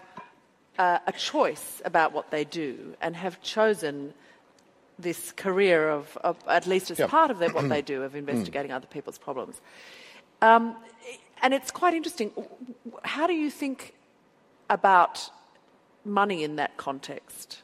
uh, 0.78 1.00
a 1.08 1.12
choice 1.12 1.82
about 1.86 2.14
what 2.14 2.30
they 2.30 2.44
do 2.44 2.96
and 3.02 3.16
have 3.16 3.42
chosen 3.42 4.14
this 5.00 5.32
career 5.32 5.90
of, 5.90 6.16
of 6.24 6.38
at 6.48 6.68
least 6.68 6.92
as 6.92 7.00
Yeah. 7.00 7.08
part 7.08 7.32
of 7.32 7.40
their, 7.40 7.52
what 7.52 7.68
they 7.70 7.82
do, 7.94 8.04
of 8.04 8.16
investigating 8.16 8.72
other 8.72 8.86
people's 8.88 9.18
problems. 9.18 9.60
Um, 10.44 10.76
and 11.42 11.54
it's 11.54 11.72
quite 11.72 11.94
interesting. 11.94 12.32
How 13.04 13.28
do 13.28 13.34
you 13.34 13.50
think 13.50 13.94
about 14.70 15.30
money 16.04 16.44
in 16.44 16.58
that 16.58 16.76
context? 16.76 17.62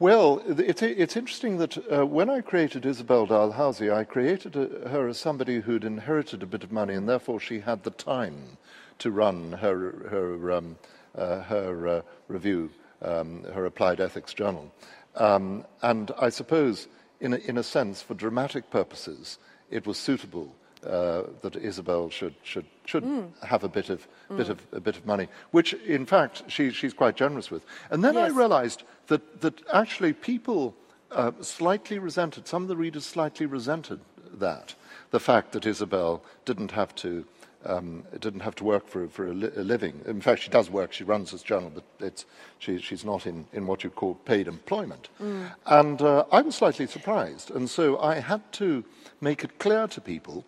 Well, 0.00 0.42
it's, 0.48 0.82
it's 0.82 1.16
interesting 1.16 1.58
that 1.58 1.78
uh, 1.78 2.04
when 2.04 2.28
I 2.28 2.40
created 2.40 2.84
Isabel 2.84 3.26
Dalhousie, 3.26 3.88
I 3.88 4.02
created 4.02 4.56
uh 4.56 4.88
her 4.88 5.06
as 5.06 5.18
somebody 5.18 5.60
who'd 5.60 5.84
inherited 5.84 6.42
a 6.42 6.46
bit 6.46 6.64
of 6.64 6.72
money, 6.72 6.94
and 6.94 7.08
therefore 7.08 7.38
she 7.38 7.60
had 7.60 7.84
the 7.84 7.92
time 7.92 8.58
to 8.98 9.12
run 9.12 9.52
her, 9.52 9.76
her, 10.10 10.52
um, 10.52 10.76
uh, 11.14 11.42
her 11.42 11.88
uh, 11.88 12.02
review, 12.26 12.70
um, 13.00 13.44
her 13.54 13.64
applied 13.64 14.00
ethics 14.00 14.34
journal. 14.34 14.72
Um, 15.14 15.64
and 15.82 16.10
I 16.20 16.30
suppose, 16.30 16.88
in 17.20 17.34
a, 17.34 17.36
in 17.36 17.58
a 17.58 17.62
sense, 17.62 18.02
for 18.02 18.14
dramatic 18.14 18.70
purposes, 18.70 19.38
it 19.70 19.86
was 19.86 19.98
suitable 19.98 20.52
uh, 20.84 21.24
that 21.42 21.56
Isabel 21.56 22.10
should, 22.10 22.34
should, 22.42 22.66
should 22.84 23.04
have 23.42 23.64
a 23.64 23.68
bit 23.68 23.90
of, 23.90 24.06
bit, 24.36 24.48
of, 24.48 24.60
a 24.72 24.80
bit 24.80 24.96
of 24.96 25.06
money, 25.06 25.28
which, 25.50 25.74
in 25.74 26.06
fact, 26.06 26.42
she, 26.48 26.70
she's 26.70 26.94
quite 26.94 27.16
generous 27.16 27.50
with. 27.50 27.64
And 27.90 28.04
then 28.04 28.16
I 28.16 28.28
realized 28.28 28.82
that, 29.06 29.40
that 29.40 29.62
actually 29.72 30.12
people 30.12 30.74
uh, 31.10 31.32
slightly 31.40 31.98
resented, 31.98 32.46
some 32.46 32.62
of 32.62 32.68
the 32.68 32.76
readers 32.76 33.04
slightly 33.04 33.46
resented 33.46 34.00
that, 34.32 34.74
the 35.10 35.20
fact 35.20 35.52
that 35.52 35.66
Isabel 35.66 36.22
didn't 36.44 36.72
have 36.72 36.94
to 36.96 37.24
um, 37.66 38.04
didn't 38.20 38.40
have 38.40 38.54
to 38.56 38.64
work 38.64 38.86
for, 38.88 39.08
for 39.08 39.28
a, 39.28 39.32
li- 39.32 39.50
a, 39.56 39.62
living. 39.62 40.02
In 40.06 40.20
fact, 40.20 40.42
she 40.42 40.50
does 40.50 40.70
work. 40.70 40.92
She 40.92 41.04
runs 41.04 41.30
this 41.30 41.42
journal, 41.42 41.72
but 41.74 41.84
it's, 41.98 42.26
she, 42.58 42.78
she's 42.78 43.04
not 43.04 43.26
in, 43.26 43.46
in 43.52 43.66
what 43.66 43.84
you 43.84 43.90
call 43.90 44.14
paid 44.14 44.48
employment. 44.48 45.08
Mm. 45.20 45.50
And 45.66 46.02
uh, 46.02 46.24
I 46.30 46.42
was 46.42 46.56
slightly 46.56 46.86
surprised. 46.86 47.50
And 47.50 47.68
so 47.70 47.98
I 47.98 48.16
had 48.20 48.52
to 48.54 48.84
make 49.20 49.44
it 49.44 49.58
clear 49.58 49.86
to 49.88 50.00
people 50.00 50.44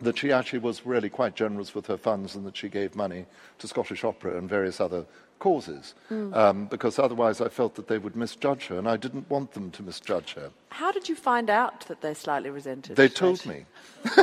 that 0.00 0.18
she 0.18 0.32
actually 0.32 0.60
was 0.60 0.86
really 0.86 1.08
quite 1.08 1.34
generous 1.34 1.74
with 1.74 1.86
her 1.86 1.96
funds 1.96 2.34
and 2.34 2.46
that 2.46 2.56
she 2.56 2.68
gave 2.68 2.94
money 2.94 3.26
to 3.58 3.66
Scottish 3.66 4.04
Opera 4.04 4.38
and 4.38 4.48
various 4.48 4.80
other 4.80 5.04
causes, 5.38 5.94
mm. 6.10 6.34
um, 6.36 6.66
because 6.66 6.98
otherwise 6.98 7.40
I 7.40 7.48
felt 7.48 7.74
that 7.76 7.88
they 7.88 7.98
would 7.98 8.16
misjudge 8.16 8.66
her, 8.66 8.78
and 8.78 8.88
I 8.88 8.96
didn't 8.96 9.30
want 9.30 9.52
them 9.52 9.70
to 9.72 9.82
misjudge 9.82 10.34
her. 10.34 10.50
How 10.70 10.92
did 10.92 11.08
you 11.08 11.14
find 11.14 11.50
out 11.50 11.86
that 11.86 12.00
they 12.00 12.14
slightly 12.14 12.50
resented? 12.50 12.96
They 12.96 13.08
told 13.08 13.44
me. 13.46 13.64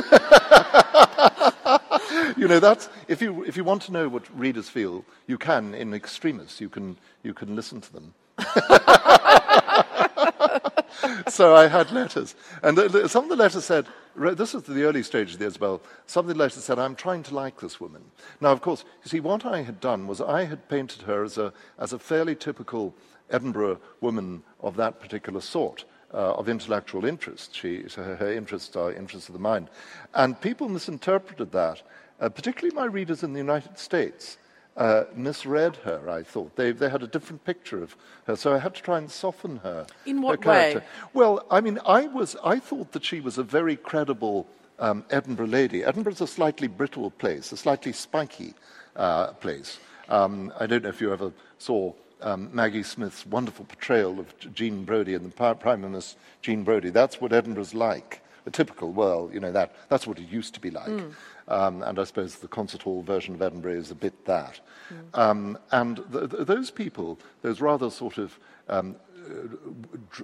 you 2.36 2.48
know, 2.48 2.60
that's 2.60 2.88
if 3.08 3.22
you 3.22 3.44
if 3.44 3.56
you 3.56 3.64
want 3.64 3.82
to 3.82 3.92
know 3.92 4.08
what 4.08 4.24
readers 4.38 4.68
feel, 4.68 5.04
you 5.26 5.38
can 5.38 5.74
in 5.74 5.94
extremis. 5.94 6.60
You 6.60 6.68
can 6.68 6.96
you 7.22 7.34
can 7.34 7.56
listen 7.56 7.80
to 7.80 7.92
them. 7.92 8.14
so 11.28 11.54
I 11.54 11.68
had 11.68 11.90
letters. 11.92 12.34
And 12.62 12.78
some 13.10 13.24
of 13.24 13.30
the 13.30 13.36
letters 13.36 13.64
said, 13.64 13.86
this 14.16 14.54
is 14.54 14.62
the 14.62 14.84
early 14.84 15.02
stage 15.02 15.34
of 15.34 15.38
the 15.38 15.46
Isabel, 15.46 15.82
some 16.06 16.26
later 16.26 16.60
said, 16.60 16.78
I'm 16.78 16.96
trying 16.96 17.22
to 17.24 17.34
like 17.34 17.60
this 17.60 17.80
woman. 17.80 18.02
Now, 18.40 18.52
of 18.52 18.62
course, 18.62 18.84
you 19.04 19.08
see, 19.08 19.20
what 19.20 19.44
I 19.44 19.62
had 19.62 19.80
done 19.80 20.06
was 20.06 20.20
I 20.20 20.44
had 20.44 20.68
painted 20.68 21.02
her 21.02 21.22
as 21.22 21.38
a, 21.38 21.52
as 21.78 21.92
a 21.92 21.98
fairly 21.98 22.34
typical 22.34 22.94
Edinburgh 23.30 23.80
woman 24.00 24.42
of 24.60 24.76
that 24.76 25.00
particular 25.00 25.40
sort. 25.40 25.84
Uh, 26.14 26.32
of 26.34 26.48
intellectual 26.48 27.04
interest. 27.04 27.52
She, 27.52 27.84
her, 27.96 28.14
her, 28.14 28.32
interests 28.32 28.76
are 28.76 28.92
interests 28.92 29.28
of 29.28 29.32
the 29.32 29.40
mind. 29.40 29.68
And 30.14 30.40
people 30.40 30.68
misinterpreted 30.68 31.50
that, 31.50 31.82
uh, 32.20 32.28
particularly 32.28 32.74
my 32.74 32.84
readers 32.84 33.24
in 33.24 33.32
the 33.32 33.40
United 33.40 33.76
States 33.76 34.38
uh, 34.76 35.04
misread 35.14 35.76
her, 35.84 36.08
I 36.08 36.22
thought. 36.22 36.56
They, 36.56 36.72
they 36.72 36.88
had 36.88 37.02
a 37.02 37.06
different 37.06 37.44
picture 37.44 37.82
of 37.82 37.96
her, 38.26 38.36
so 38.36 38.54
I 38.54 38.58
had 38.58 38.74
to 38.74 38.82
try 38.82 38.98
and 38.98 39.10
soften 39.10 39.58
her. 39.58 39.86
In 40.04 40.20
what 40.22 40.44
her 40.44 40.50
way? 40.50 40.80
Well, 41.14 41.46
I 41.50 41.60
mean, 41.60 41.78
I, 41.86 42.06
was, 42.06 42.36
I 42.44 42.58
thought 42.58 42.92
that 42.92 43.04
she 43.04 43.20
was 43.20 43.38
a 43.38 43.42
very 43.42 43.76
credible 43.76 44.46
um, 44.78 45.04
Edinburgh 45.10 45.46
lady. 45.46 45.84
Edinburgh's 45.84 46.20
a 46.20 46.26
slightly 46.26 46.68
brittle 46.68 47.10
place, 47.10 47.52
a 47.52 47.56
slightly 47.56 47.92
spiky 47.92 48.54
uh, 48.94 49.28
place. 49.34 49.78
Um, 50.08 50.52
I 50.58 50.66
don't 50.66 50.82
know 50.82 50.90
if 50.90 51.00
you 51.00 51.12
ever 51.12 51.32
saw 51.58 51.92
um, 52.20 52.50
Maggie 52.52 52.82
Smith's 52.82 53.26
wonderful 53.26 53.64
portrayal 53.64 54.20
of 54.20 54.54
Jean 54.54 54.84
Brodie 54.84 55.14
and 55.14 55.32
the 55.32 55.54
Prime 55.54 55.80
Minister 55.80 56.18
Jean 56.42 56.64
Brodie. 56.64 56.90
That's 56.90 57.20
what 57.20 57.32
Edinburgh's 57.32 57.74
like. 57.74 58.22
A 58.46 58.50
typical 58.50 58.92
world, 58.92 59.34
you 59.34 59.40
know, 59.40 59.52
that, 59.52 59.74
that's 59.88 60.06
what 60.06 60.18
it 60.18 60.28
used 60.28 60.54
to 60.54 60.60
be 60.60 60.70
like. 60.70 60.86
Mm. 60.86 61.12
Um, 61.48 61.82
and 61.82 61.98
I 61.98 62.04
suppose 62.04 62.36
the 62.36 62.48
concert 62.48 62.82
hall 62.82 63.02
version 63.02 63.34
of 63.34 63.42
Edinburgh 63.42 63.78
is 63.78 63.90
a 63.90 63.94
bit 63.94 64.24
that. 64.26 64.60
Mm. 64.88 65.18
Um, 65.18 65.58
and 65.72 65.96
th- 66.12 66.30
th- 66.30 66.46
those 66.46 66.70
people, 66.70 67.18
those 67.42 67.60
rather 67.60 67.90
sort 67.90 68.18
of 68.18 68.38
um, 68.68 68.96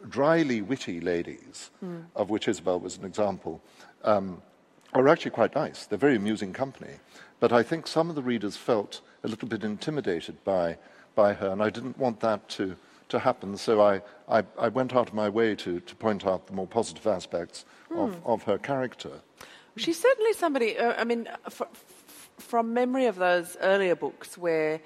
dryly 0.08 0.62
witty 0.62 1.00
ladies, 1.00 1.70
mm. 1.84 2.04
of 2.14 2.30
which 2.30 2.48
Isabel 2.48 2.78
was 2.78 2.96
an 2.96 3.04
example, 3.04 3.60
um, 4.04 4.40
are 4.92 5.08
actually 5.08 5.32
quite 5.32 5.54
nice. 5.54 5.86
They're 5.86 5.98
very 5.98 6.16
amusing 6.16 6.52
company. 6.52 6.94
But 7.40 7.52
I 7.52 7.62
think 7.64 7.86
some 7.86 8.08
of 8.08 8.14
the 8.14 8.22
readers 8.22 8.56
felt 8.56 9.00
a 9.24 9.28
little 9.28 9.48
bit 9.48 9.64
intimidated 9.64 10.44
by, 10.44 10.76
by 11.14 11.32
her, 11.34 11.48
and 11.48 11.62
I 11.62 11.70
didn't 11.70 11.98
want 11.98 12.20
that 12.20 12.48
to, 12.50 12.76
to 13.12 13.18
happen, 13.18 13.56
so 13.56 13.80
I, 13.80 14.02
I, 14.28 14.44
I 14.58 14.68
went 14.68 14.94
out 14.94 15.08
of 15.08 15.14
my 15.14 15.28
way 15.28 15.54
to, 15.54 15.80
to 15.80 15.94
point 15.94 16.26
out 16.26 16.46
the 16.46 16.52
more 16.52 16.66
positive 16.66 17.06
aspects 17.06 17.64
mm. 17.90 17.98
of, 18.02 18.26
of 18.26 18.42
her 18.42 18.58
character. 18.58 19.20
She's 19.76 20.00
certainly 20.00 20.32
somebody, 20.32 20.78
uh, 20.78 20.94
I 20.98 21.04
mean, 21.04 21.28
f- 21.46 21.62
f- 21.62 22.30
from 22.38 22.74
memory 22.74 23.06
of 23.06 23.16
those 23.16 23.56
earlier 23.60 23.94
books 23.94 24.36
where 24.36 24.80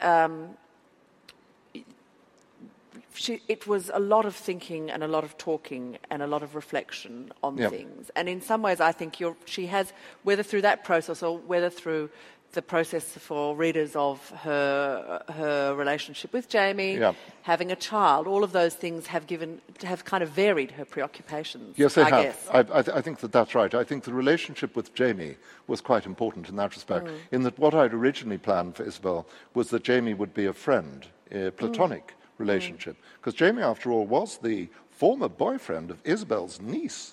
um, 0.00 0.56
she, 3.14 3.40
it 3.48 3.66
was 3.66 3.90
a 3.92 4.00
lot 4.00 4.24
of 4.24 4.34
thinking 4.34 4.90
and 4.90 5.02
a 5.02 5.08
lot 5.08 5.24
of 5.24 5.36
talking 5.36 5.98
and 6.10 6.22
a 6.22 6.26
lot 6.26 6.42
of 6.42 6.54
reflection 6.54 7.32
on 7.42 7.58
yep. 7.58 7.70
things. 7.70 8.10
And 8.16 8.28
in 8.28 8.40
some 8.40 8.62
ways, 8.62 8.80
I 8.80 8.92
think 8.92 9.22
she 9.46 9.66
has, 9.66 9.92
whether 10.22 10.42
through 10.42 10.62
that 10.62 10.84
process 10.84 11.22
or 11.22 11.38
whether 11.38 11.70
through 11.70 12.10
the 12.56 12.62
process 12.62 13.04
for 13.04 13.54
readers 13.54 13.94
of 13.94 14.30
her 14.30 15.22
her 15.34 15.74
relationship 15.76 16.32
with 16.32 16.48
Jamie, 16.48 16.96
yeah. 16.96 17.12
having 17.42 17.70
a 17.70 17.76
child, 17.76 18.26
all 18.26 18.42
of 18.42 18.50
those 18.50 18.74
things 18.74 19.06
have 19.06 19.28
given 19.28 19.60
have 19.84 20.04
kind 20.04 20.24
of 20.24 20.30
varied 20.30 20.72
her 20.72 20.84
preoccupations. 20.84 21.78
Yes, 21.78 21.94
they 21.94 22.02
I 22.02 22.10
have. 22.10 22.24
Guess. 22.24 22.48
I, 22.50 22.58
I, 22.58 22.82
th- 22.82 22.96
I, 22.96 23.00
think 23.00 23.20
that 23.20 23.30
that's 23.30 23.54
right. 23.54 23.72
I 23.72 23.84
think 23.84 24.02
the 24.02 24.12
relationship 24.12 24.74
with 24.74 24.92
Jamie 24.94 25.36
was 25.68 25.80
quite 25.80 26.06
important 26.06 26.48
in 26.48 26.56
that 26.56 26.74
respect. 26.74 27.06
Mm. 27.06 27.18
In 27.30 27.42
that, 27.44 27.58
what 27.58 27.74
I'd 27.74 27.94
originally 27.94 28.38
planned 28.38 28.74
for 28.74 28.82
Isabel 28.82 29.26
was 29.54 29.70
that 29.70 29.84
Jamie 29.84 30.14
would 30.14 30.34
be 30.34 30.46
a 30.46 30.52
friend, 30.52 31.06
a 31.30 31.50
platonic 31.50 32.08
mm. 32.08 32.14
relationship, 32.38 32.96
because 33.20 33.34
mm. 33.34 33.38
Jamie, 33.38 33.62
after 33.62 33.92
all, 33.92 34.06
was 34.06 34.38
the 34.38 34.68
former 34.90 35.28
boyfriend 35.28 35.90
of 35.90 35.98
Isabel's 36.04 36.60
niece. 36.60 37.12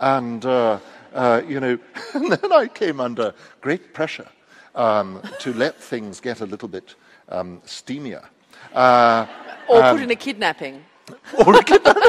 And, 0.00 0.46
uh, 0.46 0.78
uh, 1.12 1.42
you 1.46 1.60
know, 1.60 1.78
and 2.14 2.32
then 2.32 2.52
I 2.52 2.68
came 2.68 3.00
under 3.00 3.34
great 3.60 3.92
pressure 3.92 4.28
um, 4.78 5.20
to 5.40 5.52
let 5.52 5.76
things 5.76 6.20
get 6.20 6.40
a 6.40 6.46
little 6.46 6.68
bit 6.68 6.94
um, 7.28 7.60
steamier. 7.66 8.24
Uh, 8.72 9.26
or 9.68 9.82
put 9.82 10.00
in 10.00 10.10
a 10.10 10.16
kidnapping. 10.16 10.84
Or 11.46 11.56
a 11.56 11.64
kidnapping. 11.64 12.02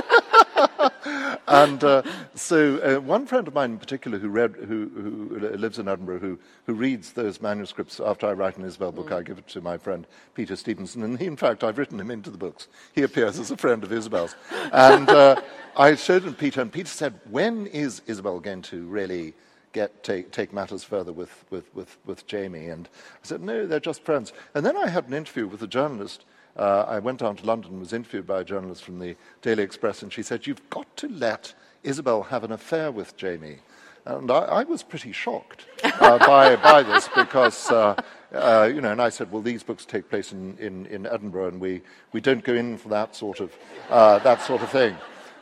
and 1.48 1.84
uh, 1.84 2.02
so, 2.36 2.78
uh, 2.80 3.00
one 3.00 3.26
friend 3.26 3.48
of 3.48 3.54
mine 3.54 3.72
in 3.72 3.78
particular 3.78 4.18
who, 4.18 4.28
read, 4.28 4.56
who, 4.56 4.90
who, 4.94 5.40
lives 5.58 5.80
in 5.80 5.88
Edinburgh, 5.88 6.20
who, 6.20 6.38
who 6.66 6.74
reads 6.74 7.14
those 7.14 7.42
manuscripts 7.42 8.02
after 8.02 8.28
I 8.28 8.34
write 8.34 8.58
an 8.58 8.66
Isabel 8.66 8.92
book, 8.92 9.10
mm. 9.10 9.18
I 9.18 9.22
give 9.22 9.38
it 9.38 9.48
to 9.50 9.62
my 9.62 9.78
friend 9.78 10.06
Peter 10.36 10.58
Stevenson. 10.58 11.04
And 11.04 11.18
he, 11.18 11.28
in 11.28 11.38
fact, 11.38 11.64
I've 11.64 11.78
written 11.78 12.00
him 12.00 12.12
into 12.12 12.30
the 12.30 12.38
books. 12.38 12.68
He 12.94 13.04
appears 13.04 13.40
as 13.40 13.52
a 13.52 13.58
friend 13.58 13.84
of 13.84 13.94
Isabel's. 13.94 14.36
And 14.74 15.10
uh, 15.10 15.42
I 15.78 15.96
showed 15.96 16.24
him 16.24 16.34
Peter, 16.34 16.62
and 16.62 16.72
Peter 16.72 16.90
said, 16.90 17.20
When 17.30 17.68
is 17.68 18.02
Isabel 18.06 18.42
going 18.42 18.64
to 18.64 18.86
really 18.88 19.34
get, 19.74 20.04
take, 20.04 20.32
take 20.32 20.54
matters 20.54 20.84
further 20.84 21.12
with, 21.12 21.46
with, 21.50 21.74
with, 21.76 21.98
with 22.06 22.26
Jamie. 22.28 22.68
And 22.68 22.88
I 23.24 23.28
said, 23.28 23.42
no, 23.42 23.66
they're 23.66 23.80
just 23.80 24.04
friends. 24.04 24.34
And 24.54 24.66
then 24.66 24.78
I 24.78 24.88
had 24.88 25.08
an 25.08 25.14
interview 25.14 25.48
with 25.48 25.62
a 25.62 25.68
journalist. 25.68 26.26
Uh, 26.58 26.86
I 26.88 27.00
went 27.00 27.20
down 27.20 27.36
to 27.38 27.46
London 27.46 27.80
was 27.80 27.94
interviewed 27.94 28.28
by 28.28 28.42
a 28.42 28.44
journalist 28.44 28.84
from 28.84 29.00
the 29.00 29.16
Daily 29.42 29.64
Express, 29.64 30.02
and 30.02 30.12
she 30.12 30.24
said, 30.24 30.46
You've 30.46 30.70
got 30.70 30.98
to 30.98 31.08
let 31.08 31.54
Isabel 31.84 32.24
have 32.24 32.44
an 32.44 32.52
affair 32.52 32.92
with 32.92 33.16
Jamie. 33.16 33.60
And 34.06 34.32
I, 34.32 34.40
I 34.40 34.64
was 34.64 34.82
pretty 34.82 35.12
shocked 35.12 35.66
uh, 35.84 36.18
by, 36.26 36.56
by 36.56 36.84
this 36.84 37.10
because, 37.16 37.70
uh, 37.70 38.02
uh, 38.34 38.70
you 38.74 38.82
know, 38.82 38.92
and 38.92 39.02
I 39.02 39.10
said, 39.10 39.32
well, 39.32 39.42
these 39.42 39.62
books 39.62 39.86
take 39.86 40.10
place 40.10 40.32
in, 40.32 40.58
in, 40.58 40.86
in 40.88 41.06
Edinburgh 41.06 41.50
and 41.50 41.62
we, 41.62 41.82
we 42.12 42.22
don't 42.22 42.44
go 42.44 42.54
in 42.56 42.78
for 42.78 42.90
that 42.90 43.16
sort 43.16 43.40
of, 43.40 43.54
uh, 43.90 44.20
that 44.20 44.42
sort 44.42 44.62
of 44.62 44.70
thing. 44.70 44.96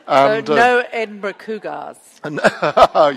And, 0.08 0.46
so 0.46 0.54
uh, 0.54 0.56
no 0.56 0.78
uh, 0.80 0.84
Edinburgh 0.90 1.34
Cougars. 1.34 1.98
And, 2.24 2.40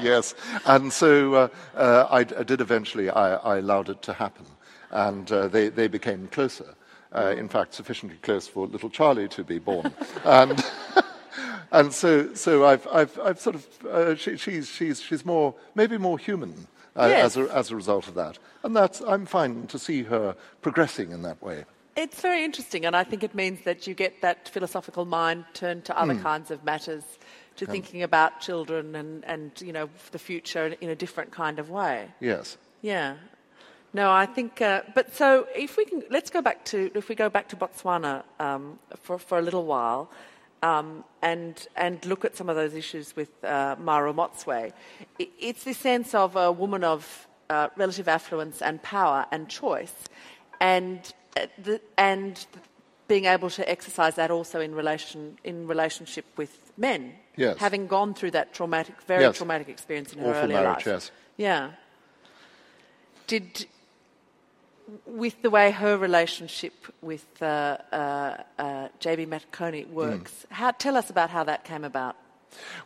yes, 0.03 0.35
and 0.65 0.91
so 0.91 1.33
uh, 1.33 1.47
uh, 1.75 2.07
I, 2.09 2.19
I, 2.19 2.23
did 2.43 2.59
eventually. 2.59 3.09
I, 3.09 3.35
I, 3.35 3.57
allowed 3.57 3.89
it 3.89 4.01
to 4.03 4.13
happen, 4.13 4.45
and 4.91 5.31
uh, 5.31 5.47
they 5.47 5.69
they 5.69 5.87
became 5.87 6.27
closer. 6.27 6.75
Uh, 7.13 7.33
in 7.37 7.47
fact, 7.47 7.73
sufficiently 7.73 8.17
close 8.21 8.47
for 8.47 8.67
little 8.67 8.89
Charlie 8.89 9.29
to 9.29 9.43
be 9.43 9.59
born, 9.59 9.93
and. 10.25 10.63
and 11.71 11.93
so, 11.93 12.33
so 12.33 12.65
I've, 12.65 12.85
I've, 12.87 13.17
I've 13.19 13.39
sort 13.39 13.55
of, 13.55 14.19
she, 14.19 14.35
she's, 14.35 14.69
she's, 14.69 15.01
she's 15.01 15.23
more, 15.23 15.55
maybe 15.73 15.97
more 15.97 16.19
human 16.19 16.67
yes. 16.97 17.23
as, 17.23 17.37
a, 17.37 17.55
as 17.55 17.71
a 17.71 17.75
result 17.77 18.09
of 18.09 18.15
that. 18.15 18.37
And 18.63 18.75
that's, 18.75 18.99
I'm 18.99 19.25
fine 19.25 19.67
to 19.67 19.79
see 19.79 20.03
her 20.03 20.35
progressing 20.61 21.11
in 21.11 21.21
that 21.21 21.41
way. 21.41 21.63
It's 21.95 22.21
very 22.21 22.45
interesting, 22.45 22.85
and 22.85 22.95
I 22.95 23.03
think 23.03 23.23
it 23.23 23.35
means 23.35 23.63
that 23.65 23.85
you 23.85 23.93
get 23.93 24.21
that 24.21 24.47
philosophical 24.47 25.05
mind 25.05 25.43
turned 25.53 25.83
to 25.85 25.99
other 25.99 26.15
mm. 26.15 26.21
kinds 26.21 26.49
of 26.49 26.63
matters, 26.63 27.03
to 27.57 27.65
thinking 27.65 28.01
about 28.01 28.39
children 28.39 28.95
and, 28.95 29.25
and 29.25 29.51
you 29.61 29.73
know 29.73 29.89
the 30.11 30.19
future 30.19 30.75
in 30.79 30.89
a 30.89 30.95
different 30.95 31.31
kind 31.31 31.59
of 31.59 31.69
way. 31.69 32.07
Yes. 32.19 32.57
Yeah. 32.81 33.15
No, 33.93 34.09
I 34.11 34.25
think. 34.25 34.61
Uh, 34.61 34.81
but 34.95 35.13
so 35.13 35.47
if 35.53 35.75
we 35.75 35.85
can, 35.85 36.01
let's 36.09 36.29
go 36.29 36.41
back 36.41 36.63
to 36.65 36.89
if 36.95 37.09
we 37.09 37.15
go 37.15 37.29
back 37.29 37.49
to 37.49 37.55
Botswana 37.57 38.23
um, 38.39 38.79
for 38.95 39.19
for 39.19 39.37
a 39.37 39.41
little 39.41 39.65
while. 39.65 40.09
Um, 40.63 41.03
and 41.23 41.67
and 41.75 42.05
look 42.05 42.23
at 42.23 42.37
some 42.37 42.47
of 42.47 42.55
those 42.55 42.75
issues 42.75 43.15
with 43.15 43.31
uh, 43.43 43.75
Mma 43.77 44.13
Ramotswe. 44.13 44.71
It's 45.17 45.63
this 45.63 45.77
sense 45.77 46.13
of 46.13 46.35
a 46.35 46.51
woman 46.51 46.83
of 46.83 47.27
uh, 47.49 47.69
relative 47.75 48.07
affluence 48.07 48.61
and 48.61 48.81
power 48.83 49.25
and 49.31 49.49
choice, 49.49 49.95
and 50.59 51.11
and 51.97 52.45
being 53.07 53.25
able 53.25 53.49
to 53.49 53.69
exercise 53.69 54.15
that 54.15 54.31
also 54.31 54.61
in 54.61 54.73
relation 54.73 55.37
in 55.43 55.67
relationship 55.67 56.25
with 56.37 56.71
men. 56.77 57.13
Yes. 57.35 57.57
Having 57.57 57.87
gone 57.87 58.13
through 58.13 58.31
that 58.31 58.53
traumatic, 58.53 59.01
very 59.07 59.23
yes. 59.23 59.37
traumatic 59.37 59.69
experience 59.69 60.13
in 60.13 60.19
her 60.19 60.31
Awful 60.31 60.43
earlier 60.43 60.63
marriage, 60.63 60.85
life. 60.85 60.87
Yes. 60.87 61.11
Yeah. 61.37 61.71
Did 63.27 63.67
with 65.05 65.41
the 65.41 65.49
way 65.49 65.71
her 65.71 65.97
relationship 65.97 66.73
with 67.01 67.25
uh, 67.41 67.77
uh, 67.91 68.37
uh, 68.59 68.87
JB 68.99 69.27
Matekoni 69.27 69.89
works, 69.89 70.31
mm. 70.31 70.53
how, 70.53 70.71
tell 70.71 70.97
us 70.97 71.09
about 71.09 71.29
how 71.29 71.43
that 71.43 71.63
came 71.63 71.83
about. 71.83 72.15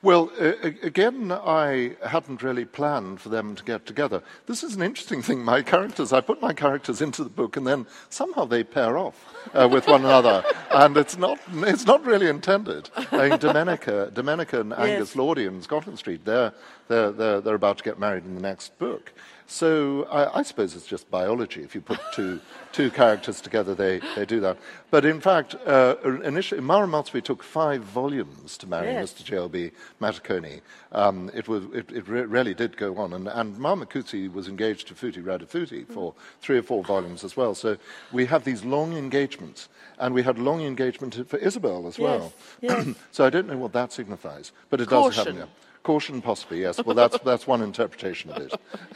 Well, 0.02 0.32
uh, 0.40 0.54
again, 0.84 1.32
I 1.32 1.96
hadn't 2.06 2.44
really 2.44 2.66
planned 2.66 3.20
for 3.20 3.30
them 3.30 3.56
to 3.56 3.64
get 3.64 3.86
together. 3.86 4.22
This 4.46 4.64
is 4.64 4.76
an 4.76 4.82
interesting 4.82 5.22
thing. 5.22 5.44
My 5.44 5.62
characters, 5.62 6.14
I 6.14 6.22
put 6.22 6.42
my 6.42 6.54
characters 6.54 7.02
into 7.02 7.24
the 7.24 7.30
book, 7.30 7.58
and 7.58 7.66
then 7.66 7.86
somehow 8.10 8.46
they 8.46 8.64
pair 8.64 8.98
off 8.98 9.26
uh, 9.54 9.68
with 9.72 9.88
one 9.88 10.06
another, 10.06 10.44
and 10.72 10.96
it's 10.98 11.18
not, 11.18 11.40
it's 11.54 11.86
not 11.86 12.06
really 12.06 12.28
intended. 12.28 12.90
I 13.12 13.30
mean, 13.30 13.40
Domenica, 13.40 14.12
Domenica 14.12 14.62
and 14.62 14.74
Angus 14.74 15.16
Lordie 15.16 15.46
in 15.46 15.62
Scotland 15.62 16.00
Street, 16.00 16.26
they're, 16.26 16.54
they're, 16.88 17.12
they're, 17.12 17.42
they're 17.42 17.56
about 17.56 17.78
to 17.80 17.84
get 17.84 18.00
married 18.00 18.26
in 18.26 18.36
the 18.36 18.42
next 18.42 18.78
book. 18.78 19.12
So 19.48 20.06
I, 20.06 20.40
I, 20.40 20.44
suppose 20.44 20.76
it's 20.76 20.88
just 20.88 21.10
biology. 21.12 21.62
If 21.62 21.76
you 21.76 21.82
put 21.82 22.00
two, 22.14 22.42
two 22.72 22.90
characters 22.90 23.42
together, 23.42 23.76
they, 23.76 24.02
they 24.16 24.26
do 24.26 24.40
that. 24.40 24.58
But 24.90 25.06
in 25.06 25.22
fact, 25.22 25.56
uh, 25.68 25.96
initially, 26.24 26.62
Mma 26.62 26.88
Ramotswe 26.88 27.24
took 27.24 27.44
five 27.44 27.84
volumes 27.84 28.58
to 28.58 28.68
marry 28.68 28.88
yes. 28.88 29.14
Mr. 29.14 29.24
J.L.B. 29.24 29.72
Matekoni. 30.02 30.62
Um, 30.92 31.30
it, 31.34 31.48
was, 31.48 31.66
it, 31.74 31.92
it 31.92 32.08
re- 32.08 32.26
really 32.26 32.56
did 32.56 32.76
go 32.76 32.98
on. 32.98 33.14
And, 33.14 33.28
and 33.28 33.58
Mama 33.60 33.88
was 34.34 34.48
engaged 34.48 34.88
to 34.88 34.96
Phuti 34.96 35.24
Radiphuti 35.24 35.86
for 35.88 36.14
mm. 36.14 36.16
three 36.42 36.58
or 36.58 36.64
four 36.64 36.84
volumes 36.84 37.24
as 37.24 37.38
well. 37.38 37.54
So 37.54 37.78
we 38.12 38.26
have 38.26 38.46
these 38.46 38.66
long 38.66 38.98
engagements. 38.98 39.70
And 40.00 40.14
we 40.14 40.24
had 40.24 40.40
long 40.40 40.62
engagement 40.62 41.28
for 41.28 41.38
Isabel 41.38 41.88
as 41.88 42.00
well. 42.00 42.34
Yes. 42.62 42.86
Yes. 42.86 42.96
so 43.12 43.26
I 43.26 43.30
don't 43.30 43.48
know 43.48 43.58
what 43.58 43.74
that 43.74 43.94
signifies, 43.94 44.52
but 44.70 44.82
it 44.82 44.90
Caution. 44.90 45.10
does 45.10 45.18
happen. 45.18 45.36
Yeah. 45.38 45.65
Caution, 45.86 46.20
possibly, 46.20 46.62
yes. 46.62 46.84
Well, 46.84 46.96
that's, 46.96 47.20
that's 47.20 47.46
one 47.46 47.62
interpretation 47.62 48.32
of 48.32 48.38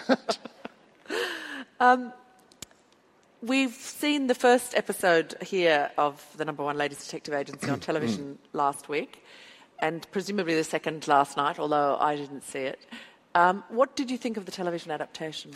it. 0.10 0.40
um, 1.80 2.12
we've 3.44 3.76
seen 3.76 4.26
the 4.26 4.34
first 4.34 4.74
episode 4.74 5.36
here 5.40 5.92
of 6.00 6.26
the 6.38 6.46
number 6.46 6.64
one 6.64 6.80
ladies 6.80 7.06
detective 7.06 7.36
agency 7.36 7.70
on 7.70 7.80
television 7.90 8.40
last 8.54 8.90
week, 8.90 9.24
and 9.78 10.08
presumably 10.12 10.56
the 10.56 10.64
second 10.64 11.08
last 11.08 11.38
night, 11.38 11.60
although 11.60 11.96
I 12.00 12.16
didn't 12.16 12.44
see 12.44 12.62
it. 12.62 12.80
Um, 13.36 13.64
what 13.70 13.96
did 13.96 14.10
you 14.10 14.18
think 14.18 14.36
of 14.36 14.48
the 14.48 14.52
television 14.52 14.90
adaptation? 14.90 15.52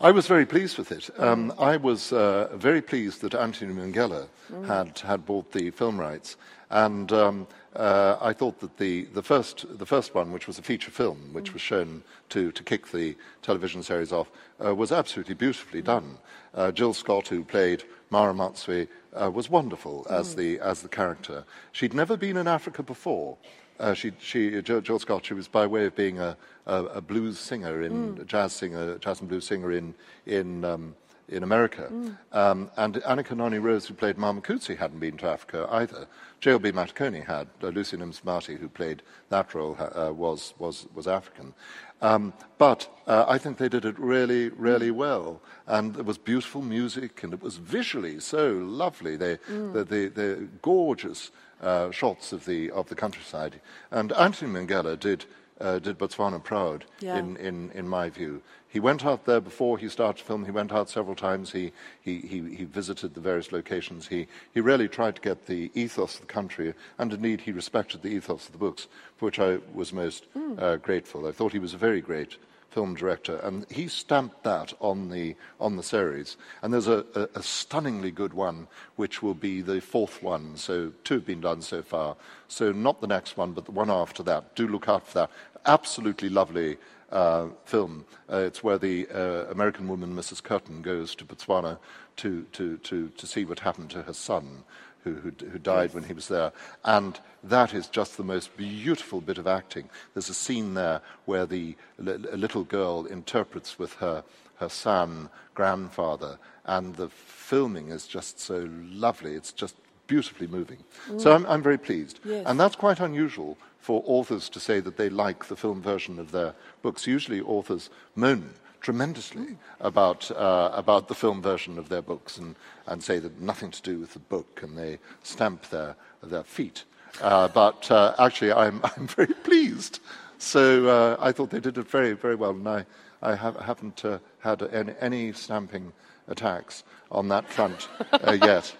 I 0.00 0.12
was 0.12 0.28
very 0.28 0.46
pleased 0.46 0.78
with 0.78 0.92
it. 0.92 1.10
Um, 1.18 1.52
I 1.58 1.78
was 1.78 2.12
uh, 2.12 2.54
very 2.54 2.80
pleased 2.80 3.22
that 3.22 3.34
Anthony 3.34 3.74
Minghella 3.74 4.28
mm. 4.52 4.66
had, 4.66 5.00
had 5.00 5.26
bought 5.26 5.50
the 5.50 5.70
film 5.72 5.98
rights. 5.98 6.36
And 6.70 7.12
um, 7.12 7.46
uh, 7.76 8.18
I 8.20 8.32
thought 8.32 8.60
that 8.60 8.78
the, 8.78 9.04
the, 9.04 9.22
first, 9.22 9.66
the 9.78 9.86
first 9.86 10.14
one, 10.14 10.32
which 10.32 10.46
was 10.46 10.58
a 10.58 10.62
feature 10.62 10.90
film, 10.90 11.30
which 11.32 11.52
was 11.52 11.62
shown 11.62 12.02
to, 12.30 12.50
to 12.52 12.62
kick 12.62 12.90
the 12.90 13.16
television 13.42 13.82
series 13.82 14.12
off, 14.12 14.30
uh, 14.64 14.74
was 14.74 14.92
absolutely 14.92 15.34
beautifully 15.34 15.82
done. 15.82 16.18
Uh, 16.54 16.72
Jill 16.72 16.94
Scott, 16.94 17.28
who 17.28 17.44
played 17.44 17.84
Mma 18.10 18.32
Ramotswe, 18.34 18.88
uh, 19.20 19.30
was 19.30 19.50
wonderful 19.50 20.06
as, 20.08 20.34
mm. 20.34 20.38
the, 20.38 20.60
as 20.60 20.82
the 20.82 20.88
character. 20.88 21.44
She'd 21.72 21.94
never 21.94 22.16
been 22.16 22.36
in 22.36 22.48
Africa 22.48 22.82
before. 22.82 23.36
Uh, 23.78 23.92
she, 23.92 24.12
she, 24.18 24.62
Jill 24.62 24.98
Scott, 24.98 25.26
she 25.26 25.34
was 25.34 25.48
by 25.48 25.66
way 25.66 25.84
of 25.84 25.94
being 25.94 26.18
a, 26.18 26.36
a, 26.66 26.84
a 26.84 27.00
blues 27.00 27.38
singer, 27.38 27.82
in, 27.82 28.16
mm. 28.16 28.26
jazz 28.26 28.54
singer, 28.54 28.96
jazz 28.98 29.20
and 29.20 29.28
blues 29.28 29.46
singer 29.46 29.70
in, 29.72 29.94
in 30.24 30.64
um, 30.64 30.94
in 31.28 31.42
America. 31.42 31.88
Mm. 31.92 32.16
Um, 32.32 32.70
and 32.76 32.94
Annika 32.96 33.36
Noni 33.36 33.58
Rose, 33.58 33.86
who 33.86 33.94
played 33.94 34.16
Mma 34.16 34.40
Makutsi, 34.40 34.76
hadn't 34.76 35.00
been 35.00 35.16
to 35.18 35.26
Africa 35.28 35.66
either. 35.70 36.06
J.L.B. 36.40 36.72
Matekoni 36.72 37.24
had. 37.24 37.48
Uh, 37.62 37.68
Lucian 37.68 38.00
Msamati, 38.00 38.58
who 38.58 38.68
played 38.68 39.02
that 39.30 39.54
role, 39.54 39.76
uh, 39.78 40.12
was, 40.12 40.54
was, 40.58 40.86
was 40.94 41.08
African. 41.08 41.54
Um, 42.02 42.32
but 42.58 42.88
uh, 43.06 43.24
I 43.26 43.38
think 43.38 43.58
they 43.58 43.68
did 43.68 43.84
it 43.84 43.98
really, 43.98 44.50
really 44.50 44.90
well. 44.90 45.40
And 45.66 45.96
it 45.96 46.04
was 46.04 46.18
beautiful 46.18 46.62
music, 46.62 47.22
and 47.24 47.32
it 47.32 47.42
was 47.42 47.56
visually 47.56 48.20
so 48.20 48.52
lovely. 48.52 49.16
They, 49.16 49.36
mm. 49.36 49.72
the, 49.72 49.84
the, 49.84 50.08
the, 50.08 50.48
gorgeous 50.62 51.30
uh, 51.60 51.90
shots 51.90 52.32
of 52.32 52.44
the, 52.44 52.70
of 52.70 52.88
the 52.88 52.94
countryside. 52.94 53.60
And 53.90 54.12
Anthony 54.12 54.52
Minghella 54.52 54.98
did 55.00 55.24
uh, 55.60 55.78
did 55.78 55.98
Botswana 55.98 56.42
proud, 56.42 56.84
yeah. 57.00 57.18
in, 57.18 57.36
in, 57.36 57.70
in 57.72 57.88
my 57.88 58.10
view. 58.10 58.42
He 58.76 58.80
went 58.80 59.06
out 59.06 59.24
there 59.24 59.40
before 59.40 59.78
he 59.78 59.88
started 59.88 60.22
film. 60.22 60.44
He 60.44 60.50
went 60.50 60.70
out 60.70 60.90
several 60.90 61.16
times. 61.16 61.50
He, 61.50 61.72
he, 62.02 62.18
he, 62.18 62.42
he, 62.54 62.64
visited 62.64 63.14
the 63.14 63.22
various 63.22 63.50
locations. 63.50 64.06
He, 64.06 64.26
he 64.52 64.60
really 64.60 64.86
tried 64.86 65.16
to 65.16 65.22
get 65.22 65.46
the 65.46 65.70
ethos 65.72 66.16
of 66.16 66.20
the 66.20 66.26
country, 66.26 66.74
and 66.98 67.10
indeed 67.10 67.40
he 67.40 67.52
respected 67.52 68.02
the 68.02 68.10
ethos 68.10 68.44
of 68.44 68.52
the 68.52 68.58
books, 68.58 68.86
for 69.16 69.24
which 69.24 69.38
I 69.38 69.60
was 69.72 69.94
most 69.94 70.26
mm. 70.34 70.60
uh, 70.60 70.76
grateful. 70.76 71.26
I 71.26 71.32
thought 71.32 71.52
he 71.52 71.58
was 71.58 71.72
a 71.72 71.78
very 71.78 72.02
great 72.02 72.36
film 72.68 72.94
director, 72.94 73.38
and 73.38 73.64
he 73.70 73.88
stamped 73.88 74.42
that 74.42 74.74
on 74.78 75.08
the, 75.08 75.36
on 75.58 75.76
the 75.76 75.82
series. 75.82 76.36
And 76.60 76.70
there's 76.70 76.86
a, 76.86 77.02
a, 77.14 77.28
a, 77.36 77.42
stunningly 77.42 78.10
good 78.10 78.34
one, 78.34 78.68
which 78.96 79.22
will 79.22 79.32
be 79.32 79.62
the 79.62 79.80
fourth 79.80 80.22
one. 80.22 80.54
So 80.58 80.92
two 81.02 81.14
have 81.14 81.24
been 81.24 81.40
done 81.40 81.62
so 81.62 81.80
far. 81.80 82.14
So 82.48 82.72
not 82.72 83.00
the 83.00 83.06
next 83.06 83.38
one, 83.38 83.52
but 83.52 83.64
the 83.64 83.72
one 83.72 83.90
after 83.90 84.22
that. 84.24 84.54
Do 84.54 84.68
look 84.68 84.86
out 84.86 85.06
for 85.06 85.14
that. 85.20 85.30
Absolutely 85.64 86.28
lovely 86.28 86.76
uh, 87.16 87.48
film. 87.64 88.04
Uh, 88.30 88.38
it's 88.38 88.62
where 88.62 88.78
the 88.78 89.08
uh, 89.08 89.50
American 89.50 89.88
woman, 89.88 90.14
Mrs. 90.14 90.42
Curtin, 90.42 90.82
goes 90.82 91.14
to 91.14 91.24
Botswana 91.24 91.78
to, 92.16 92.42
to, 92.52 92.76
to, 92.78 93.08
to 93.08 93.26
see 93.26 93.44
what 93.44 93.60
happened 93.60 93.90
to 93.90 94.02
her 94.02 94.12
son 94.12 94.64
who, 95.02 95.14
who, 95.14 95.32
who 95.50 95.58
died 95.58 95.90
yes. 95.90 95.94
when 95.94 96.04
he 96.04 96.12
was 96.12 96.28
there. 96.28 96.52
And 96.84 97.18
that 97.42 97.72
is 97.72 97.86
just 97.86 98.16
the 98.18 98.24
most 98.24 98.54
beautiful 98.56 99.20
bit 99.22 99.38
of 99.38 99.46
acting. 99.46 99.88
There's 100.12 100.28
a 100.28 100.34
scene 100.34 100.74
there 100.74 101.00
where 101.24 101.46
the 101.46 101.76
little 101.98 102.64
girl 102.64 103.06
interprets 103.06 103.78
with 103.78 103.94
her, 103.94 104.22
her 104.56 104.68
son, 104.68 105.30
grandfather, 105.54 106.38
and 106.66 106.96
the 106.96 107.08
filming 107.08 107.88
is 107.88 108.06
just 108.06 108.40
so 108.40 108.68
lovely. 108.70 109.34
It's 109.34 109.52
just 109.52 109.76
beautifully 110.06 110.48
moving. 110.48 110.78
Mm. 111.08 111.20
So 111.20 111.32
I'm, 111.32 111.46
I'm, 111.46 111.62
very 111.62 111.78
pleased. 111.78 112.20
Yes. 112.24 112.44
And 112.46 112.60
that's 112.60 112.76
quite 112.76 113.00
unusual 113.00 113.56
for 113.86 114.02
authors 114.04 114.48
to 114.48 114.58
say 114.58 114.80
that 114.80 114.96
they 114.96 115.08
like 115.08 115.44
the 115.44 115.54
film 115.54 115.80
version 115.80 116.18
of 116.18 116.32
their 116.32 116.52
books. 116.82 117.06
Usually 117.06 117.40
authors 117.40 117.88
moan 118.16 118.50
tremendously 118.80 119.56
about, 119.80 120.28
uh, 120.32 120.72
about 120.74 121.06
the 121.06 121.14
film 121.14 121.40
version 121.40 121.78
of 121.78 121.88
their 121.88 122.02
books 122.02 122.36
and, 122.36 122.56
and 122.88 123.00
say 123.00 123.20
that 123.20 123.40
nothing 123.40 123.70
to 123.70 123.80
do 123.82 124.00
with 124.00 124.12
the 124.12 124.18
book 124.18 124.58
and 124.60 124.76
they 124.76 124.98
stamp 125.22 125.70
their, 125.70 125.94
their 126.20 126.42
feet. 126.42 126.82
Uh, 127.20 127.46
but 127.46 127.88
uh, 127.92 128.12
actually, 128.18 128.52
I'm, 128.52 128.80
I'm 128.96 129.06
very 129.06 129.34
pleased. 129.44 130.00
So 130.38 130.88
uh, 130.88 131.16
I 131.20 131.30
thought 131.30 131.50
they 131.50 131.60
did 131.60 131.78
it 131.78 131.88
very, 131.88 132.14
very 132.14 132.34
well, 132.34 132.50
and 132.50 132.68
I, 132.68 132.86
I 133.22 133.36
have, 133.36 133.54
haven't 133.54 134.04
uh, 134.04 134.18
had 134.40 134.62
any, 134.62 134.94
any, 135.00 135.32
stamping 135.32 135.92
attacks 136.26 136.82
on 137.12 137.28
that 137.28 137.48
front 137.48 137.88
uh, 138.12 138.32
yet. 138.42 138.74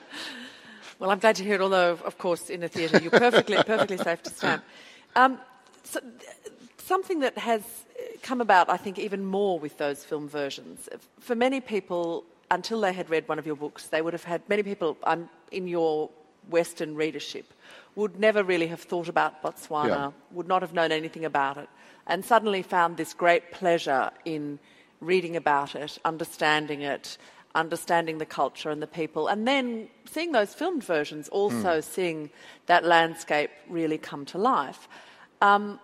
Well, 0.99 1.11
I'm 1.11 1.21
glad 1.21 1.37
to 1.37 1.45
hear 1.45 1.55
it, 1.55 1.61
although, 1.61 1.93
of 2.05 2.19
course, 2.19 2.51
in 2.51 2.65
a 2.65 2.69
theatre, 2.69 2.99
you're 3.01 3.13
perfectly, 3.13 3.57
perfectly 3.63 3.99
safe 3.99 4.23
to 4.25 4.31
stamp. 4.31 4.65
Um, 5.17 5.39
so, 5.83 6.01
something 6.79 7.21
that 7.21 7.37
has 7.39 7.63
come 8.23 8.41
about, 8.41 8.71
I 8.71 8.77
think, 8.77 8.99
even 8.99 9.25
more 9.25 9.59
with 9.59 9.79
those 9.79 10.05
film 10.05 10.29
versions. 10.29 10.89
For 11.21 11.35
many 11.35 11.61
people, 11.61 12.25
until 12.51 12.81
they 12.81 12.93
had 12.93 13.11
read 13.11 13.29
one 13.29 13.39
of 13.39 13.47
your 13.47 13.57
books, 13.57 13.89
they 13.89 14.03
would 14.03 14.13
have 14.13 14.25
had, 14.25 14.49
many 14.49 14.63
people 14.63 14.97
um, 15.05 15.29
in 15.51 15.67
your 15.67 16.11
Western 16.49 16.95
readership 16.95 17.53
would 17.97 18.21
never 18.21 18.45
really 18.45 18.67
have 18.69 18.81
thought 18.81 19.09
about 19.09 19.43
Botswana, 19.43 19.89
yeah. 19.89 20.11
would 20.33 20.47
not 20.47 20.63
have 20.63 20.75
known 20.75 20.93
anything 20.93 21.25
about 21.25 21.57
it, 21.57 21.69
and 22.07 22.25
suddenly 22.25 22.63
found 22.63 22.97
this 22.97 23.15
great 23.15 23.51
pleasure 23.53 24.11
in 24.25 24.59
reading 25.01 25.35
about 25.35 25.75
it, 25.75 25.99
understanding 26.05 26.83
it, 26.83 27.19
understanding 27.55 28.19
the 28.19 28.27
culture 28.27 28.71
and 28.71 28.83
the 28.83 28.87
people, 28.87 29.29
and 29.29 29.49
then 29.49 29.89
seeing 30.05 30.33
those 30.33 30.55
filmed 30.55 30.85
versions, 30.85 31.29
also 31.31 31.79
mm. 31.79 31.85
seeing 31.85 32.31
that 32.67 32.85
landscape 32.85 33.51
really 33.69 33.99
come 33.99 34.25
to 34.27 34.39
life. 34.39 34.89
Um, 35.41 35.81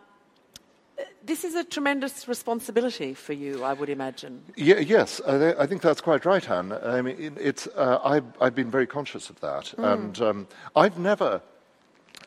this 1.25 1.45
is 1.45 1.55
a 1.55 1.65
tremendous 1.65 2.29
responsibility 2.29 3.15
for 3.15 3.33
you, 3.33 3.62
I 3.62 3.73
would 3.73 3.88
imagine. 3.88 4.43
Yeah, 4.57 4.79
yes, 4.79 5.21
I, 5.27 5.38
th- 5.38 5.57
I, 5.59 5.67
think 5.67 5.83
that's 5.83 6.01
quite 6.01 6.25
right, 6.25 6.49
Ann. 6.49 6.73
I 6.73 7.03
mean, 7.03 7.37
it's, 7.41 7.67
uh, 7.69 8.01
I've, 8.05 8.25
I've, 8.41 8.55
been 8.55 8.71
very 8.71 8.87
conscious 8.87 9.31
of 9.31 9.41
that. 9.41 9.75
Mm. 9.77 9.93
And 9.93 10.21
um, 10.21 10.49
I've, 10.75 10.99
never, 10.99 11.41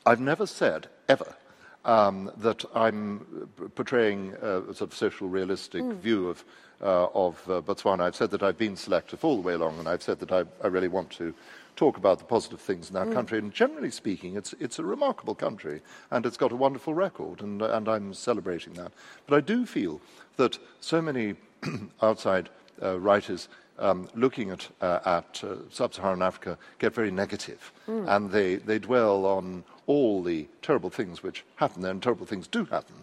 I've 0.05 0.19
never 0.21 0.45
said, 0.45 0.87
ever, 1.09 1.35
um, 1.83 2.31
that 2.37 2.63
I'm 2.73 3.49
portraying 3.75 4.33
a 4.41 4.73
sort 4.73 4.81
of 4.81 4.93
social 4.93 5.27
realistic 5.27 5.83
mm. 5.83 5.97
view 5.97 6.29
of, 6.29 6.43
uh, 6.81 7.07
of 7.13 7.41
uh, 7.49 7.61
Botswana. 7.61 8.01
I've 8.01 8.15
said 8.15 8.31
that 8.31 8.43
I've 8.43 8.57
been 8.57 8.75
selective 8.75 9.23
all 9.23 9.35
the 9.35 9.41
way 9.41 9.53
along, 9.53 9.79
and 9.79 9.87
I've 9.87 10.03
said 10.03 10.19
that 10.19 10.31
I, 10.31 10.45
I 10.63 10.67
really 10.67 10.87
want 10.87 11.09
to 11.11 11.33
talk 11.75 11.97
about 11.97 12.19
the 12.19 12.25
positive 12.25 12.61
things 12.61 12.89
in 12.89 12.95
our 12.95 13.05
mm. 13.05 13.13
country. 13.13 13.37
And 13.37 13.53
generally 13.53 13.91
speaking, 13.91 14.35
it's, 14.35 14.53
it's 14.59 14.79
a 14.79 14.83
remarkable 14.83 15.35
country 15.35 15.81
and 16.11 16.25
it's 16.25 16.37
got 16.37 16.51
a 16.51 16.55
wonderful 16.55 16.93
record, 16.93 17.41
and, 17.41 17.61
and 17.61 17.87
I'm 17.87 18.13
celebrating 18.13 18.73
that. 18.73 18.91
But 19.27 19.37
I 19.37 19.41
do 19.41 19.65
feel 19.65 20.01
that 20.37 20.57
so 20.79 21.01
many 21.01 21.35
outside 22.01 22.49
uh, 22.81 22.99
writers 22.99 23.47
um, 23.77 24.07
looking 24.15 24.51
at, 24.51 24.67
uh, 24.81 24.99
at 25.05 25.43
uh, 25.43 25.55
sub 25.69 25.93
Saharan 25.93 26.21
Africa 26.21 26.57
get 26.79 26.93
very 26.93 27.11
negative, 27.11 27.73
mm. 27.87 28.07
and 28.07 28.31
they, 28.31 28.55
they 28.55 28.79
dwell 28.79 29.25
on 29.25 29.63
all 29.87 30.23
the 30.23 30.47
terrible 30.61 30.89
things 30.89 31.21
which 31.21 31.43
happen 31.55 31.81
there, 31.81 31.91
and 31.91 32.01
terrible 32.01 32.25
things 32.25 32.47
do 32.47 32.65
happen. 32.65 32.95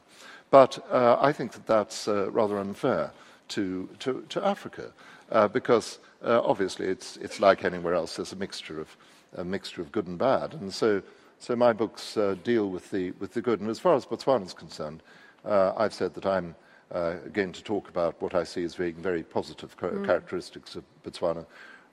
But 0.50 0.84
uh, 0.90 1.16
I 1.20 1.32
think 1.32 1.52
that 1.52 1.66
that's 1.66 2.08
uh, 2.08 2.30
rather 2.30 2.58
unfair 2.58 3.12
to, 3.48 3.88
to, 4.00 4.24
to 4.28 4.46
Africa 4.46 4.92
uh, 5.30 5.48
because 5.48 5.98
obviously 6.24 6.86
it's, 6.86 7.16
it's 7.18 7.40
like 7.40 7.64
anywhere 7.64 7.94
else. 7.94 8.16
There's 8.16 8.32
a 8.32 8.36
mixture 8.36 8.80
of 8.80 8.96
a 9.34 9.44
mixture 9.44 9.80
of 9.80 9.90
good 9.92 10.06
and 10.06 10.18
bad, 10.18 10.54
and 10.54 10.72
so 10.72 11.02
so 11.42 11.56
my 11.56 11.72
books 11.72 12.16
uh, 12.16 12.36
deal 12.44 12.70
with 12.70 12.92
the, 12.92 13.10
with 13.18 13.34
the 13.34 13.42
good. 13.42 13.60
And 13.60 13.68
as 13.68 13.80
far 13.80 13.96
as 13.96 14.06
Botswana 14.06 14.46
is 14.46 14.54
concerned, 14.54 15.02
uh, 15.44 15.72
I've 15.76 15.92
said 15.92 16.14
that 16.14 16.24
I'm 16.24 16.54
uh, 16.92 17.14
going 17.32 17.50
to 17.50 17.64
talk 17.64 17.88
about 17.88 18.14
what 18.22 18.36
I 18.36 18.44
see 18.44 18.62
as 18.62 18.76
being 18.76 18.94
very 18.94 19.24
positive 19.24 19.76
mm. 19.76 20.06
characteristics 20.06 20.76
of 20.76 20.84
Botswana. 21.04 21.44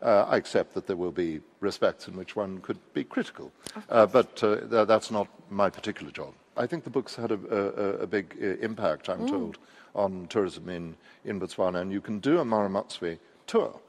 Uh, 0.04 0.26
I 0.30 0.38
accept 0.38 0.76
that 0.76 0.86
there 0.86 0.96
will 0.96 1.12
be 1.12 1.42
respects 1.62 2.08
in 2.08 2.16
which 2.16 2.36
one 2.36 2.60
could 2.60 2.78
be 2.94 3.04
critical, 3.04 3.52
uh, 3.90 4.06
but 4.06 4.44
uh, 4.44 4.58
th- 4.58 4.88
that's 4.88 5.10
not 5.10 5.28
my 5.50 5.68
particular 5.72 6.12
job. 6.12 6.36
I 6.56 6.68
think 6.68 6.84
the 6.84 6.92
books 6.92 7.16
had 7.16 7.32
a, 7.32 7.40
a, 7.50 8.04
a 8.04 8.08
big 8.08 8.38
uh, 8.40 8.64
impact, 8.64 9.10
I'm 9.10 9.22
mm. 9.22 9.30
told, 9.30 9.58
on 9.96 10.28
tourism 10.28 10.70
in, 10.70 10.96
in 11.26 11.40
Botswana, 11.40 11.82
and 11.82 11.92
you 11.92 12.02
can 12.02 12.20
do 12.20 12.38
a 12.38 12.46
Mma 12.46 12.70
Ramotswe 12.70 13.18
tour. 13.48 13.80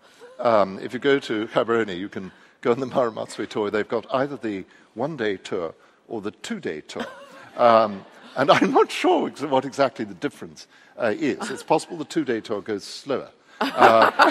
Um, 0.40 0.79
if 0.81 0.92
you 0.92 0.98
go 0.98 1.18
to 1.20 1.46
Gaborone, 1.48 1.96
you 1.96 2.09
can 2.09 2.33
go 2.61 2.72
on 2.72 2.81
the 2.81 2.87
Mma 2.94 3.12
Ramotswe 3.12 3.48
tour. 3.48 3.70
They've 3.70 3.88
got 3.88 4.07
either 4.12 4.37
the 4.37 4.64
one-day 4.94 5.37
tour 5.38 5.74
or 6.09 6.20
the 6.20 6.33
two-day 6.33 6.83
tour. 6.83 7.07
Um, 7.57 8.07
and 8.37 8.48
I'm 8.48 8.72
not 8.72 8.92
sure 8.92 9.29
what 9.29 9.64
exactly 9.64 10.05
the 10.05 10.14
difference 10.14 10.68
uh, 10.96 11.12
is. 11.18 11.50
It's 11.50 11.64
possible 11.64 11.96
the 11.96 12.05
two-day 12.05 12.40
tour 12.40 12.62
goes 12.62 12.85
slower. 12.85 13.29
Uh, 13.61 14.31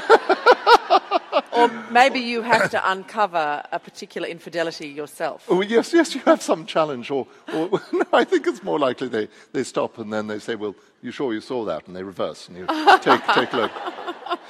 or 1.52 1.68
maybe 1.92 2.20
you 2.20 2.42
have 2.42 2.72
to 2.72 2.92
uncover 2.92 3.62
a 3.72 3.78
particular 3.78 4.28
infidelity 4.28 4.88
yourself. 4.88 5.46
Oh, 5.50 5.62
yes, 5.62 5.94
yes, 5.94 6.16
you 6.16 6.22
have 6.22 6.42
some 6.42 6.66
challenge. 6.66 7.12
Or, 7.12 7.28
or 7.54 7.70
no, 7.92 8.06
I 8.14 8.24
think 8.24 8.48
it's 8.48 8.64
more 8.64 8.80
likely 8.80 9.10
they, 9.10 9.28
they 9.52 9.64
stop 9.64 9.98
and 9.98 10.12
then 10.12 10.28
they 10.28 10.40
say, 10.40 10.56
well, 10.56 10.76
you 11.02 11.12
sure 11.12 11.34
you 11.34 11.42
saw 11.42 11.66
that? 11.66 11.86
And 11.86 11.96
they 11.96 12.04
reverse 12.04 12.48
and 12.48 12.58
you 12.58 12.66
take, 13.02 13.22
take 13.28 13.54
a 13.54 13.58
look. 13.58 13.72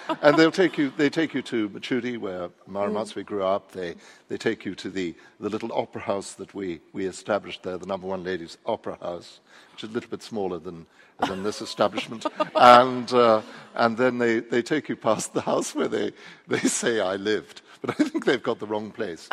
and 0.22 0.38
they'll 0.38 0.52
take 0.52 0.78
you, 0.78 0.92
they 0.98 1.10
take 1.10 1.34
you 1.34 1.42
to 1.44 1.70
Mochudi, 1.70 2.18
where 2.18 2.50
Mma 2.70 2.90
Ramotswe 2.90 3.24
mm. 3.24 3.26
grew 3.26 3.44
up. 3.44 3.72
They, 3.72 3.96
they 4.28 4.38
take 4.38 4.66
you 4.66 4.76
to 4.76 4.90
the, 4.90 5.16
the 5.40 5.50
little 5.50 5.72
opera 5.74 6.02
house 6.02 6.34
that 6.34 6.54
we, 6.54 6.80
we 6.94 7.06
established 7.06 7.64
there, 7.64 7.78
the 7.78 7.86
number 7.86 8.08
one 8.08 8.24
ladies' 8.24 8.58
opera 8.66 8.98
house, 9.02 9.40
which 9.74 9.84
is 9.84 9.90
a 9.90 9.94
little 9.94 10.10
bit 10.10 10.24
smaller 10.24 10.60
than, 10.60 10.86
than 11.28 11.44
this 11.44 11.62
establishment. 11.62 12.26
and, 12.56 13.14
uh, 13.14 13.42
and 13.76 13.98
then 13.98 14.18
they, 14.18 14.40
they 14.40 14.62
take 14.62 14.90
you 14.90 14.96
past 14.96 15.34
the 15.34 15.42
house 15.42 15.76
where 15.76 15.88
they, 15.88 16.12
they 16.48 16.60
say 16.60 17.00
I 17.00 17.16
lived. 17.16 17.62
But 17.82 17.92
I 17.92 18.04
think 18.04 18.26
they've 18.26 18.44
got 18.44 18.60
the 18.60 18.68
wrong 18.68 18.92
place. 18.92 19.30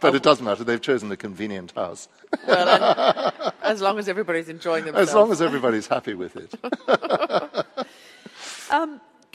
but 0.00 0.14
it 0.14 0.22
doesn't 0.22 0.44
matter. 0.44 0.64
They've 0.64 0.80
chosen 0.80 1.12
a 1.12 1.16
convenient 1.16 1.72
house. 1.72 2.08
well, 2.46 3.32
as 3.62 3.82
long 3.82 3.98
as 3.98 4.08
everybody's 4.08 4.48
enjoying 4.48 4.84
themselves. 4.84 5.10
As 5.10 5.14
long 5.14 5.30
as 5.30 5.42
everybody's 5.42 5.86
happy 5.88 6.14
with 6.14 6.36
it. 6.36 6.54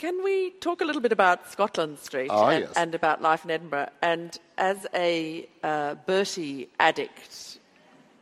Can 0.08 0.24
we 0.24 0.52
talk 0.62 0.80
a 0.80 0.86
little 0.86 1.02
bit 1.02 1.12
about 1.12 1.52
Scotland 1.52 2.00
Street 2.00 2.30
ah, 2.32 2.48
and, 2.48 2.62
yes. 2.62 2.74
and, 2.78 2.96
about 2.96 3.22
life 3.22 3.44
in 3.44 3.52
Edinburgh? 3.52 3.90
And 4.02 4.40
as 4.58 4.88
a 4.94 5.50
uh, 5.62 5.96
Bertie 6.06 6.70
addict, 6.80 7.60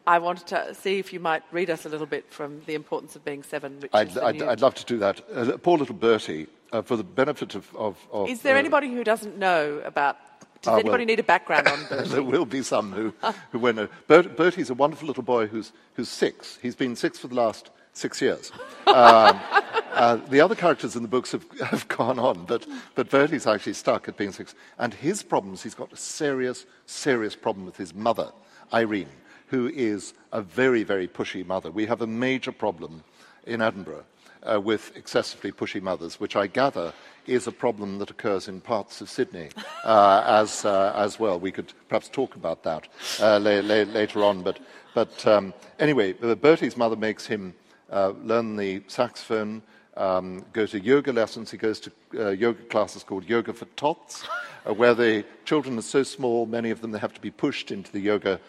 I 0.07 0.17
wanted 0.17 0.47
to 0.47 0.73
see 0.73 0.97
if 0.97 1.13
you 1.13 1.19
might 1.19 1.43
read 1.51 1.69
us 1.69 1.85
a 1.85 1.89
little 1.89 2.07
bit 2.07 2.25
from 2.31 2.63
The 2.65 2.73
Importance 2.73 3.15
of 3.15 3.23
Being 3.23 3.43
Seven. 3.43 3.83
I'd, 3.93 4.17
I'd, 4.17 4.41
I'd, 4.41 4.61
love 4.61 4.73
to 4.75 4.85
do 4.85 4.97
that. 4.97 5.21
Uh, 5.31 5.57
poor 5.57 5.77
little 5.77 5.93
Bertie, 5.93 6.47
uh, 6.71 6.81
for 6.81 6.97
the 6.97 7.03
benefit 7.03 7.53
of. 7.53 7.75
of, 7.75 7.99
of 8.11 8.29
Is 8.29 8.41
there 8.41 8.55
uh, 8.55 8.59
anybody 8.59 8.91
who 8.91 9.03
doesn't 9.03 9.37
know 9.37 9.79
about 9.85 10.17
does 10.63 10.71
uh, 10.71 10.77
anybody 10.77 11.03
well, 11.03 11.05
need 11.05 11.19
a 11.19 11.23
background 11.23 11.67
on 11.67 11.85
Bertie? 11.89 12.09
there 12.09 12.23
will 12.23 12.45
be 12.45 12.63
some 12.63 12.93
who, 12.93 13.13
who 13.51 13.59
won't 13.59 13.75
know. 13.75 13.89
Bert, 14.07 14.35
Bertie's 14.35 14.71
a 14.71 14.73
wonderful 14.73 15.07
little 15.07 15.21
boy 15.21 15.45
who's, 15.45 15.71
who's 15.93 16.09
six. 16.09 16.57
He's 16.63 16.75
been 16.75 16.95
six 16.95 17.19
for 17.19 17.27
the 17.27 17.35
last 17.35 17.69
six 17.95 18.21
years. 18.21 18.51
Um, 18.85 19.39
uh, 19.93 20.17
the 20.29 20.41
other 20.41 20.55
characters 20.55 20.95
in 20.95 21.01
the 21.01 21.07
books 21.07 21.31
have, 21.31 21.45
have 21.61 21.87
gone 21.87 22.19
on, 22.19 22.45
but, 22.45 22.67
but 22.93 23.09
Bertie's 23.09 23.47
actually 23.47 23.73
stuck 23.73 24.07
at 24.07 24.17
being 24.17 24.31
six. 24.31 24.53
And 24.77 24.93
his 24.93 25.23
problems, 25.23 25.63
he's 25.63 25.75
got 25.75 25.91
a 25.91 25.97
serious, 25.97 26.65
serious 26.85 27.35
problem 27.35 27.65
with 27.65 27.77
his 27.77 27.95
mother, 27.95 28.31
Irene, 28.73 29.09
who 29.47 29.69
is 29.73 30.13
a 30.31 30.41
very, 30.41 30.83
very 30.83 31.07
pushy 31.07 31.45
mother. 31.45 31.71
We 31.71 31.87
have 31.87 32.01
a 32.01 32.07
major 32.07 32.51
problem 32.51 33.03
in 33.47 33.61
Edinburgh 33.61 34.05
uh, 34.43 34.59
with 34.59 34.95
excessively 34.95 35.51
pushy 35.51 35.81
mothers, 35.81 36.19
which 36.19 36.35
I 36.35 36.47
gather 36.47 36.93
is 37.25 37.47
a 37.47 37.51
problem 37.51 37.97
that 37.99 38.11
occurs 38.11 38.47
in 38.47 38.61
parts 38.61 39.01
of 39.01 39.09
Sydney 39.09 39.49
uh, 39.83 40.23
as, 40.27 40.65
uh, 40.65 40.93
as 40.95 41.19
well. 41.19 41.39
We 41.39 41.51
could 41.51 41.73
perhaps 41.89 42.09
talk 42.09 42.35
about 42.35 42.63
that 42.63 42.87
uh, 43.19 43.39
la- 43.39 43.61
la- 43.61 43.91
later 43.91 44.23
on. 44.23 44.43
But, 44.43 44.59
but 44.93 45.25
um, 45.25 45.53
anyway, 45.79 46.13
Bertie's 46.13 46.77
mother 46.77 46.95
makes 46.95 47.25
him 47.25 47.55
uh, 47.91 48.13
learn 48.23 48.55
the 48.55 48.83
saxophone, 48.87 49.61
um, 49.97 50.45
go 50.53 50.65
to 50.65 50.79
yoga 50.79 51.13
lessons. 51.13 51.51
He 51.51 51.57
goes 51.57 51.79
to 51.81 51.91
uh, 52.17 52.29
yoga 52.29 52.63
classes 52.63 53.03
called 53.03 53.25
Yoga 53.25 53.53
for 53.53 53.65
Tots, 53.77 54.25
uh, 54.67 54.73
where 54.73 54.93
the 54.93 55.23
children 55.45 55.77
are 55.77 55.83
so 55.83 56.03
small, 56.03 56.45
many 56.45 56.69
of 56.69 56.81
them 56.81 56.91
they 56.91 56.99
have 56.99 57.13
to 57.13 57.21
be 57.21 57.31
pushed 57.31 57.71
into 57.71 57.91
the 57.91 57.99
yoga 57.99 58.39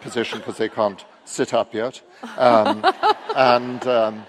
position 0.00 0.38
because 0.38 0.56
they 0.56 0.68
can't 0.68 1.04
sit 1.24 1.54
up 1.54 1.74
yet. 1.74 2.00
Um, 2.36 2.84
and 3.36 3.86
um, 3.86 4.26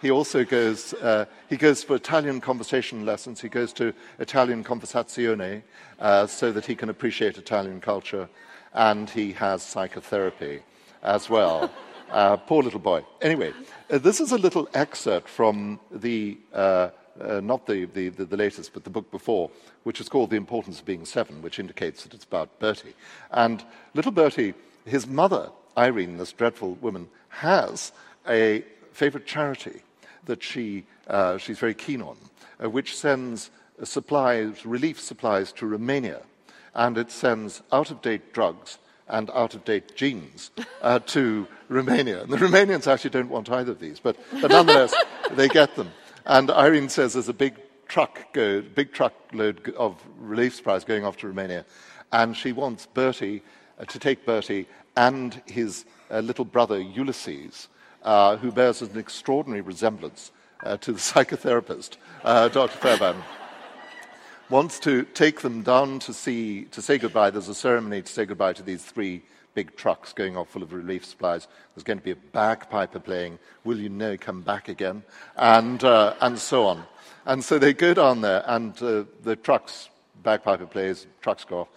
he 0.00 0.10
also 0.10 0.44
goes, 0.44 0.94
uh, 0.94 1.26
he 1.48 1.56
goes 1.56 1.84
for 1.84 1.94
Italian 1.96 2.40
conversation 2.40 3.04
lessons. 3.04 3.40
He 3.40 3.48
goes 3.48 3.72
to 3.74 3.92
Italian 4.18 4.64
conversazione 4.64 5.62
uh, 5.98 6.26
so 6.26 6.52
that 6.52 6.64
he 6.64 6.74
can 6.74 6.88
appreciate 6.88 7.36
Italian 7.36 7.80
culture. 7.80 8.28
And 8.72 9.10
he 9.10 9.32
has 9.32 9.62
psychotherapy 9.62 10.60
as 11.02 11.28
well. 11.28 11.70
Uh, 12.10 12.36
poor 12.36 12.62
little 12.62 12.80
boy. 12.80 13.04
Anyway, 13.20 13.52
uh, 13.90 13.98
this 13.98 14.20
is 14.20 14.32
a 14.32 14.38
little 14.38 14.68
excerpt 14.74 15.28
from 15.28 15.80
the, 15.90 16.38
uh, 16.52 16.90
uh, 17.20 17.40
not 17.40 17.66
the, 17.66 17.84
the, 17.86 18.08
the, 18.08 18.36
latest, 18.36 18.72
but 18.72 18.84
the 18.84 18.90
book 18.90 19.10
before, 19.10 19.50
which 19.84 20.00
is 20.00 20.08
called 20.08 20.30
The 20.30 20.36
Importance 20.36 20.80
of 20.80 20.86
Being 20.86 21.04
Seven, 21.04 21.42
which 21.42 21.58
indicates 21.58 22.02
that 22.02 22.14
it's 22.14 22.24
about 22.24 22.58
Bertie. 22.58 22.94
And 23.30 23.64
little 23.94 24.12
Bertie, 24.12 24.54
his 24.84 25.06
mother, 25.06 25.50
Irene, 25.76 26.18
this 26.18 26.32
dreadful 26.32 26.74
woman, 26.80 27.08
has 27.28 27.92
a 28.28 28.64
favorite 28.92 29.26
charity 29.26 29.82
that 30.24 30.42
she, 30.42 30.84
uh, 31.06 31.38
she's 31.38 31.58
very 31.58 31.74
keen 31.74 32.02
on, 32.02 32.16
uh, 32.62 32.68
which 32.68 32.96
sends 32.96 33.50
supplies, 33.84 34.66
relief 34.66 35.00
supplies 35.00 35.52
to 35.52 35.66
Romania, 35.66 36.22
and 36.74 36.98
it 36.98 37.10
sends 37.10 37.62
out 37.72 37.90
of 37.90 38.02
date 38.02 38.32
drugs 38.32 38.78
and 39.10 39.30
out 39.30 39.54
of 39.54 39.64
date 39.64 39.94
jeans 39.94 40.50
uh, 40.82 40.98
to 41.00 41.46
Romania. 41.68 42.22
And 42.22 42.32
the 42.32 42.36
Romanians 42.36 42.86
actually 42.86 43.10
don't 43.10 43.28
want 43.28 43.50
either 43.50 43.72
of 43.72 43.80
these, 43.80 44.00
but, 44.00 44.16
but 44.40 44.50
nonetheless, 44.50 44.94
they 45.32 45.48
get 45.48 45.76
them. 45.76 45.90
And 46.24 46.50
Irene 46.50 46.88
says 46.88 47.12
there's 47.14 47.28
a 47.28 47.34
big 47.34 47.56
truck, 47.88 48.32
go, 48.32 48.62
big 48.62 48.92
truckload 48.92 49.74
of 49.74 50.02
relief 50.18 50.54
supplies 50.54 50.84
going 50.84 51.04
off 51.04 51.16
to 51.18 51.26
Romania, 51.26 51.66
and 52.12 52.36
she 52.36 52.52
wants 52.52 52.86
Bertie 52.86 53.42
uh, 53.78 53.84
to 53.86 53.98
take 53.98 54.24
Bertie 54.24 54.66
and 54.96 55.42
his 55.46 55.84
uh, 56.10 56.20
little 56.20 56.44
brother 56.44 56.80
Ulysses 56.80 57.68
uh, 58.02 58.36
who 58.36 58.50
bears 58.50 58.82
an 58.82 58.98
extraordinary 58.98 59.60
resemblance 59.60 60.32
uh, 60.64 60.76
to 60.78 60.92
the 60.92 60.98
psychotherapist, 60.98 61.96
uh, 62.24 62.48
Dr. 62.48 62.76
Fairbairn, 62.78 63.16
wants 64.50 64.78
to 64.80 65.04
take 65.04 65.40
them 65.40 65.62
down 65.62 65.98
to 66.00 66.12
see, 66.12 66.64
to 66.66 66.82
say 66.82 66.98
goodbye. 66.98 67.30
There's 67.30 67.48
a 67.48 67.54
ceremony 67.54 68.02
to 68.02 68.12
say 68.12 68.24
goodbye 68.24 68.52
to 68.54 68.62
these 68.62 68.84
three 68.84 69.22
big 69.54 69.76
trucks 69.76 70.12
going 70.12 70.36
off 70.36 70.50
full 70.50 70.62
of 70.62 70.72
relief 70.72 71.04
supplies. 71.04 71.48
There's 71.74 71.84
going 71.84 71.98
to 71.98 72.04
be 72.04 72.10
a 72.12 72.16
bagpiper 72.16 73.00
playing, 73.00 73.38
Will 73.64 73.78
Ye 73.78 73.88
No 73.88 74.16
Come 74.16 74.42
Back 74.42 74.68
Again? 74.68 75.02
And, 75.36 75.82
uh, 75.82 76.14
and 76.20 76.38
so 76.38 76.66
on. 76.66 76.84
And 77.26 77.44
so 77.44 77.58
they 77.58 77.72
go 77.72 77.94
down 77.94 78.20
there, 78.20 78.44
and 78.46 78.80
uh, 78.82 79.04
the 79.22 79.36
trucks, 79.36 79.88
bagpiper 80.22 80.66
plays, 80.66 81.06
trucks 81.20 81.44
go 81.44 81.60
off. 81.60 81.68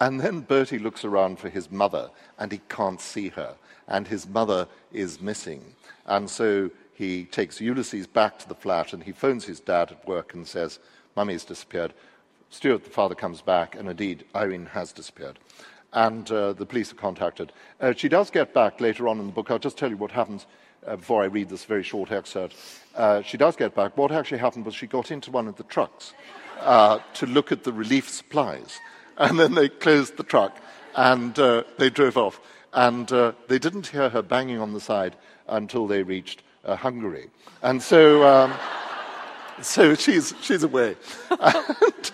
And 0.00 0.20
then 0.20 0.40
Bertie 0.40 0.78
looks 0.78 1.04
around 1.04 1.38
for 1.38 1.48
his 1.48 1.70
mother, 1.70 2.10
and 2.38 2.52
he 2.52 2.60
can't 2.68 3.00
see 3.00 3.28
her 3.30 3.56
and 3.88 4.08
his 4.08 4.28
mother 4.28 4.68
is 4.92 5.20
missing. 5.20 5.62
And 6.06 6.28
so 6.28 6.70
he 6.94 7.24
takes 7.24 7.60
Ulysses 7.60 8.06
back 8.06 8.38
to 8.38 8.48
the 8.48 8.54
flat 8.54 8.92
and 8.92 9.02
he 9.02 9.12
phones 9.12 9.44
his 9.44 9.60
dad 9.60 9.92
at 9.92 10.06
work 10.08 10.34
and 10.34 10.46
says, 10.46 10.78
Mummy's 11.14 11.44
disappeared. 11.44 11.94
Stuart, 12.50 12.84
the 12.84 12.90
father, 12.90 13.14
comes 13.14 13.42
back, 13.42 13.74
and 13.74 13.88
indeed, 13.88 14.24
Irene 14.34 14.66
has 14.66 14.92
disappeared. 14.92 15.38
And 15.92 16.30
uh, 16.30 16.52
the 16.52 16.66
police 16.66 16.92
are 16.92 16.96
contacted. 16.96 17.52
Uh, 17.80 17.92
she 17.94 18.08
does 18.08 18.30
get 18.30 18.52
back 18.52 18.80
later 18.80 19.08
on 19.08 19.18
in 19.18 19.26
the 19.26 19.32
book. 19.32 19.50
I'll 19.50 19.58
just 19.58 19.78
tell 19.78 19.90
you 19.90 19.96
what 19.96 20.10
happens 20.10 20.46
uh, 20.86 20.96
before 20.96 21.22
I 21.22 21.26
read 21.26 21.48
this 21.48 21.64
very 21.64 21.82
short 21.82 22.12
excerpt. 22.12 22.54
Uh, 22.94 23.22
she 23.22 23.36
does 23.36 23.56
get 23.56 23.74
back. 23.74 23.96
What 23.96 24.12
actually 24.12 24.38
happened 24.38 24.66
was 24.66 24.74
she 24.74 24.86
got 24.86 25.10
into 25.10 25.30
one 25.30 25.48
of 25.48 25.56
the 25.56 25.64
trucks 25.64 26.12
uh, 26.60 26.98
to 27.14 27.26
look 27.26 27.50
at 27.50 27.64
the 27.64 27.72
relief 27.72 28.08
supplies. 28.08 28.78
And 29.18 29.38
then 29.38 29.54
they 29.54 29.68
closed 29.68 30.16
the 30.16 30.22
truck 30.22 30.58
and 30.94 31.38
uh, 31.38 31.64
they 31.78 31.90
drove 31.90 32.16
off 32.16 32.40
and 32.72 33.08
they 33.48 33.58
didn't 33.58 33.86
hear 33.86 34.10
her 34.10 34.20
banging 34.22 34.58
on 34.58 34.74
the 34.74 34.80
side 34.80 35.16
until 35.48 35.86
they 35.86 36.02
reached 36.02 36.42
Hungary. 36.64 37.30
And 37.62 37.82
so, 37.82 38.24
um, 38.24 38.52
so 39.62 39.94
she's, 39.94 40.34
she's 40.42 40.62
away. 40.62 40.96
and, 41.30 42.12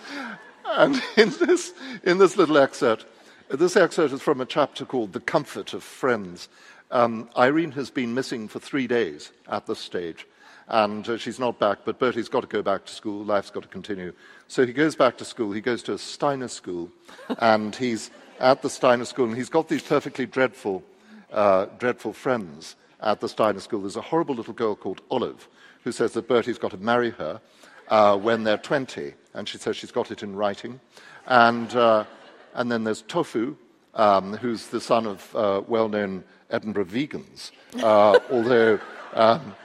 and 0.65 1.03
in, 1.17 1.29
this, 1.29 1.73
in 2.03 2.17
this 2.17 2.37
little 2.37 2.57
excerpt, 2.57 3.05
this 3.49 3.75
excerpt 3.75 4.13
is 4.13 4.21
from 4.21 4.41
a 4.41 4.45
chapter 4.45 4.85
called 4.85 5.13
The 5.13 5.19
Comfort 5.19 5.73
of 5.73 5.83
Friends. 5.83 6.49
Um, 6.91 7.29
Irene 7.37 7.71
has 7.71 7.89
been 7.89 8.13
missing 8.13 8.47
for 8.47 8.59
three 8.59 8.87
days 8.87 9.31
at 9.49 9.65
this 9.65 9.79
stage, 9.79 10.27
and 10.67 11.07
uh, 11.07 11.17
she's 11.17 11.39
not 11.39 11.59
back, 11.59 11.79
but 11.85 11.99
Bertie's 11.99 12.29
got 12.29 12.41
to 12.41 12.47
go 12.47 12.61
back 12.61 12.85
to 12.85 12.93
school, 12.93 13.23
life's 13.23 13.49
got 13.49 13.63
to 13.63 13.69
continue. 13.69 14.13
So 14.47 14.65
he 14.65 14.73
goes 14.73 14.95
back 14.95 15.17
to 15.17 15.25
school, 15.25 15.51
he 15.51 15.61
goes 15.61 15.83
to 15.83 15.93
a 15.93 15.97
Steiner 15.97 16.47
school, 16.47 16.91
and 17.39 17.75
he's 17.75 18.11
at 18.39 18.61
the 18.61 18.69
Steiner 18.69 19.05
School, 19.05 19.27
and 19.27 19.35
he's 19.35 19.49
got 19.49 19.69
these 19.69 19.81
perfectly 19.81 20.25
dreadful, 20.25 20.83
uh, 21.31 21.67
dreadful 21.77 22.13
friends 22.13 22.75
at 23.01 23.19
the 23.19 23.29
Steiner 23.29 23.59
School. 23.59 23.81
There's 23.81 23.95
a 23.95 24.01
horrible 24.01 24.35
little 24.35 24.53
girl 24.53 24.75
called 24.75 25.01
Olive 25.09 25.47
who 25.83 25.91
says 25.91 26.13
that 26.13 26.27
Bertie's 26.27 26.57
got 26.57 26.71
to 26.71 26.77
marry 26.77 27.11
her 27.11 27.41
uh, 27.89 28.17
when 28.17 28.43
they're 28.43 28.57
20, 28.57 29.13
and 29.33 29.47
she 29.47 29.57
says 29.57 29.75
she's 29.75 29.91
got 29.91 30.11
it 30.11 30.23
in 30.23 30.35
writing. 30.35 30.79
And, 31.27 31.73
uh, 31.75 32.05
and 32.53 32.71
then 32.71 32.83
there's 32.83 33.01
Tofu, 33.03 33.55
um, 33.93 34.37
who's 34.37 34.67
the 34.67 34.81
son 34.81 35.05
of 35.05 35.35
uh, 35.35 35.61
well 35.67 35.89
known 35.89 36.23
Edinburgh 36.49 36.85
vegans, 36.85 37.51
uh, 37.81 38.19
although, 38.31 38.79
um, 39.13 39.55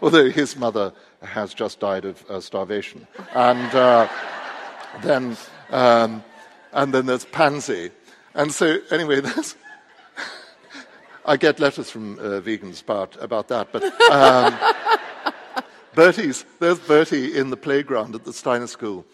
although 0.00 0.30
his 0.30 0.56
mother 0.56 0.92
has 1.22 1.54
just 1.54 1.80
died 1.80 2.04
of 2.04 2.24
uh, 2.30 2.40
starvation. 2.40 3.06
And 3.34 3.74
uh, 3.74 4.08
then, 5.02 5.36
um, 5.70 6.22
and 6.72 6.94
then 6.94 7.06
there's 7.06 7.24
Pansy. 7.24 7.90
And 8.34 8.52
so, 8.52 8.78
anyway, 8.90 9.20
there's. 9.22 9.56
I 11.28 11.36
get 11.36 11.58
letters 11.58 11.90
from 11.90 12.20
uh, 12.20 12.40
vegans 12.40 12.82
about, 12.82 13.20
about 13.20 13.48
that, 13.48 13.72
but 13.72 13.82
um, 14.12 14.56
Bertie's, 15.96 16.44
there's 16.60 16.78
Bertie 16.78 17.38
in 17.38 17.48
the 17.48 17.56
playground 17.56 18.14
at 18.14 18.26
the 18.26 18.32
Steiner 18.34 18.66
School, 18.66 19.06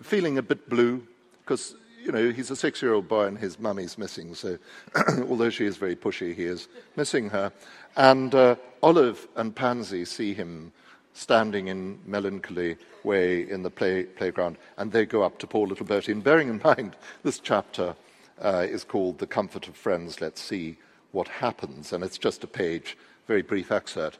feeling 0.00 0.38
a 0.38 0.42
bit 0.42 0.70
blue, 0.70 1.06
because 1.42 1.74
you 2.02 2.10
know, 2.10 2.30
he's 2.30 2.50
a 2.50 2.56
six 2.56 2.80
year 2.80 2.94
old 2.94 3.08
boy 3.08 3.26
and 3.26 3.36
his 3.36 3.58
mummy's 3.60 3.98
missing. 3.98 4.34
So, 4.34 4.56
although 5.28 5.50
she 5.50 5.66
is 5.66 5.76
very 5.76 5.94
pushy, 5.94 6.34
he 6.34 6.44
is 6.44 6.68
missing 6.96 7.28
her. 7.28 7.52
And 7.94 8.34
uh, 8.34 8.56
Olive 8.82 9.28
and 9.36 9.54
Pansy 9.54 10.06
see 10.06 10.32
him 10.32 10.72
standing 11.12 11.68
in 11.68 11.98
melancholy 12.06 12.78
way 13.04 13.46
in 13.46 13.62
the 13.62 13.70
play, 13.70 14.04
playground, 14.04 14.56
and 14.78 14.92
they 14.92 15.04
go 15.04 15.22
up 15.22 15.38
to 15.40 15.46
poor 15.46 15.66
little 15.66 15.84
Bertie. 15.84 16.12
And 16.12 16.24
bearing 16.24 16.48
in 16.48 16.58
mind, 16.64 16.96
this 17.22 17.38
chapter 17.38 17.94
uh, 18.40 18.66
is 18.66 18.82
called 18.82 19.18
The 19.18 19.26
Comfort 19.26 19.68
of 19.68 19.76
Friends. 19.76 20.22
Let's 20.22 20.40
see 20.40 20.78
what 21.12 21.28
happens. 21.28 21.92
And 21.92 22.02
it's 22.02 22.16
just 22.16 22.42
a 22.44 22.46
page, 22.46 22.96
very 23.26 23.42
brief 23.42 23.70
excerpt. 23.70 24.18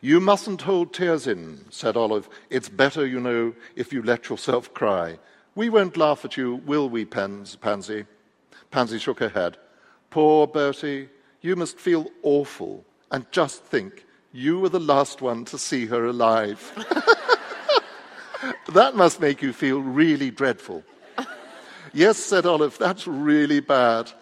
You 0.00 0.20
mustn't 0.20 0.62
hold 0.62 0.94
tears 0.94 1.26
in, 1.26 1.64
said 1.70 1.96
Olive. 1.96 2.28
It's 2.50 2.68
better, 2.68 3.04
you 3.06 3.20
know, 3.20 3.54
if 3.74 3.92
you 3.92 4.02
let 4.02 4.28
yourself 4.28 4.72
cry. 4.72 5.18
We 5.54 5.68
won't 5.68 5.96
laugh 5.96 6.24
at 6.24 6.36
you, 6.36 6.56
will 6.66 6.88
we, 6.88 7.04
Pansy? 7.04 8.06
Pansy 8.70 8.98
shook 8.98 9.18
her 9.18 9.28
head. 9.28 9.56
Poor 10.10 10.46
Bertie, 10.46 11.08
you 11.40 11.56
must 11.56 11.80
feel 11.80 12.10
awful. 12.22 12.84
And 13.10 13.30
just 13.32 13.64
think, 13.64 14.06
you 14.32 14.60
were 14.60 14.68
the 14.68 14.78
last 14.78 15.20
one 15.20 15.44
to 15.46 15.58
see 15.58 15.86
her 15.86 16.06
alive. 16.06 16.60
that 18.72 18.94
must 18.94 19.20
make 19.20 19.42
you 19.42 19.52
feel 19.52 19.80
really 19.80 20.30
dreadful. 20.30 20.84
yes, 21.92 22.18
said 22.18 22.46
Olive, 22.46 22.78
that's 22.78 23.06
really 23.08 23.60
bad. 23.60 24.12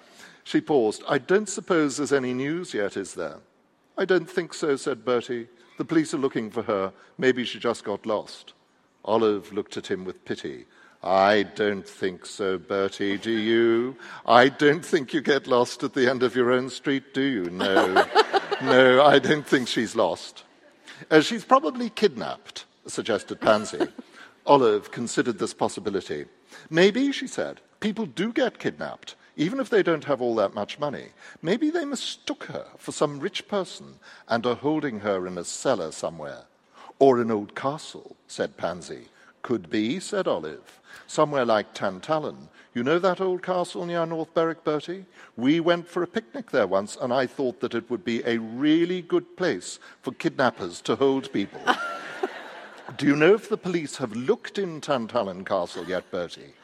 She 0.45 0.61
paused. 0.63 1.03
I 1.09 1.19
don't 1.19 1.49
suppose 1.49 1.97
there's 1.97 2.13
any 2.13 2.33
news 2.33 2.73
yet, 2.73 2.97
is 2.97 3.15
there? 3.15 3.41
I 3.99 4.05
don't 4.05 4.31
think 4.31 4.55
so, 4.55 4.77
said 4.77 5.05
Bertie. 5.05 5.49
The 5.77 5.85
police 5.85 6.15
are 6.15 6.19
looking 6.19 6.51
for 6.51 6.63
her. 6.63 6.93
Maybe 7.19 7.45
she 7.45 7.59
just 7.59 7.85
got 7.85 8.07
lost. 8.07 8.55
Olive 9.05 9.53
looked 9.53 9.77
at 9.77 9.87
him 9.87 10.05
with 10.05 10.25
pity. 10.25 10.67
I 11.03 11.45
don't 11.45 11.87
think 11.87 12.27
so, 12.27 12.59
Bertie, 12.59 13.19
do 13.19 13.31
you? 13.31 13.97
I 14.25 14.49
don't 14.49 14.85
think 14.85 15.13
you 15.13 15.21
get 15.21 15.47
lost 15.47 15.85
at 15.85 15.95
the 15.95 16.11
end 16.11 16.23
of 16.23 16.35
your 16.35 16.51
own 16.51 16.69
street, 16.71 17.15
do 17.15 17.23
you? 17.23 17.45
No, 17.51 18.07
no, 18.63 19.05
I 19.05 19.19
don't 19.19 19.47
think 19.47 19.69
she's 19.69 19.95
lost. 19.95 20.43
Uh, 21.11 21.21
she's 21.21 21.45
probably 21.45 21.91
kidnapped, 21.91 22.65
suggested 22.87 23.41
Pansy. 23.41 23.87
Olive 24.47 24.91
considered 24.91 25.39
this 25.39 25.55
possibility. 25.55 26.25
Maybe, 26.71 27.13
she 27.13 27.27
said, 27.27 27.61
people 27.81 28.07
do 28.07 28.33
get 28.33 28.59
kidnapped, 28.59 29.15
even 29.37 29.61
if 29.61 29.69
they 29.69 29.83
don't 29.83 30.05
have 30.05 30.21
all 30.21 30.35
that 30.37 30.55
much 30.55 30.79
money. 30.79 31.09
Maybe 31.43 31.71
they 31.71 31.85
mistook 31.85 32.45
her 32.45 32.67
for 32.79 32.93
some 32.93 33.21
rich 33.21 33.47
person 33.49 33.99
and 34.29 34.47
are 34.47 34.55
holding 34.55 35.01
her 35.01 35.27
in 35.27 35.39
a 35.39 35.45
cellar 35.45 35.93
somewhere. 35.93 36.45
Or 36.99 37.21
an 37.21 37.31
old 37.31 37.55
castle, 37.55 38.17
said 38.27 38.57
Pansy. 38.57 39.09
Could 39.43 39.69
be, 39.69 40.01
said 40.01 40.27
Olive 40.27 40.81
somewhere 41.07 41.45
like 41.45 41.75
Tantallon. 41.75 42.49
You 42.75 42.83
know 42.83 42.99
that 42.99 43.21
old 43.21 43.43
castle 43.43 43.87
near 43.87 44.05
North 44.07 44.33
Berwick, 44.35 44.65
Bertie? 44.65 45.07
We 45.37 45.61
went 45.61 45.89
for 45.89 46.03
a 46.03 46.07
picnic 46.07 46.51
there 46.51 46.67
once, 46.67 46.97
and 47.01 47.13
I 47.13 47.27
thought 47.27 47.61
that 47.61 47.75
it 47.75 47.91
would 47.91 48.05
be 48.05 48.23
a 48.25 48.39
really 48.39 49.03
good 49.03 49.37
place 49.37 49.79
for 50.03 50.13
kidnappers 50.13 50.81
to 50.83 50.97
hold 50.97 51.33
people. 51.33 51.61
Do 52.97 53.07
you 53.07 53.17
know 53.17 53.35
if 53.35 53.49
the 53.49 53.57
police 53.57 53.97
have 53.97 54.15
looked 54.15 54.59
in 54.59 54.81
Tantallon 54.81 55.45
Castle 55.45 55.85
yet, 55.87 56.11
Bertie? 56.11 56.55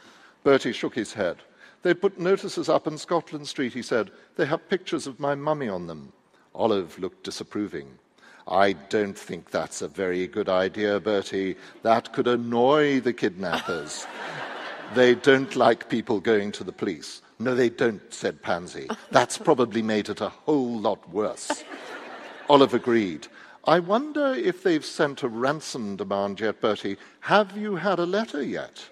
Bertie 0.43 0.73
shook 0.73 0.95
his 0.95 1.13
head. 1.13 1.37
They 1.83 1.93
put 1.93 2.17
notices 2.17 2.69
up 2.69 2.87
in 2.87 2.97
Scotland 2.97 3.47
Street, 3.47 3.73
he 3.73 3.81
said. 3.81 4.09
They 4.37 4.45
have 4.45 4.69
pictures 4.69 5.05
of 5.05 5.19
my 5.19 5.35
mummy 5.35 5.67
on 5.67 5.87
them. 5.87 6.13
Olive 6.55 6.97
looked 6.97 7.23
disapproving. 7.23 7.99
I 8.47 8.73
don't 8.73 9.17
think 9.17 9.51
that's 9.51 9.81
a 9.81 9.87
very 9.87 10.27
good 10.27 10.49
idea, 10.49 10.99
Bertie. 10.99 11.55
That 11.83 12.13
could 12.13 12.27
annoy 12.27 13.01
the 13.01 13.13
kidnappers. 13.13 14.07
they 14.95 15.15
don't 15.15 15.55
like 15.55 15.89
people 15.89 16.19
going 16.19 16.51
to 16.53 16.63
the 16.63 16.71
police. 16.71 17.21
No, 17.39 17.53
they 17.53 17.69
don't, 17.69 18.01
said 18.13 18.41
Pansy. 18.41 18.89
That's 19.11 19.37
probably 19.37 19.81
made 19.81 20.09
it 20.09 20.21
a 20.21 20.29
whole 20.29 20.79
lot 20.79 21.09
worse. 21.09 21.63
Olive 22.49 22.73
agreed. 22.73 23.27
I 23.65 23.79
wonder 23.79 24.33
if 24.33 24.63
they've 24.63 24.85
sent 24.85 25.23
a 25.23 25.29
ransom 25.29 25.95
demand 25.95 26.39
yet, 26.39 26.61
Bertie. 26.61 26.97
Have 27.21 27.57
you 27.57 27.75
had 27.77 27.99
a 27.99 28.05
letter 28.05 28.41
yet? 28.41 28.89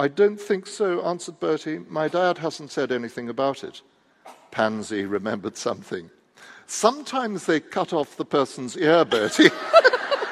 I 0.00 0.08
don't 0.08 0.40
think 0.40 0.66
so, 0.66 1.04
answered 1.04 1.38
Bertie. 1.40 1.80
My 1.90 2.08
dad 2.08 2.38
hasn't 2.38 2.72
said 2.72 2.90
anything 2.90 3.28
about 3.28 3.62
it. 3.62 3.82
Pansy 4.50 5.04
remembered 5.04 5.58
something. 5.58 6.08
Sometimes 6.66 7.44
they 7.44 7.60
cut 7.60 7.92
off 7.92 8.16
the 8.16 8.24
person's 8.24 8.78
ear, 8.78 9.04
Bertie. 9.04 9.50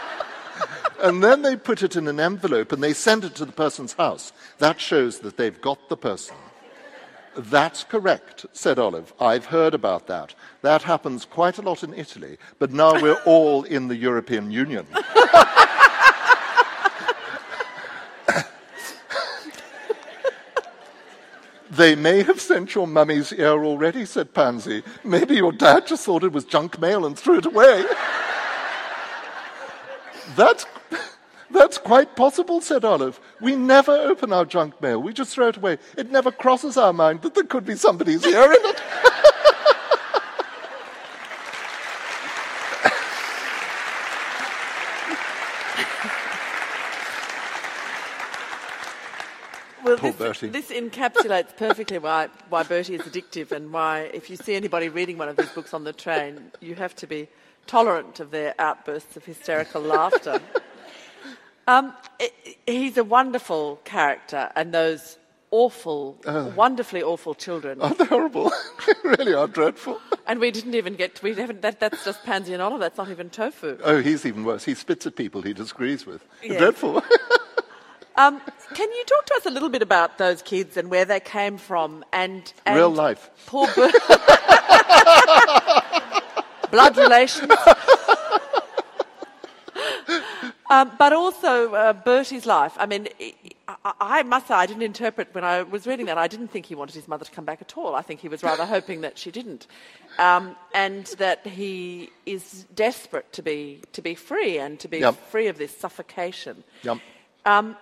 and 1.02 1.22
then 1.22 1.42
they 1.42 1.54
put 1.54 1.82
it 1.82 1.96
in 1.96 2.08
an 2.08 2.18
envelope 2.18 2.72
and 2.72 2.82
they 2.82 2.94
send 2.94 3.24
it 3.24 3.34
to 3.34 3.44
the 3.44 3.52
person's 3.52 3.92
house. 3.92 4.32
That 4.56 4.80
shows 4.80 5.18
that 5.18 5.36
they've 5.36 5.60
got 5.60 5.90
the 5.90 5.98
person. 5.98 6.36
That's 7.36 7.84
correct, 7.84 8.46
said 8.54 8.78
Olive. 8.78 9.12
I've 9.20 9.44
heard 9.44 9.74
about 9.74 10.06
that. 10.06 10.34
That 10.62 10.82
happens 10.84 11.26
quite 11.26 11.58
a 11.58 11.62
lot 11.62 11.84
in 11.84 11.92
Italy, 11.92 12.38
but 12.58 12.72
now 12.72 12.94
we're 13.02 13.22
all 13.26 13.64
in 13.64 13.88
the 13.88 13.96
European 13.96 14.50
Union. 14.50 14.86
They 21.70 21.94
may 21.94 22.22
have 22.22 22.40
sent 22.40 22.74
your 22.74 22.86
mummy's 22.86 23.32
ear 23.32 23.64
already, 23.64 24.04
said 24.04 24.32
Pansy. 24.32 24.82
Maybe 25.04 25.36
your 25.36 25.52
dad 25.52 25.86
just 25.86 26.04
thought 26.04 26.24
it 26.24 26.32
was 26.32 26.44
junk 26.44 26.80
mail 26.80 27.04
and 27.04 27.18
threw 27.18 27.38
it 27.38 27.46
away. 27.46 27.84
that's, 30.34 30.64
that's 31.50 31.76
quite 31.76 32.16
possible, 32.16 32.60
said 32.60 32.84
Olive. 32.84 33.20
We 33.40 33.54
never 33.54 33.92
open 33.92 34.32
our 34.32 34.46
junk 34.46 34.80
mail, 34.80 35.02
we 35.02 35.12
just 35.12 35.34
throw 35.34 35.48
it 35.48 35.58
away. 35.58 35.78
It 35.96 36.10
never 36.10 36.30
crosses 36.30 36.76
our 36.76 36.92
mind 36.92 37.22
that 37.22 37.34
there 37.34 37.44
could 37.44 37.66
be 37.66 37.76
somebody's 37.76 38.24
ear 38.24 38.44
in 38.44 38.64
it. 38.64 38.82
Well, 49.88 49.96
Poor 49.96 50.12
this, 50.12 50.18
Bertie. 50.18 50.48
this 50.48 50.70
encapsulates 50.70 51.56
perfectly 51.56 51.96
why, 51.96 52.28
why 52.50 52.62
Bertie 52.62 52.94
is 52.94 53.00
addictive 53.02 53.52
and 53.52 53.72
why, 53.72 54.10
if 54.12 54.28
you 54.28 54.36
see 54.36 54.54
anybody 54.54 54.90
reading 54.90 55.16
one 55.16 55.30
of 55.30 55.36
these 55.36 55.48
books 55.48 55.72
on 55.72 55.84
the 55.84 55.94
train, 55.94 56.52
you 56.60 56.74
have 56.74 56.94
to 56.96 57.06
be 57.06 57.26
tolerant 57.66 58.20
of 58.20 58.30
their 58.30 58.54
outbursts 58.58 59.16
of 59.16 59.24
hysterical 59.24 59.82
laughter. 59.82 60.40
Um, 61.66 61.92
i 62.18 62.30
he's 62.66 62.96
a 62.96 63.04
wonderful 63.04 63.78
character, 63.84 64.50
and 64.56 64.72
those 64.72 65.18
awful, 65.50 66.16
wonderfully 66.56 67.02
awful 67.02 67.34
children. 67.34 67.82
Aren't 67.82 67.98
they 67.98 68.06
horrible? 68.06 68.50
they 68.86 68.94
really 69.10 69.34
are 69.34 69.46
dreadful. 69.46 70.00
And 70.26 70.40
we 70.40 70.50
didn't 70.50 70.74
even 70.74 70.94
get 70.94 71.16
to, 71.16 71.22
we 71.22 71.34
haven't, 71.34 71.60
that, 71.60 71.78
that's 71.78 72.06
just 72.06 72.24
Pansy 72.24 72.54
and 72.54 72.62
Olive, 72.62 72.80
that's 72.80 72.96
not 72.96 73.10
even 73.10 73.28
tofu. 73.28 73.76
Oh, 73.84 74.00
he's 74.00 74.24
even 74.24 74.44
worse. 74.44 74.64
He 74.64 74.74
spits 74.74 75.06
at 75.06 75.16
people 75.16 75.42
he 75.42 75.52
disagrees 75.52 76.06
with. 76.06 76.24
Yes. 76.42 76.58
Dreadful. 76.58 77.02
Um, 78.18 78.40
can 78.74 78.90
you 78.92 79.04
talk 79.04 79.26
to 79.26 79.34
us 79.34 79.46
a 79.46 79.50
little 79.50 79.68
bit 79.68 79.82
about 79.82 80.18
those 80.18 80.42
kids 80.42 80.76
and 80.76 80.90
where 80.90 81.04
they 81.04 81.20
came 81.20 81.58
from 81.58 82.04
and, 82.12 82.52
and 82.66 82.76
Real 82.76 82.90
life. 82.90 83.30
Poor 83.46 83.66
Ber- 83.74 83.90
blood 86.70 86.96
relations. 86.96 87.50
um, 90.70 90.90
but 90.98 91.12
also 91.12 91.72
uh, 91.74 91.92
Bertie's 91.92 92.46
life. 92.46 92.72
I 92.78 92.86
mean, 92.86 93.08
I, 93.68 93.92
I 94.00 94.22
must 94.22 94.48
say, 94.48 94.54
I 94.54 94.66
didn't 94.66 94.82
interpret 94.82 95.28
when 95.32 95.44
I 95.44 95.62
was 95.62 95.86
reading 95.86 96.06
that. 96.06 96.18
I 96.18 96.28
didn't 96.28 96.48
think 96.48 96.66
he 96.66 96.74
wanted 96.74 96.94
his 96.94 97.08
mother 97.08 97.24
to 97.24 97.30
come 97.30 97.44
back 97.44 97.60
at 97.62 97.76
all. 97.76 97.94
I 97.94 98.02
think 98.02 98.20
he 98.20 98.28
was 98.28 98.42
rather 98.42 98.66
hoping 98.66 99.00
that 99.02 99.18
she 99.18 99.30
didn't, 99.30 99.66
um, 100.18 100.56
and 100.74 101.06
that 101.18 101.46
he 101.46 102.10
is 102.26 102.66
desperate 102.74 103.32
to 103.32 103.42
be 103.42 103.80
to 103.92 104.02
be 104.02 104.14
free 104.14 104.58
and 104.58 104.78
to 104.80 104.88
be 104.88 104.98
Yep. 104.98 105.14
free 105.30 105.46
of 105.48 105.58
this 105.58 105.76
suffocation. 105.76 106.64
Yep. 106.82 106.98
Um, 107.46 107.76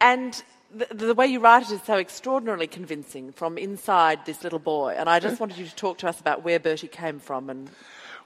and 0.00 0.42
the, 0.74 0.86
the 0.94 1.14
way 1.14 1.26
you 1.26 1.40
write 1.40 1.70
it 1.70 1.70
is 1.70 1.82
so 1.82 1.96
extraordinarily 1.96 2.66
convincing 2.66 3.32
from 3.32 3.56
inside 3.56 4.26
this 4.26 4.42
little 4.42 4.58
boy. 4.58 4.94
And 4.96 5.08
I 5.08 5.20
just 5.20 5.40
wanted 5.40 5.58
you 5.58 5.66
to 5.66 5.74
talk 5.74 5.98
to 5.98 6.08
us 6.08 6.20
about 6.20 6.44
where 6.44 6.58
Bertie 6.58 6.88
came 6.88 7.18
from 7.18 7.48
and 7.50 7.70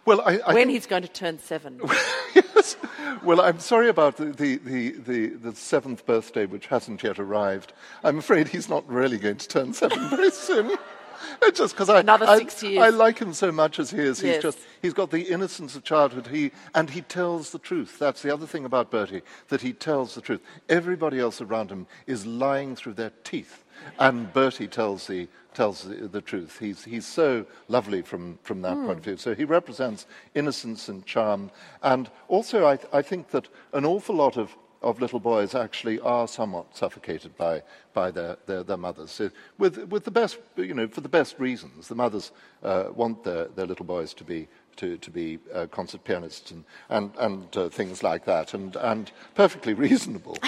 Well, 0.05 0.21
I, 0.23 0.41
I 0.47 0.55
when 0.55 0.69
he's 0.69 0.87
going 0.87 1.03
to 1.03 1.09
turn 1.09 1.39
seven. 1.39 1.81
yes. 2.35 2.77
Well, 3.23 3.41
I'm 3.41 3.61
sorry 3.61 3.89
about 3.89 4.17
the, 4.17 4.27
the, 4.27 4.57
the, 4.57 4.91
the, 4.93 5.27
the 5.29 5.55
seventh 5.55 6.07
birthday, 6.07 6.47
which 6.47 6.67
hasn't 6.69 7.03
yet 7.03 7.19
arrived. 7.19 7.73
I'm 8.03 8.19
afraid 8.19 8.49
he's 8.49 8.69
not 8.69 8.89
really 8.89 9.19
going 9.19 9.37
to 9.37 9.49
turn 9.49 9.73
seven 9.73 10.09
very 10.09 10.31
soon. 10.31 10.77
It's 11.43 11.59
just 11.59 11.75
because 11.75 11.89
I, 11.89 12.01
Another 12.01 12.27
I- 12.27 12.39
six 12.39 12.63
years. 12.63 12.79
I 12.83 12.89
like 12.91 13.19
him 13.19 13.33
so 13.33 13.51
much 13.53 13.79
as 13.79 13.91
he 13.91 13.99
is. 13.99 14.21
He's 14.21 14.35
Yes. 14.35 14.43
just 14.43 14.59
he's 14.83 14.95
got 14.95 15.11
the 15.11 15.23
innocence 15.23 15.75
of 15.77 15.85
childhood. 15.85 16.29
He 16.29 16.53
and 16.75 16.91
he 16.91 17.01
tells 17.03 17.51
the 17.51 17.59
truth. 17.59 17.99
That's 17.99 18.23
the 18.23 18.33
other 18.33 18.47
thing 18.47 18.65
about 18.65 18.91
Bertie 18.91 19.23
that 19.49 19.61
he 19.61 19.73
tells 19.73 20.15
the 20.15 20.21
truth. 20.21 20.41
Everybody 20.69 21.19
else 21.19 21.41
around 21.41 21.71
him 21.71 21.87
is 22.07 22.27
lying 22.27 22.77
through 22.77 22.95
their 22.95 23.13
teeth, 23.25 23.65
and 23.99 24.33
Bertie 24.33 24.69
tells 24.69 25.07
the 25.07 25.29
tells 25.55 25.83
the, 25.83 25.95
the 26.09 26.21
truth. 26.21 26.59
He's 26.61 26.85
he's 26.85 27.07
so 27.07 27.47
lovely 27.69 28.03
from 28.03 28.39
from 28.43 28.63
that 28.63 28.77
hmm. 28.77 28.87
point 28.87 28.99
of 28.99 29.05
view. 29.05 29.17
So 29.17 29.35
he 29.35 29.45
represents 29.45 30.07
innocence 30.35 30.89
and 30.89 31.05
charm, 31.07 31.51
and 31.83 32.11
also 32.29 32.67
I 32.67 32.79
I 32.93 33.03
think 33.03 33.31
that 33.31 33.49
an 33.73 33.85
awful 33.85 34.15
lot 34.15 34.37
of 34.37 34.57
of 34.83 35.01
little 35.01 35.21
boys 35.21 35.55
actually 35.55 36.01
are 36.01 36.27
somewhat 36.27 36.77
suffocated 36.77 37.37
by, 37.37 37.63
by 37.93 38.11
their, 38.11 38.37
their, 38.47 38.63
their 38.63 38.77
mothers. 38.77 39.11
So 39.11 39.31
with, 39.59 39.79
with 39.91 40.05
the 40.05 40.11
best, 40.11 40.39
you 40.57 40.75
know, 40.75 40.89
for 40.89 41.01
the 41.01 41.09
best 41.09 41.39
reasons. 41.39 41.89
The 41.89 41.95
mothers 41.95 42.33
uh, 42.63 42.85
want 42.95 43.25
their, 43.25 43.47
their 43.49 43.67
little 43.67 43.85
boys 43.85 44.15
to 44.15 44.25
be, 44.25 44.49
to, 44.77 44.97
to 44.99 45.11
be 45.11 45.39
uh, 45.53 45.67
concert 45.67 46.05
pianists 46.05 46.51
and, 46.51 46.65
and, 46.89 47.13
and 47.19 47.57
uh, 47.57 47.69
things 47.69 48.03
like 48.03 48.25
that, 48.25 48.55
and, 48.55 48.77
and 48.77 49.11
perfectly 49.35 49.75
reasonable. 49.87 50.39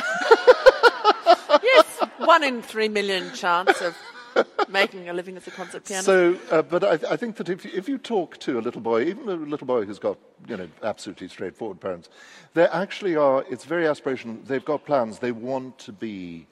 yes, 1.63 2.01
one 2.19 2.43
in 2.43 2.63
three 2.63 2.89
million 2.89 3.33
chance 3.35 3.81
of 3.81 3.97
making 4.69 5.09
a 5.09 5.13
living 5.13 5.37
as 5.37 5.47
a 5.47 5.51
concert 5.51 5.85
pianist. 5.85 6.07
So, 6.07 6.39
uh, 6.51 6.63
but 6.63 6.85
I, 6.85 7.13
I 7.13 7.17
think 7.17 7.37
that 7.37 7.49
if 7.49 7.65
you, 7.65 7.71
if 7.75 7.89
you 7.89 7.99
talk 7.99 8.39
to 8.39 8.59
a 8.59 8.63
little 8.63 8.81
boy, 8.81 9.05
even 9.05 9.29
a 9.29 9.35
little 9.35 9.67
boy 9.67 9.85
who's 9.85 9.99
got 9.99 10.19
you 10.49 10.57
know 10.57 10.69
absolutely 10.83 11.29
straightforward 11.29 11.81
parents, 11.81 12.09
they 12.55 12.67
actually 12.67 13.17
are. 13.17 13.45
It's 13.51 13.65
very 13.65 13.85
aspirational. 13.85 14.45
They've 14.47 14.65
got 14.65 14.85
plans. 14.85 15.19
They 15.19 15.33
want 15.33 15.79
to 15.81 15.93
be 15.93 16.47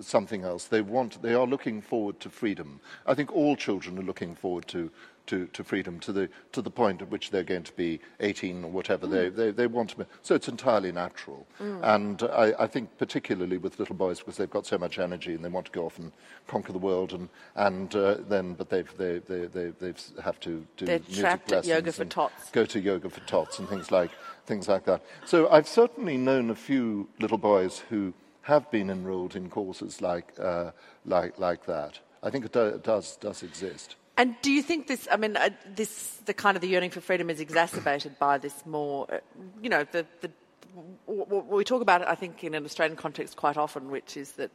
something 0.00 0.44
else. 0.44 0.66
They 0.66 0.82
want. 0.82 1.22
They 1.22 1.34
are 1.34 1.46
looking 1.46 1.80
forward 1.82 2.20
to 2.20 2.30
freedom. 2.30 2.80
I 3.06 3.14
think 3.14 3.32
all 3.32 3.56
children 3.56 3.98
are 3.98 4.02
looking 4.02 4.34
forward 4.34 4.66
to. 4.68 4.90
To, 5.26 5.46
to 5.52 5.62
freedom, 5.62 6.00
to 6.00 6.12
the, 6.12 6.28
to 6.50 6.60
the 6.60 6.70
point 6.70 7.02
at 7.02 7.08
which 7.08 7.30
they're 7.30 7.44
going 7.44 7.62
to 7.62 7.72
be 7.74 8.00
18 8.18 8.64
or 8.64 8.70
whatever 8.72 9.06
they, 9.06 9.28
they, 9.28 9.52
they 9.52 9.68
want 9.68 9.90
to 9.90 9.98
be. 9.98 10.04
So 10.22 10.34
it's 10.34 10.48
entirely 10.48 10.90
natural. 10.90 11.46
And 11.84 12.20
I, 12.24 12.52
I 12.58 12.66
think 12.66 12.98
particularly 12.98 13.56
with 13.56 13.78
little 13.78 13.94
boys, 13.94 14.18
because 14.18 14.36
they've 14.38 14.50
got 14.50 14.66
so 14.66 14.76
much 14.76 14.98
energy 14.98 15.34
and 15.34 15.44
they 15.44 15.48
want 15.48 15.66
to 15.66 15.72
go 15.72 15.86
off 15.86 16.00
and 16.00 16.10
conquer 16.48 16.72
the 16.72 16.80
world, 16.80 17.12
and, 17.12 17.28
and 17.54 17.94
uh, 17.94 18.16
then, 18.28 18.54
but 18.54 18.70
they've, 18.70 18.92
they, 18.96 19.18
they, 19.20 19.46
they, 19.46 19.68
they 19.78 19.94
have 20.20 20.40
to 20.40 20.66
do 20.76 20.86
They're 20.86 20.98
music 20.98 21.20
trapped 21.20 21.52
at 21.52 21.64
yoga 21.64 21.86
lessons. 21.86 22.14
Go 22.50 22.64
to 22.64 22.80
yoga 22.80 23.08
for 23.08 23.20
tots 23.20 23.60
and 23.60 23.68
things 23.68 23.92
like, 23.92 24.10
things 24.46 24.66
like 24.66 24.84
that. 24.86 25.00
So 25.26 25.48
I've 25.48 25.68
certainly 25.68 26.16
known 26.16 26.50
a 26.50 26.56
few 26.56 27.08
little 27.20 27.38
boys 27.38 27.82
who 27.88 28.14
have 28.42 28.68
been 28.72 28.90
enrolled 28.90 29.36
in 29.36 29.48
courses 29.48 30.00
like, 30.02 30.32
uh, 30.40 30.72
like, 31.04 31.38
like 31.38 31.66
that. 31.66 32.00
I 32.22 32.30
think 32.30 32.44
it, 32.44 32.52
do, 32.52 32.66
it 32.66 32.82
does, 32.82 33.16
does 33.16 33.42
exist. 33.42 33.96
And 34.20 34.36
do 34.42 34.52
you 34.52 34.60
think 34.60 34.86
this? 34.86 35.08
I 35.10 35.16
mean, 35.16 35.34
uh, 35.34 35.48
this 35.74 36.18
the 36.26 36.34
kind 36.34 36.54
of 36.54 36.60
the 36.60 36.68
yearning 36.68 36.90
for 36.90 37.00
freedom 37.00 37.30
is 37.30 37.40
exacerbated 37.40 38.18
by 38.18 38.36
this 38.36 38.66
more, 38.66 39.06
uh, 39.10 39.20
you 39.62 39.70
know, 39.70 39.84
the 39.92 40.04
the 40.20 40.30
w- 41.06 41.24
w- 41.24 41.44
we 41.48 41.64
talk 41.64 41.80
about 41.80 42.02
it. 42.02 42.06
I 42.06 42.16
think 42.16 42.44
in 42.44 42.52
an 42.52 42.66
Australian 42.66 42.98
context 42.98 43.36
quite 43.36 43.56
often, 43.56 43.90
which 43.90 44.18
is 44.18 44.32
that, 44.32 44.50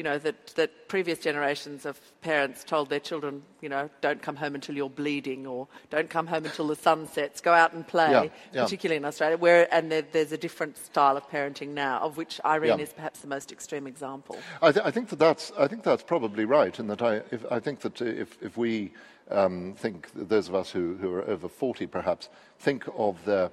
you 0.00 0.04
know, 0.04 0.16
that 0.16 0.46
that 0.56 0.88
previous 0.88 1.18
generations 1.18 1.84
of 1.84 2.00
parents 2.22 2.64
told 2.64 2.88
their 2.88 3.00
children, 3.00 3.42
you 3.60 3.68
know, 3.68 3.90
don't 4.00 4.22
come 4.22 4.34
home 4.34 4.54
until 4.54 4.74
you're 4.74 4.88
bleeding, 4.88 5.46
or 5.46 5.68
don't 5.90 6.08
come 6.08 6.26
home 6.26 6.46
until 6.46 6.66
the 6.68 6.74
sun 6.74 7.06
sets. 7.06 7.42
Go 7.42 7.52
out 7.52 7.74
and 7.74 7.86
play, 7.86 8.10
Yeah, 8.10 8.24
yeah. 8.54 8.62
particularly 8.64 8.96
in 8.96 9.04
Australia. 9.04 9.36
Where 9.36 9.68
and 9.74 9.92
there, 9.92 10.00
there's 10.00 10.32
a 10.32 10.38
different 10.38 10.78
style 10.78 11.18
of 11.18 11.28
parenting 11.28 11.74
now, 11.74 12.00
of 12.00 12.16
which 12.16 12.40
Irene 12.46 12.78
Yeah. 12.78 12.84
is 12.84 12.94
perhaps 12.94 13.20
the 13.20 13.28
most 13.28 13.52
extreme 13.52 13.86
example. 13.86 14.38
I, 14.62 14.72
th- 14.72 14.86
I 14.86 14.90
think 14.90 15.10
that 15.10 15.18
that's 15.18 15.52
I 15.58 15.68
think 15.68 15.82
that's 15.82 16.02
probably 16.02 16.46
right, 16.46 16.78
and 16.78 16.88
that 16.88 17.02
I 17.02 17.16
if, 17.30 17.44
I 17.52 17.60
think 17.60 17.80
that 17.80 18.00
if 18.00 18.38
if 18.40 18.56
we 18.56 18.92
um, 19.30 19.74
think 19.74 20.08
those 20.14 20.48
of 20.48 20.54
us 20.54 20.70
who, 20.70 20.96
who 20.96 21.12
are 21.12 21.28
over 21.28 21.46
forty 21.46 21.86
perhaps 21.86 22.30
think 22.58 22.84
of 22.96 23.22
the 23.26 23.52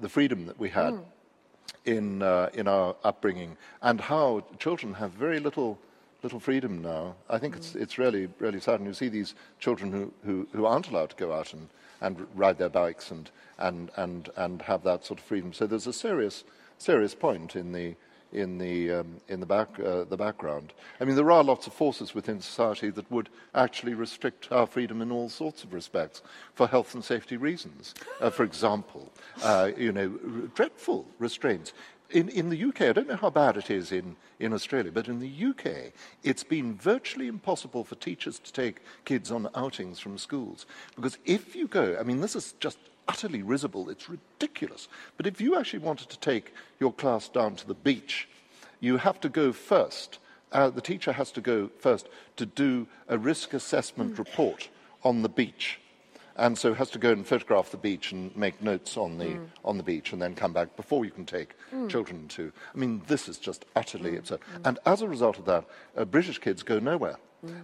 the 0.00 0.08
freedom 0.08 0.46
that 0.46 0.60
we 0.60 0.68
had 0.68 0.94
in 1.84 2.22
uh, 2.22 2.50
in 2.54 2.68
our 2.68 2.94
upbringing 3.02 3.56
and 3.82 4.00
how 4.00 4.44
children 4.60 4.94
have 4.94 5.10
very 5.10 5.40
little 5.40 5.76
little 6.22 6.40
freedom 6.40 6.82
now. 6.82 7.14
I 7.28 7.38
think 7.38 7.56
it's 7.56 7.74
it's 7.74 7.98
really 7.98 8.28
really 8.38 8.60
sad, 8.60 8.80
and 8.80 8.86
you 8.86 8.94
see 8.94 9.08
these 9.08 9.34
children 9.58 9.92
who, 9.92 10.12
who, 10.24 10.48
who 10.52 10.66
aren't 10.66 10.88
allowed 10.88 11.10
to 11.10 11.16
go 11.16 11.32
out 11.32 11.52
and, 11.52 11.68
and 12.00 12.26
ride 12.34 12.58
their 12.58 12.68
bikes 12.68 13.10
and, 13.10 13.30
and 13.58 13.90
and 13.96 14.30
and 14.36 14.62
have 14.62 14.82
that 14.84 15.04
sort 15.04 15.20
of 15.20 15.24
freedom. 15.24 15.52
So 15.52 15.66
there's 15.66 15.86
a 15.86 15.92
serious 15.92 16.44
serious 16.78 17.14
point 17.14 17.56
in 17.56 17.72
the 17.72 17.94
in 18.32 18.58
the 18.58 18.92
um, 18.92 19.16
in 19.28 19.40
the 19.40 19.46
back 19.46 19.68
uh, 19.80 20.04
the 20.04 20.16
background. 20.16 20.72
I 21.00 21.04
mean, 21.04 21.16
there 21.16 21.30
are 21.30 21.42
lots 21.42 21.66
of 21.66 21.72
forces 21.72 22.14
within 22.14 22.40
society 22.40 22.90
that 22.90 23.10
would 23.10 23.28
actually 23.54 23.94
restrict 23.94 24.52
our 24.52 24.66
freedom 24.66 25.00
in 25.00 25.10
all 25.10 25.28
sorts 25.28 25.64
of 25.64 25.72
respects 25.72 26.22
for 26.54 26.66
health 26.66 26.94
and 26.94 27.04
safety 27.04 27.36
reasons. 27.36 27.94
Uh, 28.20 28.30
for 28.30 28.44
example, 28.44 29.10
uh, 29.42 29.70
you 29.76 29.92
know, 29.92 30.08
dreadful 30.54 31.06
restraints. 31.18 31.72
In, 32.10 32.30
in 32.30 32.48
the 32.48 32.64
UK, 32.64 32.82
I 32.82 32.92
don't 32.92 33.08
know 33.08 33.16
how 33.16 33.28
bad 33.28 33.58
it 33.58 33.70
is 33.70 33.92
in, 33.92 34.16
in 34.38 34.54
Australia, 34.54 34.90
but 34.90 35.08
in 35.08 35.18
the 35.18 35.44
UK, 35.50 35.92
it's 36.22 36.42
been 36.42 36.74
virtually 36.74 37.26
impossible 37.26 37.84
for 37.84 37.96
teachers 37.96 38.38
to 38.38 38.52
take 38.52 38.80
kids 39.04 39.30
on 39.30 39.48
outings 39.54 39.98
from 39.98 40.16
schools. 40.16 40.64
Because 40.96 41.18
if 41.26 41.54
you 41.54 41.68
go, 41.68 41.98
I 42.00 42.04
mean, 42.04 42.22
this 42.22 42.34
is 42.34 42.54
just 42.60 42.78
utterly 43.08 43.42
risible, 43.42 43.90
it's 43.90 44.08
ridiculous. 44.08 44.88
But 45.18 45.26
if 45.26 45.38
you 45.38 45.58
actually 45.58 45.80
wanted 45.80 46.08
to 46.08 46.18
take 46.18 46.54
your 46.80 46.94
class 46.94 47.28
down 47.28 47.56
to 47.56 47.66
the 47.66 47.74
beach, 47.74 48.26
you 48.80 48.96
have 48.96 49.20
to 49.20 49.28
go 49.28 49.52
first. 49.52 50.18
Uh, 50.50 50.70
the 50.70 50.80
teacher 50.80 51.12
has 51.12 51.30
to 51.32 51.42
go 51.42 51.68
first 51.78 52.08
to 52.36 52.46
do 52.46 52.86
a 53.08 53.18
risk 53.18 53.52
assessment 53.52 54.18
report 54.18 54.70
on 55.04 55.20
the 55.20 55.28
beach. 55.28 55.78
And 56.38 56.56
so 56.56 56.72
has 56.72 56.88
to 56.90 56.98
go 57.00 57.10
and 57.10 57.26
photograph 57.26 57.70
the 57.72 57.76
beach 57.76 58.12
and 58.12 58.34
make 58.36 58.62
notes 58.62 58.96
on 58.96 59.18
the, 59.18 59.40
on 59.64 59.76
the 59.76 59.82
beach 59.82 60.12
and 60.12 60.22
then 60.22 60.36
come 60.36 60.52
back 60.52 60.76
before 60.76 61.04
you 61.04 61.10
can 61.10 61.26
take 61.26 61.50
children 61.88 62.28
to. 62.28 62.52
I 62.72 62.78
mean, 62.78 63.02
this 63.08 63.28
is 63.28 63.38
just 63.38 63.64
utterly 63.74 64.16
absurd. 64.16 64.38
And 64.64 64.78
as 64.86 65.02
a 65.02 65.08
result 65.08 65.38
of 65.38 65.46
that, 65.46 65.64
uh, 65.96 66.04
British 66.04 66.38
kids 66.38 66.62
go 66.62 66.78
nowhere 66.78 67.16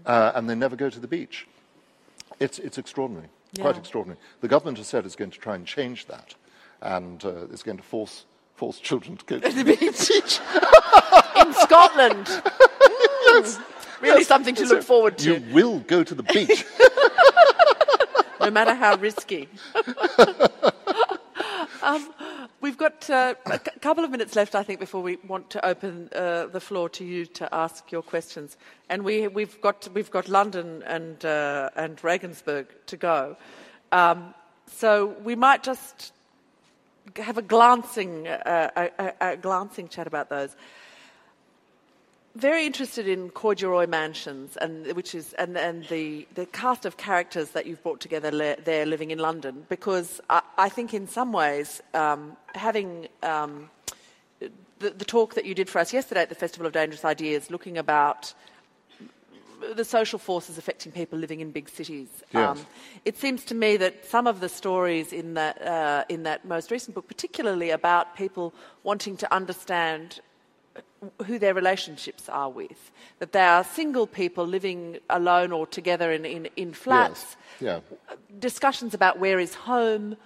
uh, 0.05 0.33
and 0.35 0.51
they 0.51 0.57
never 0.57 0.75
go 0.75 0.91
to 0.91 0.99
the 0.99 1.07
beach. 1.07 1.47
It's, 2.41 2.59
it's 2.59 2.77
extraordinary, 2.79 3.29
quite 3.61 3.77
extraordinary. 3.79 4.18
The 4.41 4.49
government 4.49 4.79
has 4.79 4.89
said 4.89 5.07
it's 5.07 5.14
going 5.16 5.31
to 5.31 5.39
try 5.39 5.55
and 5.55 5.64
change 5.64 6.07
that 6.07 6.35
and 6.83 7.25
uh, 7.25 7.47
it's 7.53 7.62
going 7.62 7.77
to 7.77 7.83
force, 7.85 8.25
force 8.57 8.81
children 8.81 9.16
to 9.16 9.25
go 9.25 9.39
to 9.39 9.49
the 9.62 9.64
beach. 9.64 10.41
in 11.47 11.53
Scotland. 11.55 12.29
Really 14.01 14.18
Yes. 14.18 14.27
something 14.29 14.55
to 14.57 14.66
So 14.66 14.75
look 14.75 14.85
forward 14.85 15.16
to, 15.18 15.39
You 15.39 15.55
will 15.55 15.79
go 15.79 16.03
to 16.05 16.14
the 16.14 16.22
beach. 16.25 16.64
No 18.45 18.51
matter 18.51 18.75
how 18.75 18.97
risky. 18.97 19.49
um, 21.83 22.13
we've 22.61 22.77
got 22.77 23.09
uh, 23.09 23.35
a 23.47 23.59
couple 23.59 24.05
of 24.05 24.11
minutes 24.11 24.37
left, 24.37 24.55
I 24.55 24.63
think, 24.63 24.81
before 24.81 25.03
we 25.03 25.17
want 25.27 25.49
to 25.51 25.65
open 25.65 26.11
uh, 26.15 26.47
the 26.47 26.61
floor 26.61 26.91
to 26.91 27.05
you 27.05 27.25
to 27.27 27.55
ask 27.55 27.91
your 27.91 28.03
questions. 28.03 28.59
And 28.91 29.03
we, 29.03 29.29
we've, 29.29 29.59
got, 29.63 29.89
we've 29.95 30.11
got 30.11 30.29
London 30.29 30.83
and, 30.87 31.25
uh, 31.25 31.71
and 31.75 32.03
Regensburg 32.05 32.67
to 32.87 32.97
go. 32.99 33.37
Um, 33.93 34.35
so 34.67 35.17
we 35.25 35.37
might 35.37 35.63
just 35.63 36.13
have 37.17 37.39
a 37.39 37.43
glancing, 37.43 38.29
uh, 38.29 38.71
a, 38.77 38.91
a, 38.99 39.33
a 39.33 39.37
glancing 39.37 39.89
chat 39.89 40.07
about 40.07 40.29
those. 40.29 40.55
Very 42.35 42.66
interested 42.66 43.07
in 43.07 43.30
corduroy 43.30 43.87
mansions, 43.87 44.57
and 44.57 44.93
which 44.97 45.14
is 45.14 45.32
and, 45.35 45.57
and 45.57 45.85
the 45.89 46.26
the 46.35 46.47
cast 46.47 46.85
of 46.85 46.97
characters 46.97 47.51
that 47.51 47.66
you've 47.66 47.82
brought 47.82 48.01
together 48.01 48.30
le- 48.32 48.57
there 48.64 48.87
living 48.87 49.11
in 49.11 49.18
London, 49.18 49.66
because 49.68 50.20
I, 50.28 50.43
I 50.59 50.68
think 50.68 50.93
in 50.95 51.07
some 51.07 51.32
ways 51.32 51.80
um, 51.95 52.37
having 52.55 53.09
um, 53.22 53.70
the, 54.80 54.91
the 54.91 55.05
talk 55.05 55.35
that 55.35 55.45
you 55.45 55.55
did 55.55 55.68
for 55.70 55.78
us 55.78 55.93
yesterday 55.93 56.22
at 56.22 56.28
the 56.28 56.35
Festival 56.35 56.66
of 56.66 56.72
Dangerous 56.72 57.05
Ideas, 57.05 57.51
looking 57.51 57.78
about 57.78 58.35
the 59.76 59.85
social 59.85 60.18
forces 60.18 60.59
affecting 60.59 60.93
people 60.93 61.18
living 61.18 61.41
in 61.41 61.51
big 61.51 61.68
cities. 61.68 62.09
Um, 62.35 62.59
Yes. 62.59 62.66
it 63.05 63.16
seems 63.16 63.45
to 63.45 63.55
me 63.55 63.78
that 63.78 64.05
some 64.05 64.26
of 64.26 64.41
the 64.41 64.49
stories 64.49 65.12
in 65.12 65.35
that, 65.35 65.62
uh, 65.62 66.05
in 66.09 66.24
that 66.24 66.45
most 66.45 66.70
recent 66.70 66.95
book, 66.95 67.09
particularly 67.09 67.70
about 67.70 68.14
people 68.16 68.53
wanting 68.82 69.16
to 69.18 69.32
understand 69.32 70.20
who 71.27 71.39
their 71.39 71.55
relationships 71.55 72.29
are 72.29 72.51
with, 72.51 72.91
that 73.19 73.33
they 73.33 73.41
are 73.41 73.65
single 73.65 74.07
people 74.07 74.47
living 74.47 74.99
alone 75.11 75.53
or 75.53 75.67
together 75.67 76.13
in, 76.13 76.25
in, 76.25 76.47
in 76.57 76.73
flats, 76.73 77.37
Yes. 77.61 77.81
Yeah. 78.11 78.17
discussions 78.39 78.95
about 78.95 79.19
where 79.19 79.39
is 79.39 79.55
home, 79.55 80.17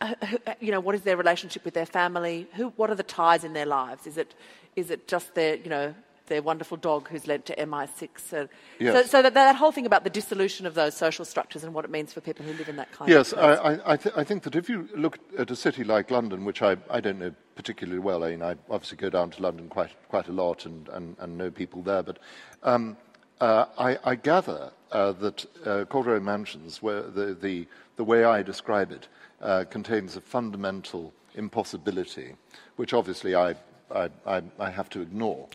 uh, 0.00 0.14
who- 0.26 0.38
you 0.60 0.70
know, 0.72 0.80
what 0.80 0.94
is 0.94 1.02
their 1.02 1.16
relationship 1.16 1.64
with 1.64 1.74
their 1.74 1.86
family, 1.86 2.46
who, 2.54 2.68
what 2.76 2.90
are 2.90 2.94
the 2.94 3.02
ties 3.02 3.44
in 3.44 3.52
their 3.52 3.66
lives? 3.66 4.06
Is 4.06 4.16
it, 4.18 4.34
is 4.76 4.90
it 4.90 5.08
just 5.08 5.34
their, 5.34 5.56
you 5.56 5.70
know, 5.70 5.94
their 6.28 6.42
wonderful 6.42 6.76
dog 6.76 7.08
who's 7.08 7.26
led 7.26 7.44
to 7.46 7.56
MI6. 7.56 8.08
So, 8.18 8.48
Yes. 8.78 8.94
so, 8.94 9.02
so 9.02 9.22
that, 9.22 9.34
that 9.34 9.56
whole 9.56 9.72
thing 9.72 9.86
about 9.86 10.04
the 10.04 10.10
dissolution 10.10 10.66
of 10.66 10.74
those 10.74 10.96
social 10.96 11.24
structures 11.24 11.64
and 11.64 11.74
what 11.74 11.84
it 11.84 11.90
means 11.90 12.12
for 12.12 12.20
people 12.20 12.44
who 12.44 12.52
live 12.52 12.68
in 12.68 12.76
that 12.76 12.92
kind 12.92 13.10
Yes, 13.10 13.32
of 13.32 13.38
place. 13.38 13.58
I, 13.58 13.72
I, 13.72 13.92
I, 13.92 13.96
th- 13.96 14.14
I 14.16 14.24
think 14.24 14.42
that 14.44 14.54
if 14.54 14.68
you 14.68 14.88
look 14.94 15.18
at 15.36 15.50
a 15.50 15.56
city 15.56 15.84
like 15.84 16.10
London, 16.10 16.44
which 16.44 16.62
I, 16.62 16.76
I 16.90 17.00
don't 17.00 17.18
know 17.18 17.34
particularly 17.56 17.98
well, 17.98 18.22
I 18.22 18.30
mean, 18.30 18.42
I 18.42 18.54
obviously 18.70 18.98
go 18.98 19.10
down 19.10 19.30
to 19.30 19.42
London 19.42 19.68
quite, 19.68 19.90
quite 20.08 20.28
a 20.28 20.32
lot 20.32 20.64
and, 20.64 20.88
and, 20.90 21.16
and 21.18 21.36
know 21.36 21.50
people 21.50 21.82
there, 21.82 22.02
but 22.04 22.18
um, 22.62 22.96
uh, 23.40 23.66
I, 23.78 23.98
I 24.04 24.14
gather 24.14 24.70
uh, 24.92 25.12
that 25.12 25.44
uh, 25.66 26.20
Mansions, 26.20 26.82
where 26.82 27.02
the, 27.02 27.34
the, 27.34 27.66
the 27.96 28.04
way 28.04 28.24
I 28.24 28.42
describe 28.42 28.92
it, 28.92 29.08
uh, 29.40 29.64
contains 29.70 30.16
a 30.16 30.20
fundamental 30.20 31.12
impossibility, 31.34 32.34
which 32.76 32.92
obviously 32.92 33.34
I, 33.34 33.54
I, 33.94 34.10
I, 34.26 34.42
I 34.58 34.70
have 34.70 34.90
to 34.90 35.00
ignore, 35.00 35.48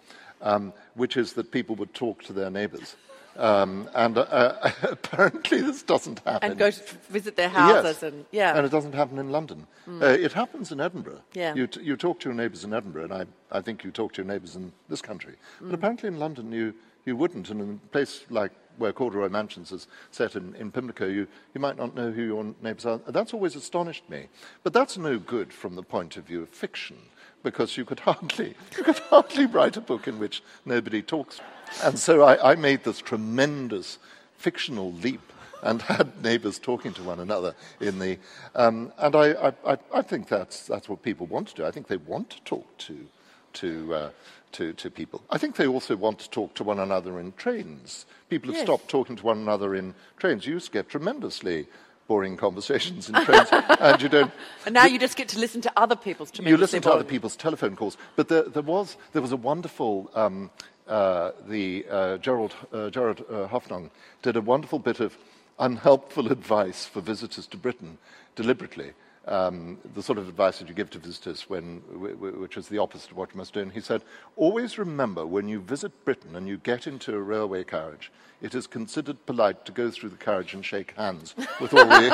um, 0.43 0.73
which 0.93 1.17
is 1.17 1.33
that 1.33 1.51
people 1.51 1.75
would 1.77 1.93
talk 1.95 2.21
to 2.23 2.33
their 2.33 2.49
neighbours. 2.51 2.95
Um, 3.35 3.89
and 3.95 4.15
uh, 4.19 4.69
apparently 4.83 5.61
this 5.61 5.81
doesn't 5.81 6.19
happen. 6.19 6.51
and 6.51 6.59
go 6.59 6.69
to 6.69 6.81
visit 7.09 7.35
their 7.35 7.49
houses 7.49 7.97
Yes. 7.99 8.03
and 8.03 8.25
yeah. 8.31 8.55
And 8.55 8.63
it 8.63 8.69
doesn't 8.69 8.93
happen 8.93 9.17
in 9.17 9.31
London. 9.31 9.65
Uh, 9.87 10.05
it 10.05 10.33
happens 10.33 10.71
in 10.71 10.79
Edinburgh. 10.79 11.21
Yeah. 11.33 11.55
You, 11.55 11.65
t- 11.65 11.81
you 11.81 11.97
talk 11.97 12.19
to 12.19 12.29
your 12.29 12.35
neighbours 12.35 12.63
in 12.63 12.73
Edinburgh, 12.75 13.05
and 13.05 13.13
I, 13.13 13.25
I 13.51 13.61
think 13.61 13.83
you 13.83 13.89
talk 13.89 14.13
to 14.13 14.21
your 14.21 14.31
neighbours 14.31 14.55
in 14.55 14.71
this 14.87 15.01
country. 15.01 15.33
But 15.59 15.73
apparently 15.73 16.09
in 16.09 16.19
London 16.19 16.51
you, 16.51 16.75
you 17.05 17.15
wouldn't. 17.15 17.49
And 17.49 17.59
in 17.59 17.79
a 17.83 17.87
place 17.87 18.21
like 18.29 18.51
where 18.77 18.93
Corduroy 18.93 19.29
Mansions 19.29 19.71
is 19.71 19.87
set 20.11 20.35
in, 20.35 20.53
in 20.55 20.71
Pimlico, 20.71 21.07
you, 21.07 21.27
you 21.55 21.61
might 21.61 21.77
not 21.77 21.95
know 21.95 22.11
who 22.11 22.23
your 22.23 22.53
neighbours 22.61 22.85
are. 22.85 22.99
That's 23.07 23.33
always 23.33 23.55
astonished 23.55 24.07
me. 24.11 24.27
But 24.63 24.73
that's 24.73 24.95
no 24.97 25.17
good 25.17 25.51
from 25.51 25.75
the 25.75 25.83
point 25.83 26.17
of 26.17 26.25
view 26.25 26.43
of 26.43 26.49
fiction. 26.49 26.97
Because 27.43 27.75
you 27.77 27.83
could 27.85 27.99
hardly, 27.99 28.55
you 28.77 28.83
could 28.83 28.99
hardly 28.99 29.45
write 29.45 29.77
a 29.77 29.81
book 29.81 30.07
in 30.07 30.17
which 30.17 30.41
nobody 30.65 31.01
talks. 31.01 31.41
And 31.83 31.99
so 31.99 32.21
I, 32.23 32.51
I 32.53 32.55
made 32.55 32.83
this 32.83 32.99
tremendous 32.99 33.99
fictional 34.37 34.91
leap 34.93 35.21
and 35.61 35.81
had 35.83 36.23
neighbours 36.23 36.57
talking 36.59 36.93
to 36.93 37.03
one 37.03 37.19
another 37.19 37.53
in 37.79 37.99
the. 37.99 38.17
Um, 38.55 38.91
and 38.97 39.15
I, 39.15 39.31
I, 39.33 39.53
I, 39.73 39.77
I 39.93 40.01
think 40.01 40.27
that's, 40.27 40.65
that's 40.67 40.87
what 40.89 41.03
people 41.03 41.27
want 41.27 41.49
to 41.49 41.55
do. 41.55 41.65
I 41.65 41.71
think 41.71 41.87
they 41.87 41.97
want 41.97 42.29
to 42.31 42.41
talk 42.43 42.77
to, 42.79 43.05
to, 43.53 43.93
uh, 43.93 44.09
to, 44.53 44.73
to 44.73 44.89
people. 44.89 45.21
I 45.29 45.37
think 45.37 45.55
they 45.55 45.67
also 45.67 45.95
want 45.95 46.19
to 46.19 46.29
talk 46.29 46.53
to 46.55 46.63
one 46.63 46.79
another 46.79 47.19
in 47.19 47.33
trains. 47.33 48.05
People 48.29 48.47
have 48.49 48.55
Yes. 48.57 48.65
stopped 48.65 48.87
talking 48.87 49.15
to 49.17 49.23
one 49.25 49.37
another 49.39 49.75
in 49.75 49.95
trains. 50.17 50.45
You 50.45 50.53
used 50.53 50.67
to 50.67 50.71
get 50.71 50.89
tremendously 50.89 51.67
boring 52.07 52.37
conversations 52.37 53.09
in 53.09 53.15
trains, 53.25 53.47
and 53.51 54.01
you 54.01 54.09
don't. 54.09 54.31
and 54.65 54.73
now 54.73 54.85
you 54.85 54.99
just 54.99 55.15
get 55.15 55.29
to 55.29 55.39
listen 55.39 55.61
to 55.61 55.71
other 55.77 55.95
people's 55.95 56.31
You 56.39 56.57
listen 56.57 56.81
to 56.81 56.93
other 56.93 57.03
people's 57.03 57.35
telephone 57.35 57.75
calls, 57.75 57.97
but 58.15 58.27
there, 58.27 58.43
there 58.43 58.63
was 58.63 58.97
there 59.13 59.21
was 59.21 59.31
a 59.31 59.37
wonderful. 59.37 60.09
Um, 60.15 60.49
uh, 60.85 61.31
the 61.47 61.85
uh, 61.89 62.17
Gerald 62.17 62.53
uh, 62.73 62.89
Gerard 62.89 63.21
uh, 63.29 63.47
Hoffnung 63.47 63.89
did 64.21 64.35
a 64.35 64.41
wonderful 64.41 64.79
bit 64.79 64.99
of 64.99 65.17
unhelpful 65.57 66.29
advice 66.37 66.85
for 66.85 66.99
visitors 66.99 67.47
to 67.47 67.57
Britain, 67.57 67.97
deliberately. 68.35 68.91
Um, 69.25 69.77
the 69.93 70.03
sort 70.03 70.17
of 70.17 70.27
advice 70.27 70.59
that 70.59 70.67
you 70.67 70.73
give 70.73 70.89
to 70.89 70.99
visitors, 70.99 71.49
when, 71.49 71.77
which 72.19 72.57
is 72.57 72.67
the 72.67 72.77
opposite 72.77 73.11
of 73.11 73.17
what 73.17 73.31
you 73.31 73.37
must 73.37 73.53
do. 73.53 73.61
And 73.61 73.71
he 73.71 73.79
said, 73.79 74.03
always 74.35 74.77
remember 74.77 75.25
when 75.25 75.47
you 75.47 75.61
visit 75.61 76.03
Britain 76.03 76.35
and 76.35 76.45
you 76.45 76.57
get 76.57 76.87
into 76.87 77.15
a 77.15 77.21
railway 77.21 77.63
carriage, 77.63 78.11
it 78.41 78.53
is 78.53 78.67
considered 78.67 79.25
polite 79.25 79.63
to 79.65 79.71
go 79.71 79.89
through 79.89 80.09
the 80.09 80.17
carriage 80.17 80.53
and 80.53 80.65
shake 80.65 80.91
hands 80.97 81.35
with 81.61 81.73
all 81.73 81.85
the 81.85 82.09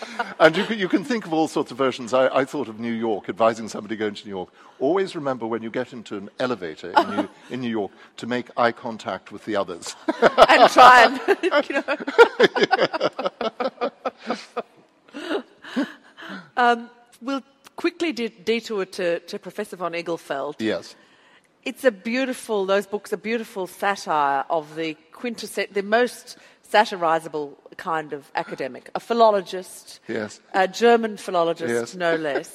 And 0.40 0.56
you 0.56 0.64
can, 0.64 0.78
you 0.78 0.88
can 0.88 1.04
think 1.04 1.26
of 1.26 1.32
all 1.32 1.48
sorts 1.48 1.70
of 1.70 1.78
versions. 1.78 2.12
I, 2.12 2.26
I 2.28 2.44
thought 2.44 2.68
of 2.68 2.80
New 2.80 2.92
York, 2.92 3.28
advising 3.28 3.68
somebody 3.68 3.96
going 3.96 4.14
to 4.14 4.24
New 4.24 4.30
York. 4.30 4.52
Always 4.80 5.14
remember 5.14 5.46
when 5.46 5.62
you 5.62 5.70
get 5.70 5.92
into 5.92 6.16
an 6.16 6.30
elevator 6.38 6.92
in 6.96 7.10
New, 7.10 7.28
in 7.50 7.60
New 7.60 7.70
York 7.70 7.92
to 8.18 8.26
make 8.26 8.50
eye 8.56 8.72
contact 8.72 9.30
with 9.32 9.44
the 9.44 9.56
others. 9.56 9.94
and 10.48 10.70
try 10.70 11.04
and 11.04 11.20
you 11.68 11.82
know. 11.82 11.96
um, 16.56 16.90
we'll 17.20 17.42
quickly 17.76 18.12
de- 18.12 18.28
detour 18.28 18.84
to, 18.84 19.20
to 19.20 19.38
Professor 19.38 19.76
von 19.76 19.92
Igelfeld. 19.92 20.56
yes. 20.58 20.96
It's 21.64 21.84
a 21.84 21.92
beautiful; 21.92 22.66
those 22.66 22.88
books 22.88 23.12
are 23.12 23.16
beautiful 23.16 23.68
satire 23.68 24.44
of 24.50 24.74
the 24.74 24.96
quintessent, 25.12 25.74
the 25.74 25.84
most 25.84 26.36
satirizable 26.72 27.52
kind 27.76 28.12
of 28.12 28.30
academic, 28.34 28.90
a 28.94 29.00
philologist, 29.00 30.00
Yes. 30.08 30.40
a 30.54 30.66
German 30.68 31.16
philologist, 31.16 31.70
Yes. 31.74 31.94
no 31.94 32.16
less. 32.16 32.50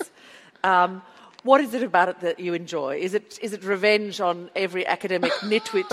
Um, 0.63 1.01
what 1.43 1.61
is 1.61 1.73
it 1.73 1.83
about 1.83 2.09
it 2.09 2.19
that 2.21 2.39
you 2.39 2.53
enjoy? 2.53 2.97
Is 2.97 3.13
it 3.13 3.39
is 3.41 3.53
it 3.53 3.63
revenge 3.63 4.19
on 4.19 4.49
every 4.55 4.85
academic 4.85 5.31
nitwit 5.51 5.91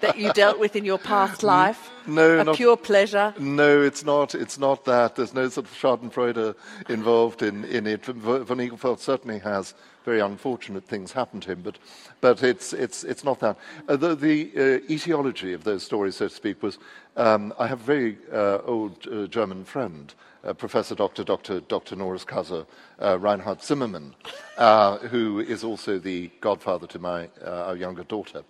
that 0.00 0.18
you 0.18 0.32
dealt 0.32 0.58
with 0.58 0.74
in 0.76 0.84
your 0.84 0.98
past 0.98 1.42
life? 1.42 1.90
No, 2.10 2.40
a 2.40 2.44
not- 2.44 2.56
pure 2.56 2.76
pleasure. 2.76 3.32
No, 3.38 3.82
it's 3.82 4.04
not. 4.04 4.34
It's 4.34 4.58
not 4.58 4.84
that. 4.84 5.16
There's 5.16 5.34
no 5.34 5.48
sort 5.48 5.66
of 5.66 5.72
Schadenfreude 5.72 6.54
involved 6.88 7.42
in, 7.42 7.64
in 7.64 7.86
it. 7.86 8.04
Von 8.04 8.58
Igelfeld 8.58 8.98
certainly 8.98 9.38
has 9.40 9.74
very 10.04 10.20
unfortunate 10.20 10.84
things 10.84 11.12
happen 11.12 11.40
to 11.40 11.52
him, 11.52 11.60
but, 11.62 11.78
but 12.20 12.42
it's, 12.42 12.72
it's, 12.72 13.04
it's 13.04 13.22
not 13.22 13.38
that. 13.40 13.56
Uh, 13.88 13.96
the 13.96 14.14
the 14.14 14.50
uh, 14.56 14.92
etiology 14.92 15.52
of 15.52 15.64
those 15.64 15.82
stories, 15.82 16.16
so 16.16 16.26
to 16.26 16.34
speak, 16.34 16.62
was 16.62 16.78
um, 17.16 17.52
I 17.58 17.66
have 17.66 17.80
a 17.80 17.84
very 17.84 18.18
uh, 18.32 18.58
old 18.64 19.06
uh, 19.06 19.26
German 19.26 19.64
friend, 19.64 20.12
uh, 20.42 20.54
Professor 20.54 20.94
Dr. 20.94 21.22
Dr. 21.22 21.60
Dr. 21.60 21.94
honoris 21.96 22.24
causa, 22.24 22.66
uh, 23.00 23.18
Reinhard 23.18 23.62
Zimmermann, 23.62 24.14
uh, 24.56 24.98
who 24.98 25.40
is 25.40 25.62
also 25.64 25.98
the 25.98 26.30
godfather 26.40 26.86
to 26.88 26.98
my 26.98 27.28
uh, 27.44 27.66
our 27.66 27.76
younger 27.76 28.04
daughter. 28.04 28.42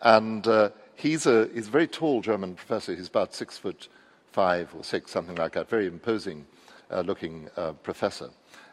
And 0.00 0.46
uh, 0.46 0.70
he's, 0.98 1.26
a, 1.26 1.48
he's 1.54 1.68
a 1.68 1.70
very 1.70 1.86
tall 1.86 2.20
German 2.20 2.54
professor. 2.54 2.94
He's 2.94 3.08
about 3.08 3.34
six 3.34 3.56
foot 3.56 3.88
five 4.32 4.74
or 4.74 4.84
six, 4.84 5.10
something 5.10 5.36
like 5.36 5.52
that, 5.52 5.68
very 5.68 5.86
imposing 5.86 6.46
uh, 6.90 7.00
looking 7.00 7.48
uh, 7.56 7.72
professor. 7.72 8.30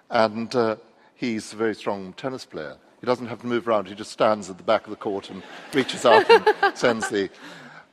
And 0.09 0.53
uh, 0.55 0.75
he's 1.15 1.53
a 1.53 1.55
very 1.55 1.75
strong 1.75 2.13
tennis 2.13 2.45
player. 2.45 2.77
He 2.99 3.05
doesn't 3.05 3.27
have 3.27 3.41
to 3.41 3.47
move 3.47 3.67
around, 3.67 3.87
he 3.87 3.95
just 3.95 4.11
stands 4.11 4.49
at 4.49 4.57
the 4.57 4.63
back 4.63 4.85
of 4.85 4.89
the 4.89 4.95
court 4.95 5.29
and 5.29 5.43
reaches 5.73 6.05
out 6.05 6.29
and 6.29 6.45
sends 6.77 7.09
the. 7.09 7.29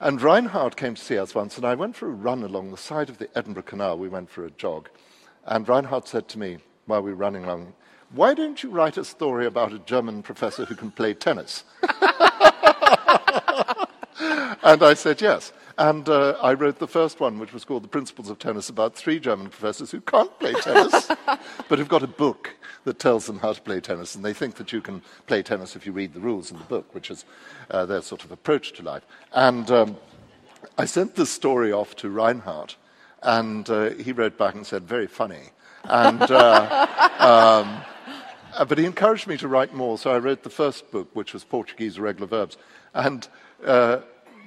And 0.00 0.20
Reinhard 0.20 0.76
came 0.76 0.94
to 0.94 1.02
see 1.02 1.18
us 1.18 1.34
once, 1.34 1.56
and 1.56 1.64
I 1.64 1.74
went 1.74 1.94
for 1.94 2.08
a 2.08 2.12
run 2.12 2.42
along 2.42 2.70
the 2.70 2.76
side 2.76 3.08
of 3.08 3.18
the 3.18 3.28
Edinburgh 3.38 3.64
Canal. 3.64 3.98
We 3.98 4.08
went 4.08 4.30
for 4.30 4.44
a 4.44 4.50
jog. 4.50 4.88
And 5.44 5.68
Reinhard 5.68 6.08
said 6.08 6.28
to 6.28 6.38
me 6.38 6.58
while 6.86 7.02
we 7.02 7.10
were 7.10 7.16
running 7.16 7.44
along, 7.44 7.74
Why 8.10 8.34
don't 8.34 8.62
you 8.62 8.70
write 8.70 8.96
a 8.96 9.04
story 9.04 9.46
about 9.46 9.72
a 9.72 9.78
German 9.78 10.22
professor 10.22 10.64
who 10.64 10.74
can 10.74 10.90
play 10.90 11.14
tennis? 11.14 11.64
And 14.62 14.82
I 14.82 14.94
said 14.94 15.20
yes. 15.20 15.52
And 15.78 16.08
uh, 16.08 16.36
I 16.42 16.54
wrote 16.54 16.78
the 16.78 16.86
first 16.86 17.18
one, 17.18 17.38
which 17.38 17.52
was 17.52 17.64
called 17.64 17.82
The 17.82 17.88
Principles 17.88 18.28
of 18.28 18.38
Tennis, 18.38 18.68
about 18.68 18.94
three 18.94 19.18
German 19.18 19.48
professors 19.48 19.90
who 19.90 20.00
can't 20.00 20.36
play 20.38 20.52
tennis, 20.52 21.10
but 21.68 21.78
who've 21.78 21.88
got 21.88 22.02
a 22.02 22.08
book 22.08 22.54
that 22.84 22.98
tells 22.98 23.26
them 23.26 23.38
how 23.38 23.52
to 23.52 23.60
play 23.60 23.80
tennis. 23.80 24.14
And 24.14 24.24
they 24.24 24.32
think 24.32 24.56
that 24.56 24.72
you 24.72 24.80
can 24.80 25.02
play 25.26 25.42
tennis 25.42 25.74
if 25.74 25.86
you 25.86 25.92
read 25.92 26.12
the 26.12 26.20
rules 26.20 26.50
in 26.50 26.58
the 26.58 26.64
book, 26.64 26.94
which 26.94 27.10
is 27.10 27.24
uh, 27.70 27.86
their 27.86 28.02
sort 28.02 28.24
of 28.24 28.32
approach 28.32 28.72
to 28.74 28.82
life. 28.82 29.04
And 29.32 29.70
um, 29.70 29.96
I 30.78 30.84
sent 30.84 31.14
this 31.14 31.30
story 31.30 31.72
off 31.72 31.96
to 31.96 32.10
Reinhard, 32.10 32.74
and 33.22 33.68
uh, 33.70 33.90
he 33.90 34.12
wrote 34.12 34.36
back 34.36 34.54
and 34.54 34.66
said, 34.66 34.84
very 34.84 35.06
funny. 35.06 35.50
And, 35.84 36.22
uh, 36.22 36.86
um, 37.18 37.82
uh, 38.54 38.64
but 38.64 38.78
he 38.78 38.84
encouraged 38.84 39.26
me 39.26 39.36
to 39.38 39.48
write 39.48 39.74
more, 39.74 39.96
so 39.96 40.12
I 40.12 40.18
wrote 40.18 40.42
the 40.42 40.50
first 40.50 40.90
book, 40.90 41.08
which 41.14 41.32
was 41.32 41.44
Portuguese 41.44 41.98
Irregular 41.98 42.26
Verbs. 42.26 42.58
And 42.94 43.26
uh, 43.64 44.00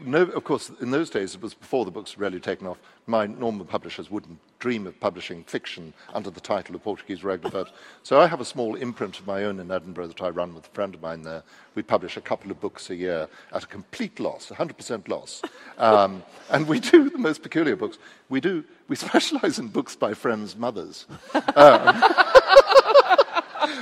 no, 0.03 0.23
of 0.23 0.43
course, 0.43 0.71
in 0.81 0.91
those 0.91 1.09
days, 1.09 1.35
it 1.35 1.41
was 1.41 1.53
before 1.53 1.85
the 1.85 1.91
books 1.91 2.17
really 2.17 2.39
taken 2.39 2.67
off. 2.67 2.77
My 3.07 3.27
normal 3.27 3.65
publishers 3.65 4.09
wouldn't 4.09 4.39
dream 4.59 4.87
of 4.87 4.99
publishing 4.99 5.43
fiction 5.43 5.93
under 6.13 6.29
the 6.29 6.39
title 6.39 6.75
of 6.75 6.83
Portuguese 6.83 7.23
Irregular 7.23 7.51
Verbs. 7.51 7.71
So 8.03 8.19
I 8.19 8.27
have 8.27 8.41
a 8.41 8.45
small 8.45 8.75
imprint 8.75 9.19
of 9.19 9.27
my 9.27 9.43
own 9.43 9.59
in 9.59 9.69
Edinburgh 9.71 10.07
that 10.07 10.21
I 10.21 10.29
run 10.29 10.55
with 10.55 10.65
a 10.65 10.69
friend 10.69 10.95
of 10.95 11.01
mine 11.01 11.21
there. 11.21 11.43
We 11.75 11.83
publish 11.83 12.17
a 12.17 12.21
couple 12.21 12.51
of 12.51 12.59
books 12.59 12.89
a 12.89 12.95
year 12.95 13.27
at 13.53 13.63
a 13.63 13.67
complete 13.67 14.19
loss, 14.19 14.49
100% 14.49 15.07
loss. 15.07 15.41
Um, 15.77 16.23
and 16.49 16.67
we 16.67 16.79
do 16.79 17.09
the 17.09 17.17
most 17.17 17.43
peculiar 17.43 17.75
books. 17.75 17.97
We 18.29 18.41
do, 18.41 18.63
we 18.87 18.95
specialize 19.07 19.59
in 19.59 19.67
books 19.67 19.95
by 19.95 20.13
friends' 20.13 20.55
mothers. 20.55 21.05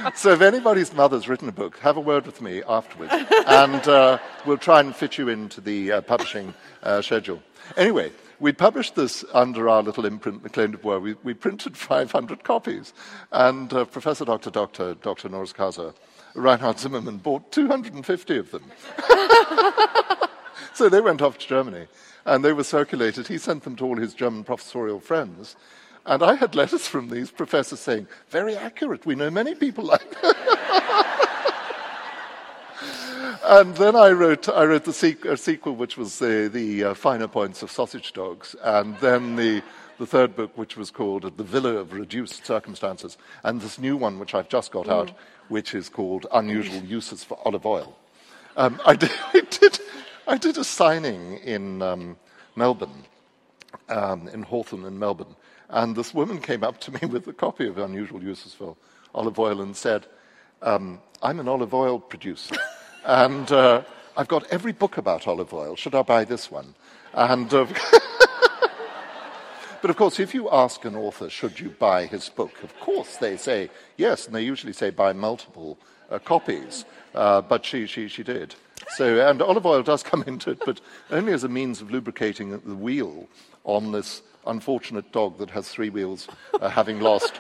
So 0.16 0.32
if 0.32 0.42
anybody's 0.42 0.94
mother's 0.94 1.28
written 1.28 1.48
a 1.50 1.52
book, 1.52 1.78
have 1.80 1.98
a 1.98 2.02
word 2.02 2.26
with 2.26 2.42
me 2.42 2.62
afterwards, 2.68 3.14
and 3.48 3.88
uh, 3.88 4.20
we'll 4.46 4.58
try 4.58 4.80
and 4.80 4.96
fit 4.96 5.18
you 5.18 5.30
into 5.30 5.62
the 5.62 5.94
uh, 5.94 6.02
publishing 6.02 6.54
uh, 6.84 7.02
schedule. 7.02 7.42
Anyway, 7.78 8.12
we 8.40 8.52
published 8.52 8.96
this 8.96 9.24
under 9.34 9.70
our 9.70 9.82
little 9.82 10.06
imprint, 10.06 10.44
Maclean 10.44 10.72
Dubois. 10.72 10.98
We, 10.98 11.16
we 11.24 11.34
printed 11.34 11.78
500 11.78 12.44
copies, 12.44 12.94
and 13.32 13.72
uh, 13.74 13.86
Professor 13.86 14.26
Dr. 14.26 14.52
Dr. 14.52 14.96
Dr. 14.96 15.30
honoris 15.30 15.54
causa, 15.54 15.94
Reinhard 16.36 16.80
Zimmermann, 16.80 17.18
bought 17.18 17.52
250 17.52 18.38
of 18.38 18.52
them. 18.52 18.64
So 20.74 20.90
they 20.90 21.02
went 21.02 21.22
off 21.22 21.38
to 21.38 21.48
Germany 21.48 21.88
and 22.26 22.44
they 22.44 22.52
were 22.52 22.64
circulated. 22.64 23.28
He 23.28 23.38
sent 23.38 23.64
them 23.64 23.76
to 23.76 23.86
all 23.86 23.98
his 23.98 24.16
German 24.16 24.44
professorial 24.44 25.00
friends. 25.00 25.56
And 26.06 26.22
I 26.22 26.36
had 26.36 26.54
letters 26.54 26.88
from 26.88 27.10
these 27.10 27.32
professors 27.32 27.80
saying, 27.80 28.08
very 28.30 28.56
accurate, 28.58 29.06
we 29.06 29.16
know 29.16 29.30
many 29.30 29.56
people 29.56 29.86
like 29.86 30.22
that. 30.22 31.54
and 33.46 33.76
then 33.76 33.96
I 33.96 34.10
wrote, 34.10 34.50
I 34.50 34.66
wrote 34.66 34.84
the 34.84 34.92
sequ- 34.92 35.40
sequel, 35.40 35.76
which 35.76 35.98
was 35.98 36.20
the, 36.20 36.50
the 36.52 36.84
uh, 36.84 36.94
finer 36.94 37.30
points 37.30 37.64
of 37.64 37.72
sausage 37.72 38.12
dogs, 38.12 38.54
and 38.64 38.98
then 38.98 39.38
the, 39.38 39.64
the 39.98 40.06
third 40.06 40.36
book, 40.36 40.58
which 40.58 40.76
was 40.76 40.92
called 40.92 41.38
The 41.38 41.44
Villa 41.44 41.76
of 41.76 41.94
Reduced 41.94 42.46
Circumstances, 42.46 43.18
and 43.44 43.62
this 43.62 43.80
new 43.80 43.96
one, 43.96 44.20
which 44.20 44.36
I've 44.36 44.50
just 44.50 44.72
got 44.74 44.90
out, 44.90 45.12
which 45.48 45.74
is 45.74 45.88
called 45.88 46.26
Unusual 46.34 46.84
Uses 46.84 47.24
for 47.24 47.40
Olive 47.46 47.66
Oil. 47.66 47.98
Um, 48.58 48.82
I, 48.86 48.96
did, 48.98 49.12
I, 49.34 49.40
did, 49.40 49.80
I 50.28 50.38
did 50.38 50.58
a 50.58 50.66
signing 50.66 51.38
in 51.38 51.82
um, 51.82 52.18
Melbourne, 52.58 53.04
um, 53.88 54.28
in 54.28 54.44
Hawthorn 54.44 54.84
in 54.84 55.00
Melbourne, 55.00 55.36
and 55.70 55.96
this 55.96 56.14
woman 56.14 56.40
came 56.40 56.64
up 56.64 56.80
to 56.82 56.92
me 56.92 57.00
with 57.08 57.28
a 57.28 57.34
copy 57.34 57.68
of 57.68 57.78
Unusual 57.78 58.24
Uses 58.24 58.54
for 58.54 58.76
Olive 59.14 59.40
Oil 59.40 59.62
and 59.62 59.76
said, 59.76 60.06
um, 60.62 61.00
I'm 61.22 61.40
an 61.40 61.48
olive 61.48 61.74
oil 61.74 62.00
producer, 62.00 62.56
and 63.06 63.52
uh, 63.52 63.84
I've 64.16 64.28
got 64.28 64.48
every 64.48 64.72
book 64.72 64.98
about 64.98 65.28
olive 65.28 65.54
oil. 65.54 65.76
Should 65.76 65.96
I 65.96 66.04
buy 66.04 66.24
this 66.24 66.50
one? 66.50 66.74
And, 67.14 67.54
uh, 67.54 67.66
but 69.82 69.90
of 69.90 69.96
course, 69.96 70.20
if 70.20 70.34
you 70.34 70.50
ask 70.52 70.86
an 70.86 70.96
author, 70.96 71.30
should 71.30 71.60
you 71.60 71.70
buy 71.70 72.06
his 72.06 72.30
book, 72.30 72.64
of 72.64 72.78
course 72.80 73.18
they 73.18 73.38
say 73.38 73.70
yes, 73.98 74.26
and 74.26 74.36
they 74.36 74.42
usually 74.42 74.74
say 74.74 74.90
buy 74.90 75.14
multiple 75.14 75.78
uh, 76.10 76.20
copies. 76.20 76.86
Uh, 77.14 77.42
but 77.42 77.66
she, 77.66 77.86
she, 77.86 78.08
she 78.08 78.24
did. 78.24 78.56
So, 78.90 79.28
and 79.28 79.42
olive 79.42 79.66
oil 79.66 79.84
does 79.84 80.04
come 80.04 80.24
into 80.28 80.52
it, 80.52 80.62
but 80.66 80.82
only 81.12 81.34
as 81.34 81.44
a 81.44 81.50
means 81.50 81.82
of 81.82 81.92
lubricating 81.92 82.52
the 82.52 82.76
wheel 82.76 83.28
on 83.64 83.92
this 83.92 84.22
unfortunate 84.48 85.12
dog 85.12 85.38
that 85.38 85.50
has 85.52 85.70
three 85.70 85.90
wheels, 85.90 86.28
uh, 86.60 86.70
having 86.70 87.00
lost. 87.00 87.40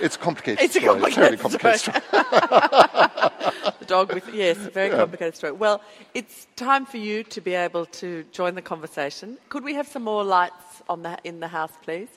It's 0.00 0.16
complicated. 0.16 0.62
It's 0.64 0.76
a 0.76 0.80
story. 0.80 1.00
complicated, 1.00 1.40
complicated 1.40 1.80
story. 1.80 2.00
story. 2.00 2.22
the 3.78 3.84
dog 3.86 4.12
with 4.12 4.28
yes, 4.34 4.58
a 4.58 4.70
very 4.70 4.90
complicated 4.90 5.36
story. 5.36 5.52
Well, 5.52 5.80
it's 6.12 6.46
time 6.56 6.84
for 6.84 6.98
you 6.98 7.22
to 7.24 7.40
be 7.40 7.54
able 7.54 7.86
to 7.86 8.24
join 8.30 8.54
the 8.54 8.62
conversation. 8.62 9.38
Could 9.48 9.64
we 9.64 9.74
have 9.74 9.86
some 9.86 10.04
more 10.04 10.22
lights 10.22 10.82
on 10.88 11.02
the, 11.02 11.16
in 11.24 11.40
the 11.40 11.48
house, 11.48 11.72
please? 11.82 12.08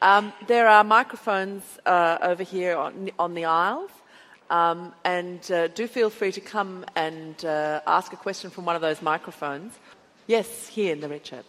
Um, 0.00 0.32
there 0.46 0.68
are 0.68 0.84
microphones 0.84 1.64
uh, 1.84 2.18
over 2.22 2.44
here 2.44 2.76
on, 2.76 3.10
on 3.18 3.34
the 3.34 3.46
aisles. 3.46 3.90
Um, 4.50 4.94
and 5.04 5.50
uh, 5.50 5.68
do 5.68 5.86
feel 5.86 6.08
free 6.08 6.32
to 6.32 6.40
come 6.40 6.86
and 6.96 7.44
uh, 7.44 7.80
ask 7.86 8.12
a 8.12 8.16
question 8.16 8.48
from 8.48 8.64
one 8.64 8.76
of 8.76 8.82
those 8.82 9.02
microphones. 9.02 9.78
Yes, 10.26 10.68
here 10.68 10.92
in 10.92 11.00
the 11.00 11.08
red 11.08 11.26
shirt. 11.26 11.44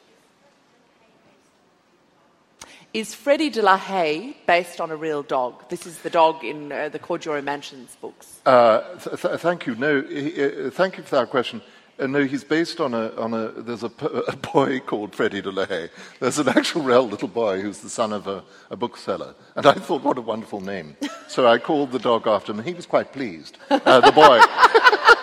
Is 2.92 3.14
Freddie 3.14 3.52
de 3.52 3.62
la 3.62 3.78
Haye 3.78 4.36
based 4.48 4.82
on 4.82 4.90
a 4.90 4.96
real 4.96 5.22
dog? 5.22 5.70
This 5.70 5.86
is 5.86 6.00
the 6.00 6.10
dog 6.10 6.44
in 6.44 6.72
uh, 6.72 6.90
the 6.90 6.98
Corduroy 6.98 7.42
Mansions 7.42 7.96
books. 8.02 8.40
Uh, 8.48 8.82
th- 8.98 9.22
th- 9.22 9.40
thank 9.40 9.68
you. 9.68 9.76
No, 9.76 10.02
he, 10.02 10.44
uh, 10.44 10.72
thank 10.72 10.98
you 10.98 11.04
for 11.04 11.18
that 11.18 11.30
question. 11.30 11.62
Uh, 12.00 12.08
no, 12.08 12.24
he's 12.26 12.44
based 12.44 12.80
on 12.80 12.96
a, 12.96 13.12
on 13.16 13.36
a 13.36 13.50
there's 13.62 13.84
a, 13.84 13.90
p- 13.90 14.08
a 14.28 14.36
boy 14.38 14.80
called 14.88 15.14
Freddie 15.14 15.42
de 15.42 15.52
la 15.52 15.66
Haye. 15.68 15.90
There's 16.20 16.40
an 16.40 16.50
actual 16.50 16.82
real 16.82 17.08
little 17.08 17.28
boy 17.28 17.62
who's 17.62 17.80
the 17.82 17.90
son 17.92 18.12
of 18.12 18.26
a, 18.26 18.44
a 18.72 18.76
bookseller. 18.76 19.36
And 19.56 19.68
I 19.68 19.74
thought, 19.74 20.02
what 20.04 20.18
a 20.18 20.22
wonderful 20.22 20.60
name. 20.60 20.98
So 21.28 21.46
I 21.46 21.60
called 21.60 21.92
the 21.92 22.00
dog 22.00 22.26
after 22.26 22.52
him, 22.54 22.64
he 22.64 22.74
was 22.74 22.88
quite 22.88 23.14
pleased. 23.14 23.60
Uh, 23.70 24.00
the 24.00 24.12
boy. 24.12 24.42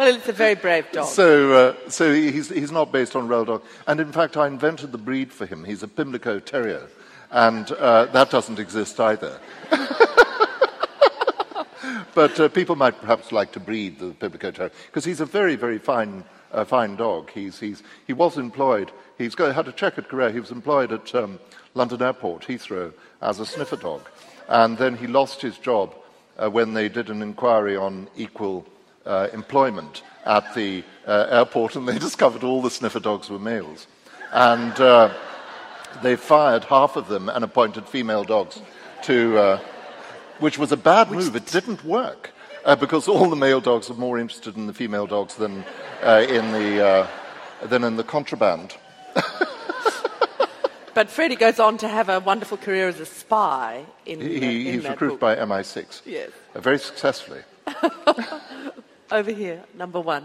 Well, 0.00 0.16
it's 0.16 0.28
a 0.28 0.32
very 0.32 0.54
brave 0.54 0.90
dog. 0.92 1.08
So, 1.08 1.52
uh, 1.52 1.90
so 1.90 2.10
he's, 2.10 2.48
he's 2.48 2.72
not 2.72 2.90
based 2.90 3.14
on 3.14 3.28
real 3.28 3.44
dog. 3.44 3.62
And 3.86 4.00
in 4.00 4.12
fact, 4.12 4.38
I 4.38 4.46
invented 4.46 4.92
the 4.92 4.98
breed 4.98 5.30
for 5.30 5.44
him. 5.44 5.62
He's 5.62 5.82
a 5.82 5.88
Pimlico 5.88 6.40
Terrier. 6.40 6.88
And 7.30 7.70
uh, 7.72 8.06
that 8.06 8.30
doesn't 8.30 8.58
exist 8.58 8.98
either. 8.98 9.38
but 12.14 12.40
uh, 12.40 12.48
people 12.48 12.76
might 12.76 12.98
perhaps 12.98 13.30
like 13.30 13.52
to 13.52 13.60
breed 13.60 13.98
the 13.98 14.12
Pimlico 14.12 14.50
Terrier 14.50 14.72
because 14.86 15.04
he's 15.04 15.20
a 15.20 15.26
very, 15.26 15.54
very 15.54 15.76
fine, 15.76 16.24
uh, 16.50 16.64
fine 16.64 16.96
dog. 16.96 17.28
He's, 17.28 17.60
he's, 17.60 17.82
he 18.06 18.14
was 18.14 18.38
employed, 18.38 18.90
he's 19.18 19.34
got, 19.34 19.54
had 19.54 19.68
a 19.68 19.72
checkered 19.72 20.08
career. 20.08 20.32
He 20.32 20.40
was 20.40 20.50
employed 20.50 20.92
at 20.92 21.14
um, 21.14 21.38
London 21.74 22.00
Airport, 22.00 22.46
Heathrow, 22.46 22.94
as 23.20 23.38
a 23.38 23.44
sniffer 23.44 23.76
dog. 23.76 24.08
And 24.48 24.78
then 24.78 24.96
he 24.96 25.06
lost 25.06 25.42
his 25.42 25.58
job 25.58 25.94
uh, 26.42 26.48
when 26.48 26.72
they 26.72 26.88
did 26.88 27.10
an 27.10 27.20
inquiry 27.20 27.76
on 27.76 28.08
equal 28.16 28.64
uh, 29.06 29.28
employment 29.32 30.02
at 30.24 30.54
the 30.54 30.84
uh, 31.06 31.26
airport, 31.30 31.76
and 31.76 31.88
they 31.88 31.98
discovered 32.08 32.44
all 32.44 32.62
the 32.62 32.70
sniffer 32.70 33.00
dogs 33.00 33.30
were 33.30 33.38
males. 33.38 33.86
And 34.32 34.78
uh, 34.80 35.12
they 36.02 36.16
fired 36.16 36.64
half 36.64 36.96
of 36.96 37.08
them 37.08 37.28
and 37.28 37.42
appointed 37.44 37.88
female 37.88 38.24
dogs 38.24 38.60
to, 39.02 39.38
uh, 39.38 39.60
which 40.38 40.58
was 40.58 40.72
a 40.72 40.76
bad 40.76 41.10
move. 41.10 41.34
It 41.34 41.46
didn't 41.46 41.84
work 41.84 42.30
uh, 42.64 42.76
because 42.76 43.08
all 43.08 43.28
the 43.28 43.36
male 43.36 43.60
dogs 43.60 43.88
were 43.88 43.96
more 43.96 44.18
interested 44.18 44.56
in 44.56 44.66
the 44.66 44.74
female 44.74 45.06
dogs 45.06 45.34
than 45.34 45.64
uh, 46.02 46.24
in 46.28 46.52
the 46.52 46.84
uh, 46.84 47.06
than 47.66 47.84
in 47.84 47.96
the 47.96 48.04
contraband. 48.04 48.76
But 50.92 51.08
Freddie 51.08 51.36
goes 51.36 51.60
on 51.60 51.78
to 51.78 51.88
have 51.88 52.08
a 52.08 52.18
wonderful 52.18 52.56
career 52.56 52.88
as 52.88 52.98
a 52.98 53.06
spy 53.06 53.84
in, 54.06 54.20
He, 54.20 54.26
uh, 54.26 54.42
in 54.42 54.74
he's 54.74 54.82
that 54.82 54.90
recruited 54.90 55.20
book. 55.20 55.36
by 55.36 55.36
MI6 55.36 56.02
Yes. 56.04 56.30
uh, 56.54 56.60
very 56.60 56.78
successfully. 56.78 57.40
Over 59.12 59.32
here, 59.32 59.64
number 59.74 60.00
one. 60.00 60.24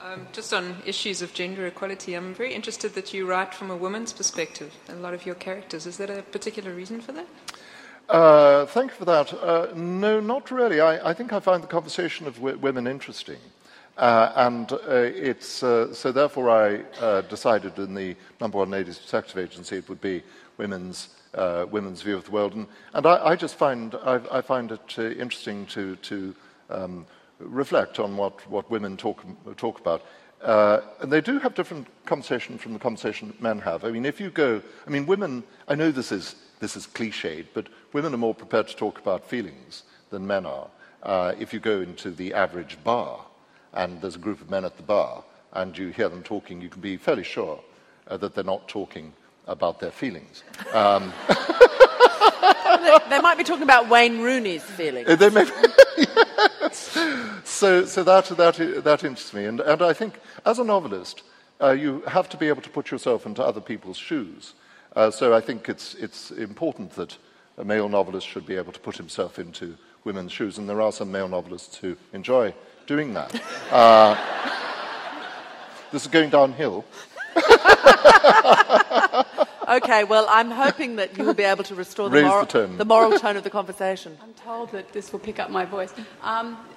Um, 0.00 0.26
just 0.32 0.54
on 0.54 0.76
issues 0.86 1.20
of 1.20 1.34
gender 1.34 1.66
equality, 1.66 2.14
I'm 2.14 2.34
very 2.34 2.54
interested 2.54 2.94
that 2.94 3.12
you 3.12 3.26
write 3.26 3.54
from 3.54 3.70
a 3.70 3.76
woman's 3.76 4.12
perspective 4.12 4.72
in 4.88 4.94
a 4.96 5.00
lot 5.00 5.12
of 5.12 5.26
your 5.26 5.34
characters. 5.34 5.86
Is 5.86 5.98
there 5.98 6.10
a 6.10 6.22
particular 6.22 6.72
reason 6.72 7.02
for 7.02 7.12
that? 7.12 7.26
Uh, 8.08 8.64
thank 8.66 8.92
you 8.92 8.96
for 8.96 9.04
that. 9.04 9.34
Uh, 9.34 9.68
no, 9.74 10.18
not 10.18 10.50
really. 10.50 10.80
I, 10.80 11.10
I 11.10 11.12
think 11.12 11.34
I 11.34 11.40
find 11.40 11.62
the 11.62 11.66
conversation 11.66 12.26
of 12.26 12.36
w- 12.36 12.56
women 12.56 12.86
interesting. 12.86 13.38
Uh, 13.98 14.32
and 14.36 14.72
uh, 14.72 14.78
it's, 14.88 15.62
uh, 15.62 15.92
so 15.92 16.10
therefore 16.10 16.48
I 16.48 16.80
uh, 17.00 17.20
decided 17.20 17.78
in 17.78 17.94
the 17.94 18.16
number 18.40 18.56
one 18.56 18.70
ladies 18.70 18.96
detective 18.96 19.36
agency 19.36 19.76
it 19.76 19.88
would 19.90 20.00
be 20.00 20.22
women's, 20.56 21.10
uh, 21.34 21.66
women's 21.70 22.00
view 22.00 22.16
of 22.16 22.24
the 22.24 22.30
world. 22.30 22.54
And, 22.54 22.66
and 22.94 23.04
I, 23.04 23.28
I 23.28 23.36
just 23.36 23.56
find, 23.56 23.94
I, 23.94 24.20
I 24.32 24.40
find 24.40 24.72
it 24.72 24.94
uh, 24.96 25.02
interesting 25.02 25.66
to, 25.66 25.96
to 25.96 26.34
um, 26.70 27.06
reflect 27.44 27.98
on 27.98 28.16
what, 28.16 28.48
what 28.48 28.70
women 28.70 28.96
talk, 28.96 29.24
talk 29.56 29.80
about. 29.80 30.02
Uh, 30.42 30.80
and 31.00 31.12
they 31.12 31.20
do 31.20 31.38
have 31.38 31.54
different 31.54 31.86
conversation 32.04 32.58
from 32.58 32.72
the 32.72 32.78
conversation 32.78 33.32
men 33.40 33.60
have. 33.60 33.84
I 33.84 33.90
mean, 33.90 34.04
if 34.04 34.20
you 34.20 34.30
go, 34.30 34.60
I 34.86 34.90
mean, 34.90 35.06
women, 35.06 35.44
I 35.68 35.74
know 35.74 35.92
this 35.92 36.10
is, 36.10 36.34
this 36.58 36.76
is 36.76 36.86
cliched, 36.86 37.46
but 37.54 37.68
women 37.92 38.12
are 38.12 38.18
more 38.18 38.34
prepared 38.34 38.68
to 38.68 38.76
talk 38.76 38.98
about 38.98 39.24
feelings 39.24 39.84
than 40.10 40.26
men 40.26 40.44
are. 40.46 40.68
Uh, 41.02 41.34
if 41.38 41.52
you 41.52 41.60
go 41.60 41.80
into 41.80 42.10
the 42.10 42.34
average 42.34 42.76
bar 42.82 43.24
and 43.72 44.00
there's 44.00 44.16
a 44.16 44.20
group 44.20 44.40
of 44.40 44.50
men 44.50 44.64
at 44.64 44.76
the 44.76 44.82
bar 44.82 45.22
and 45.52 45.76
you 45.78 45.88
hear 45.88 46.08
them 46.08 46.22
talking, 46.22 46.60
you 46.60 46.68
can 46.68 46.80
be 46.80 46.96
fairly 46.96 47.24
sure 47.24 47.60
uh, 48.08 48.16
that 48.16 48.34
they're 48.34 48.44
not 48.44 48.66
talking 48.68 49.12
about 49.46 49.80
their 49.80 49.90
feelings. 49.90 50.42
Um, 50.72 51.12
they, 53.08 53.20
might 53.20 53.36
be 53.38 53.44
talking 53.44 53.62
about 53.62 53.88
Wayne 53.88 54.20
Rooney's 54.20 54.62
feelings. 54.62 55.08
Uh, 55.08 55.16
They 55.16 55.30
may, 55.30 55.44
yes. 55.96 56.98
So, 57.44 57.84
so 57.84 58.02
that, 58.04 58.26
that, 58.26 58.84
that 58.84 59.04
interests 59.04 59.32
me. 59.32 59.44
And, 59.44 59.60
and 59.60 59.82
I 59.82 59.92
think 59.92 60.18
as 60.44 60.58
a 60.58 60.64
novelist, 60.64 61.22
uh, 61.60 61.70
you 61.70 62.00
have 62.06 62.28
to 62.30 62.36
be 62.36 62.48
able 62.48 62.62
to 62.62 62.70
put 62.70 62.90
yourself 62.90 63.26
into 63.26 63.42
other 63.42 63.60
people's 63.60 63.96
shoes. 63.96 64.54
Uh, 64.96 65.10
so 65.10 65.34
I 65.34 65.40
think 65.40 65.68
it's, 65.68 65.94
it's 65.94 66.30
important 66.30 66.92
that 66.92 67.16
a 67.58 67.64
male 67.64 67.88
novelist 67.88 68.26
should 68.26 68.46
be 68.46 68.56
able 68.56 68.72
to 68.72 68.80
put 68.80 68.96
himself 68.96 69.38
into 69.38 69.76
women's 70.04 70.32
shoes. 70.32 70.58
And 70.58 70.68
there 70.68 70.80
are 70.80 70.92
some 70.92 71.12
male 71.12 71.28
novelists 71.28 71.76
who 71.76 71.96
enjoy 72.12 72.54
doing 72.86 73.14
that. 73.14 73.40
Uh, 73.70 74.16
this 75.92 76.02
is 76.02 76.08
going 76.08 76.30
downhill. 76.30 76.84
Okay, 79.68 80.04
well, 80.04 80.26
I'm 80.28 80.50
hoping 80.50 80.96
that 80.96 81.16
you 81.16 81.24
will 81.24 81.34
be 81.34 81.42
able 81.44 81.64
to 81.64 81.74
restore 81.74 82.08
the 82.08 82.16
Raise 82.16 82.24
the 82.24 82.28
moral, 82.28 82.46
tone. 82.46 82.76
the 82.78 82.84
moral 82.84 83.18
tone 83.18 83.36
of 83.36 83.44
the 83.44 83.50
conversation. 83.50 84.16
I'm 84.22 84.34
told 84.34 84.72
that 84.72 84.92
this 84.92 85.12
will 85.12 85.20
pick 85.20 85.38
up 85.38 85.50
my 85.50 85.64
voice. 85.64 85.92
Um, 86.22 86.46
a 86.46 86.60
li- 86.60 86.71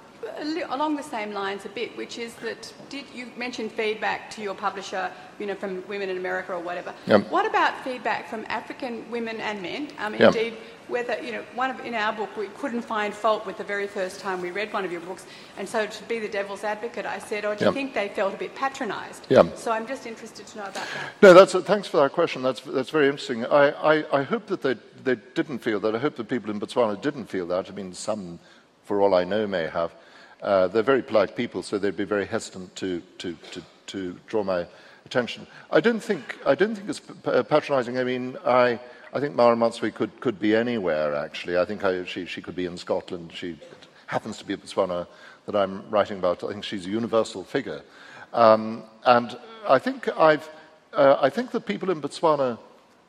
along 0.68 0.96
the 0.96 1.02
same 1.02 1.32
lines 1.32 1.64
a 1.64 1.68
bit, 1.68 1.96
which 1.96 2.18
is 2.18 2.34
that 2.36 2.72
did 2.88 3.04
you 3.14 3.30
mentioned 3.36 3.72
feedback 3.72 4.30
to 4.30 4.42
your 4.42 4.54
publisher, 4.54 5.10
you 5.38 5.46
know, 5.46 5.54
from 5.54 5.86
women 5.88 6.08
in 6.08 6.16
America 6.16 6.52
or 6.52 6.60
whatever. 6.60 6.94
Yep. 7.06 7.30
What 7.30 7.46
about 7.46 7.82
feedback 7.84 8.28
from 8.28 8.44
African 8.48 9.10
women 9.10 9.40
and 9.40 9.62
men? 9.62 9.88
Um, 9.98 10.14
Yep. 10.14 10.34
Indeed, 10.34 10.54
whether 10.88 11.20
you 11.20 11.32
know, 11.32 11.42
one 11.54 11.70
of 11.70 11.80
in 11.80 11.94
our 11.94 12.12
book 12.12 12.34
we 12.36 12.46
couldn't 12.58 12.82
find 12.82 13.12
fault 13.12 13.44
with 13.44 13.58
the 13.58 13.64
very 13.64 13.86
first 13.86 14.20
time 14.20 14.40
we 14.40 14.50
read 14.50 14.72
one 14.72 14.84
of 14.84 14.92
your 14.92 15.00
books, 15.00 15.26
and 15.58 15.68
so 15.68 15.86
to 15.86 16.02
be 16.04 16.18
the 16.18 16.28
devil's 16.28 16.64
advocate, 16.64 17.04
I 17.06 17.18
said, 17.18 17.44
"Oh, 17.44 17.54
do 17.54 17.64
you 17.64 17.72
think 17.72 17.92
they 17.92 18.08
felt 18.08 18.34
a 18.34 18.36
bit 18.36 18.54
patronised?" 18.54 19.26
Yep. 19.28 19.56
So 19.58 19.72
I'm 19.72 19.86
just 19.86 20.06
interested 20.06 20.46
to 20.46 20.58
know 20.58 20.64
about 20.64 20.74
that. 20.74 21.12
No, 21.22 21.34
that's, 21.34 21.52
thanks 21.66 21.88
for 21.88 21.98
that 21.98 22.12
question. 22.12 22.42
That's, 22.42 22.60
that's 22.60 22.90
very 22.90 23.06
interesting. 23.06 23.44
I, 23.46 23.70
I, 23.98 24.20
I 24.20 24.22
hope 24.22 24.46
that 24.46 24.62
they, 24.62 24.76
they 25.02 25.16
didn't 25.34 25.58
feel 25.58 25.80
that. 25.80 25.94
I 25.94 25.98
hope 25.98 26.16
that 26.16 26.28
people 26.28 26.50
in 26.50 26.60
Botswana 26.60 27.00
didn't 27.00 27.26
feel 27.26 27.46
that. 27.48 27.68
I 27.68 27.72
mean, 27.72 27.92
some, 27.92 28.38
for 28.84 29.00
all 29.00 29.14
I 29.14 29.24
know, 29.24 29.46
may 29.46 29.66
have. 29.66 29.92
Uh, 30.42 30.68
they're 30.68 30.82
very 30.82 31.02
polite 31.02 31.34
people, 31.34 31.62
so 31.62 31.78
they'd 31.78 31.96
be 31.96 32.04
very 32.04 32.26
hesitant 32.26 32.74
to, 32.76 33.02
to, 33.18 33.36
to, 33.50 33.62
to 33.86 34.16
draw 34.26 34.44
my 34.44 34.66
attention. 35.04 35.46
I 35.70 35.80
don't 35.80 36.00
think, 36.00 36.38
I 36.44 36.54
don't 36.54 36.74
think 36.74 36.88
it's 36.88 37.00
uh, 37.24 37.42
patronising. 37.42 37.98
I 37.98 38.04
mean, 38.04 38.36
I, 38.44 38.78
I 39.12 39.20
think 39.20 39.34
Mma 39.34 39.56
Ramotswe 39.56 39.94
could, 39.94 40.20
could 40.20 40.38
be 40.38 40.54
anywhere, 40.54 41.14
actually. 41.14 41.56
I 41.56 41.64
think 41.64 41.84
I, 41.84 42.04
she, 42.04 42.26
she 42.26 42.42
could 42.42 42.56
be 42.56 42.66
in 42.66 42.76
Scotland. 42.76 43.32
She 43.32 43.58
happens 44.06 44.38
to 44.38 44.44
be 44.44 44.54
a 44.54 44.56
Botswana 44.56 45.06
that 45.46 45.56
I'm 45.56 45.88
writing 45.90 46.18
about. 46.18 46.44
I 46.44 46.48
think 46.48 46.64
she's 46.64 46.86
a 46.86 46.90
universal 46.90 47.44
figure. 47.44 47.82
Um, 48.32 48.82
and 49.04 49.38
I 49.66 49.78
think, 49.78 50.08
I've, 50.18 50.48
uh, 50.92 51.16
I 51.20 51.30
think 51.30 51.52
that 51.52 51.66
people 51.66 51.90
in 51.90 52.02
Botswana, 52.02 52.58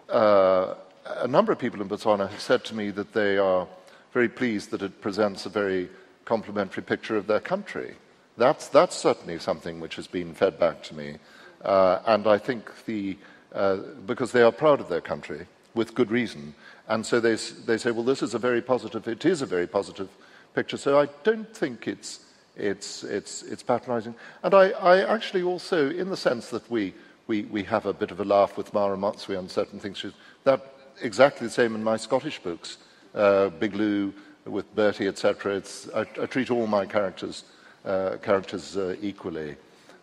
uh, 0.09 0.75
a 1.17 1.27
number 1.27 1.51
of 1.51 1.59
people 1.59 1.81
in 1.81 1.89
Botswana 1.89 2.29
have 2.29 2.39
said 2.39 2.63
to 2.65 2.75
me 2.75 2.91
that 2.91 3.13
they 3.13 3.37
are 3.37 3.67
very 4.13 4.29
pleased 4.29 4.71
that 4.71 4.81
it 4.81 5.01
presents 5.01 5.45
a 5.45 5.49
very 5.49 5.89
complimentary 6.27 6.83
picture 6.83 7.17
of 7.17 7.25
their 7.25 7.39
country. 7.39 7.95
That's, 8.37 8.67
that's 8.67 8.95
certainly 8.95 9.39
something 9.39 9.79
which 9.79 9.95
has 9.95 10.07
been 10.07 10.33
fed 10.33 10.59
back 10.59 10.83
to 10.83 10.95
me. 10.95 11.17
Uh, 11.63 11.99
and 12.05 12.27
I 12.27 12.37
think 12.37 12.69
the, 12.85 13.17
uh, 13.53 13.77
because 14.05 14.31
they 14.31 14.43
are 14.43 14.51
proud 14.51 14.79
of 14.79 14.89
their 14.89 15.01
country, 15.01 15.47
with 15.73 15.95
good 15.95 16.11
reason. 16.11 16.53
And 16.87 17.05
so 17.05 17.19
they, 17.19 17.35
they 17.65 17.77
say, 17.77 17.91
well, 17.91 18.03
this 18.03 18.21
is 18.21 18.33
a 18.33 18.39
very 18.39 18.61
positive, 18.61 19.07
it 19.07 19.25
is 19.25 19.41
a 19.41 19.45
very 19.45 19.67
positive 19.67 20.09
picture. 20.53 20.77
So 20.77 20.99
I 20.99 21.07
don't 21.23 21.55
think 21.55 21.87
it's, 21.87 22.19
it's, 22.55 23.03
it's, 23.03 23.43
it's 23.43 23.63
patronizing. 23.63 24.15
And 24.43 24.53
I, 24.53 24.69
I 24.71 25.13
actually 25.15 25.43
also, 25.43 25.89
in 25.89 26.09
the 26.09 26.17
sense 26.17 26.49
that 26.49 26.69
we, 26.69 26.93
we, 27.27 27.43
we 27.43 27.63
have 27.63 27.85
a 27.85 27.93
bit 27.93 28.11
of 28.11 28.19
a 28.19 28.25
laugh 28.25 28.57
with 28.57 28.73
Mma 28.73 28.95
Ramotswe 28.95 29.37
on 29.37 29.49
certain 29.49 29.79
things, 29.79 30.05
that 30.43 30.61
exactly 31.01 31.47
the 31.47 31.53
same 31.53 31.75
in 31.75 31.83
my 31.83 31.97
Scottish 31.97 32.39
books, 32.39 32.77
uh, 33.15 33.49
Big 33.49 33.75
Lou 33.75 34.13
with 34.47 34.73
Bertie, 34.75 35.07
etc. 35.07 35.61
I, 35.95 35.99
I, 35.99 36.25
treat 36.25 36.51
all 36.51 36.67
my 36.67 36.85
characters, 36.85 37.43
uh, 37.85 38.17
characters 38.21 38.77
uh, 38.77 38.95
equally. 39.01 39.55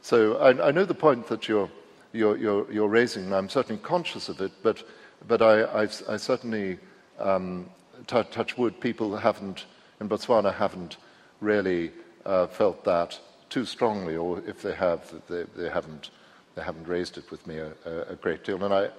So 0.02 0.36
I, 0.36 0.68
I, 0.68 0.70
know 0.70 0.84
the 0.84 0.94
point 0.94 1.26
that 1.28 1.48
you're, 1.48 1.70
you're, 2.12 2.36
you're, 2.36 2.70
you're, 2.72 2.88
raising, 2.88 3.24
and 3.24 3.34
I'm 3.34 3.48
certainly 3.48 3.80
conscious 3.82 4.28
of 4.28 4.40
it, 4.40 4.52
but, 4.62 4.82
but 5.26 5.42
I, 5.42 5.82
I 6.08 6.16
certainly 6.16 6.78
um, 7.18 7.70
touch 8.06 8.58
wood, 8.58 8.80
people 8.80 9.16
haven't, 9.16 9.66
in 10.00 10.08
Botswana, 10.08 10.54
haven't 10.54 10.96
really 11.40 11.92
uh, 12.26 12.46
felt 12.46 12.84
that 12.84 13.18
too 13.48 13.64
strongly, 13.64 14.16
or 14.16 14.42
if 14.46 14.62
they 14.62 14.74
have, 14.74 15.12
they, 15.28 15.44
they, 15.56 15.68
haven't, 15.68 16.10
they 16.54 16.62
haven't 16.62 16.86
raised 16.86 17.18
it 17.18 17.30
with 17.30 17.46
me 17.46 17.58
a, 17.58 17.72
a 18.08 18.16
great 18.16 18.44
deal. 18.44 18.62
And 18.64 18.74
I, 18.74 18.90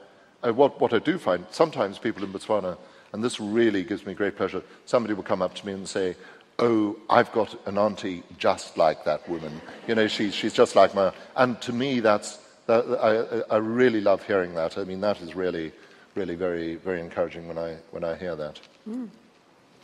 I, 0.43 0.51
what, 0.51 0.79
what 0.79 0.93
I 0.93 0.99
do 0.99 1.17
find, 1.17 1.45
sometimes 1.49 1.97
people 1.99 2.23
in 2.23 2.31
Botswana, 2.31 2.77
and 3.15 3.23
this 3.23 3.39
really 3.39 3.81
gives 3.81 4.05
me 4.05 4.13
great 4.13 4.35
pleasure, 4.35 4.61
somebody 4.85 5.13
will 5.13 5.23
come 5.23 5.41
up 5.41 5.55
to 5.55 5.65
me 5.65 5.71
and 5.71 5.87
say, 5.87 6.17
oh, 6.59 6.97
I've 7.09 7.31
got 7.31 7.55
an 7.65 7.77
auntie 7.77 8.23
just 8.37 8.77
like 8.77 9.05
that 9.05 9.27
woman. 9.29 9.61
You 9.87 9.95
know, 9.95 10.09
she's, 10.09 10.35
she's 10.35 10.51
just 10.51 10.75
like 10.75 10.93
my. 10.93 11.13
And 11.37 11.61
to 11.61 11.71
me, 11.71 12.01
that's, 12.01 12.39
that, 12.65 13.45
I, 13.49 13.55
I 13.55 13.57
really 13.59 14.01
love 14.01 14.27
hearing 14.27 14.53
that. 14.55 14.77
I 14.77 14.83
mean, 14.83 14.99
that 14.99 15.21
is 15.21 15.33
really, 15.33 15.71
really 16.15 16.35
very, 16.35 16.75
very 16.75 16.99
encouraging 16.99 17.47
when 17.47 17.57
I, 17.57 17.77
when 17.91 18.03
I 18.03 18.15
hear 18.15 18.35
that. 18.35 18.59
Mm. 18.87 19.07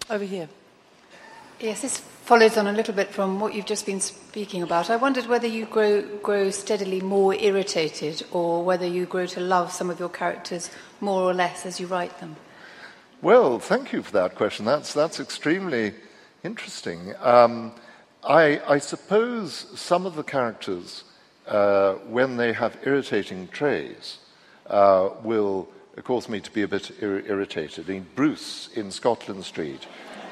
Over 0.10 0.26
here. 0.26 0.50
Yes, 1.62 1.84
this 1.84 2.00
follows 2.00 2.58
on 2.58 2.68
a 2.68 2.74
little 2.74 2.94
bit 2.94 3.08
from 3.12 3.40
what 3.40 3.56
you've 3.56 3.66
just 3.66 3.86
been 3.86 4.02
speaking 4.02 4.62
about. 4.62 4.90
I 4.90 4.98
wondered 4.98 5.28
whether 5.28 5.48
you 5.48 5.68
grow, 5.68 6.02
grow 6.18 6.50
steadily 6.50 7.00
more 7.00 7.34
irritated 7.34 8.24
or 8.34 8.62
whether 8.62 8.86
you 8.86 9.06
grow 9.06 9.26
to 9.28 9.40
love 9.40 9.72
some 9.72 9.90
of 9.90 10.02
your 10.02 10.10
characters 10.10 10.70
more 11.00 11.22
or 11.22 11.34
less 11.34 11.66
as 11.66 11.80
you 11.80 11.88
write 11.88 12.20
them. 12.20 12.36
Well, 13.22 13.60
thank 13.60 13.94
you 13.94 14.02
for 14.02 14.12
that 14.14 14.36
question. 14.36 14.66
That's, 14.66 14.94
that's 14.94 15.20
extremely 15.20 15.94
Interesting. 16.44 17.14
Um, 17.22 17.72
I, 18.24 18.62
I, 18.68 18.80
suppose 18.80 19.68
some 19.80 20.08
of 20.08 20.16
the 20.16 20.24
characters, 20.24 21.04
uh, 21.48 21.94
when 22.10 22.38
they 22.38 22.52
have 22.54 22.80
irritating 22.84 23.48
traits, 23.50 24.18
uh, 24.66 25.12
will 25.24 25.68
cause 26.04 26.28
me 26.28 26.40
to 26.40 26.50
be 26.50 26.64
a 26.64 26.68
bit 26.68 26.90
ir- 27.00 27.24
irritated. 27.28 27.86
I 27.86 27.94
mean, 27.94 28.08
Bruce 28.16 28.70
in 28.74 28.90
Scotland 28.90 29.46
Street, 29.46 29.86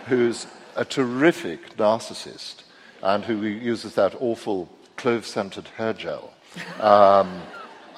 who's 0.08 0.48
a 0.76 0.84
terrific 0.84 1.78
narcissist 1.78 2.64
and 3.04 3.24
who 3.24 3.44
uses 3.44 3.94
that 3.94 4.16
awful 4.20 4.68
clove 4.98 5.28
scented 5.28 5.68
hair 5.78 5.94
gel. 5.94 6.34
Um, 6.80 7.40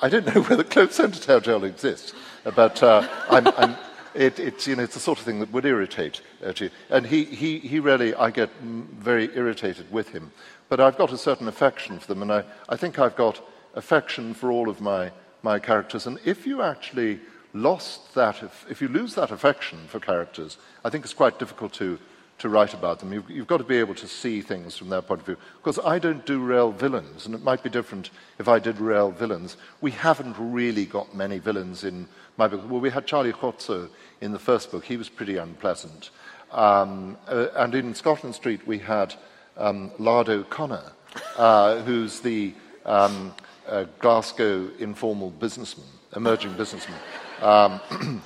I 0.01 0.09
don't 0.09 0.25
know 0.35 0.41
whether 0.49 0.65
clove 0.65 0.91
scented 0.91 1.23
hair 1.23 1.39
gel 1.39 1.63
exists, 1.63 2.11
but 2.43 2.83
uh, 2.83 3.07
I'm, 3.29 3.47
I'm 3.47 3.77
it, 4.13 4.39
it's, 4.39 4.67
you 4.67 4.75
know, 4.75 4.83
it's 4.83 4.93
the 4.93 4.99
sort 4.99 5.19
of 5.19 5.25
thing 5.25 5.39
that 5.39 5.51
would 5.51 5.65
irritate 5.65 6.21
uh, 6.45 6.53
you. 6.55 6.69
And 6.89 7.05
he, 7.05 7.23
he, 7.25 7.59
he 7.59 7.79
really, 7.79 8.13
I 8.15 8.31
get 8.31 8.49
very 8.61 9.29
irritated 9.35 9.91
with 9.91 10.09
him. 10.09 10.31
But 10.69 10.79
I've 10.79 10.97
got 10.97 11.11
a 11.11 11.17
certain 11.17 11.47
affection 11.47 11.99
for 11.99 12.07
them, 12.07 12.21
and 12.21 12.31
I, 12.31 12.43
I 12.69 12.77
think 12.77 12.99
I've 12.99 13.15
got 13.15 13.41
affection 13.75 14.33
for 14.33 14.51
all 14.51 14.69
of 14.69 14.81
my, 14.81 15.11
my 15.43 15.59
characters. 15.59 16.07
And 16.07 16.19
if 16.25 16.45
you 16.45 16.61
actually 16.61 17.19
lost 17.53 18.13
that, 18.15 18.41
if, 18.43 18.65
if 18.69 18.81
you 18.81 18.87
lose 18.87 19.15
that 19.15 19.31
affection 19.31 19.79
for 19.87 19.99
characters, 19.99 20.57
I 20.85 20.89
think 20.89 21.03
it's 21.03 21.13
quite 21.13 21.39
difficult 21.39 21.73
to, 21.73 21.99
to 22.39 22.49
write 22.49 22.73
about 22.73 22.99
them. 22.99 23.13
You've, 23.13 23.29
you've, 23.29 23.47
got 23.47 23.57
to 23.57 23.63
be 23.63 23.77
able 23.77 23.95
to 23.95 24.07
see 24.07 24.41
things 24.41 24.77
from 24.77 24.89
their 24.89 25.01
point 25.01 25.21
of 25.21 25.25
view. 25.25 25.37
Because 25.57 25.79
I 25.83 25.99
don't 25.99 26.25
do 26.25 26.39
real 26.39 26.71
villains, 26.71 27.25
and 27.25 27.35
it 27.35 27.43
might 27.43 27.63
be 27.63 27.69
different 27.69 28.09
if 28.39 28.47
I 28.47 28.59
did 28.59 28.79
real 28.79 29.11
villains. 29.11 29.57
We 29.81 29.91
haven't 29.91 30.35
really 30.39 30.85
got 30.85 31.15
many 31.15 31.37
villains 31.37 31.83
in 31.83 32.07
my 32.41 32.47
book. 32.47 32.67
Well, 32.67 32.81
we 32.81 32.89
had 32.89 33.05
Charlie 33.05 33.33
Gotso 33.33 33.87
in 34.19 34.31
the 34.31 34.39
first 34.39 34.71
book. 34.71 34.83
He 34.83 34.97
was 34.97 35.09
pretty 35.09 35.37
unpleasant. 35.37 36.09
Um, 36.51 37.15
uh, 37.27 37.49
and 37.55 37.75
in 37.75 37.93
Scotland 37.93 38.33
Street, 38.33 38.65
we 38.65 38.79
had 38.79 39.13
um, 39.57 39.91
Lard 39.99 40.27
O'Connor, 40.27 40.91
uh, 41.37 41.83
who's 41.83 42.19
the 42.21 42.55
um, 42.83 43.35
uh, 43.67 43.85
Glasgow 43.99 44.71
informal 44.79 45.29
businessman, 45.29 45.85
emerging 46.15 46.53
businessman. 46.53 46.97
Um, 47.43 47.79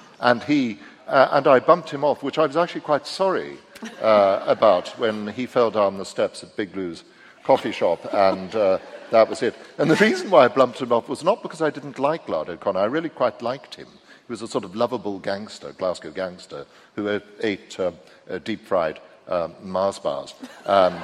and 0.21 0.41
he, 0.43 0.79
uh, 1.07 1.27
and 1.33 1.45
I 1.45 1.59
bumped 1.59 1.89
him 1.89 2.05
off, 2.05 2.23
which 2.23 2.37
I 2.37 2.45
was 2.45 2.55
actually 2.55 2.87
quite 2.91 3.05
sorry 3.05 3.57
uh, 4.01 4.45
about 4.47 4.97
when 4.97 5.27
he 5.27 5.45
fell 5.45 5.71
down 5.71 5.97
the 5.97 6.05
steps 6.05 6.41
at 6.41 6.55
Big 6.55 6.73
Lou's 6.73 7.03
coffee 7.43 7.73
shop, 7.73 7.99
and 8.13 8.55
uh, 8.55 8.77
that 9.11 9.27
was 9.27 9.43
it. 9.43 9.55
And 9.77 9.91
the 9.91 9.97
reason 9.97 10.29
why 10.29 10.45
I 10.45 10.47
bumped 10.47 10.81
him 10.81 10.93
off 10.93 11.09
was 11.09 11.21
not 11.21 11.43
because 11.43 11.61
I 11.61 11.69
didn't 11.69 11.99
like 11.99 12.29
Lard 12.29 12.47
O'Connor. 12.47 12.79
I 12.79 12.85
really 12.85 13.09
quite 13.09 13.41
liked 13.41 13.75
him. 13.75 13.89
He 14.27 14.31
was 14.31 14.41
a 14.41 14.47
sort 14.47 14.63
of 14.63 14.75
lovable 14.75 15.19
gangster, 15.19 15.71
Glasgow 15.73 16.11
gangster, 16.11 16.65
who 16.95 17.21
ate 17.41 17.79
um, 17.79 17.95
uh, 18.29 18.39
deep 18.39 18.65
fried 18.65 18.99
um, 19.27 19.53
Mars 19.61 19.99
bars. 19.99 20.33
Um, 20.65 20.93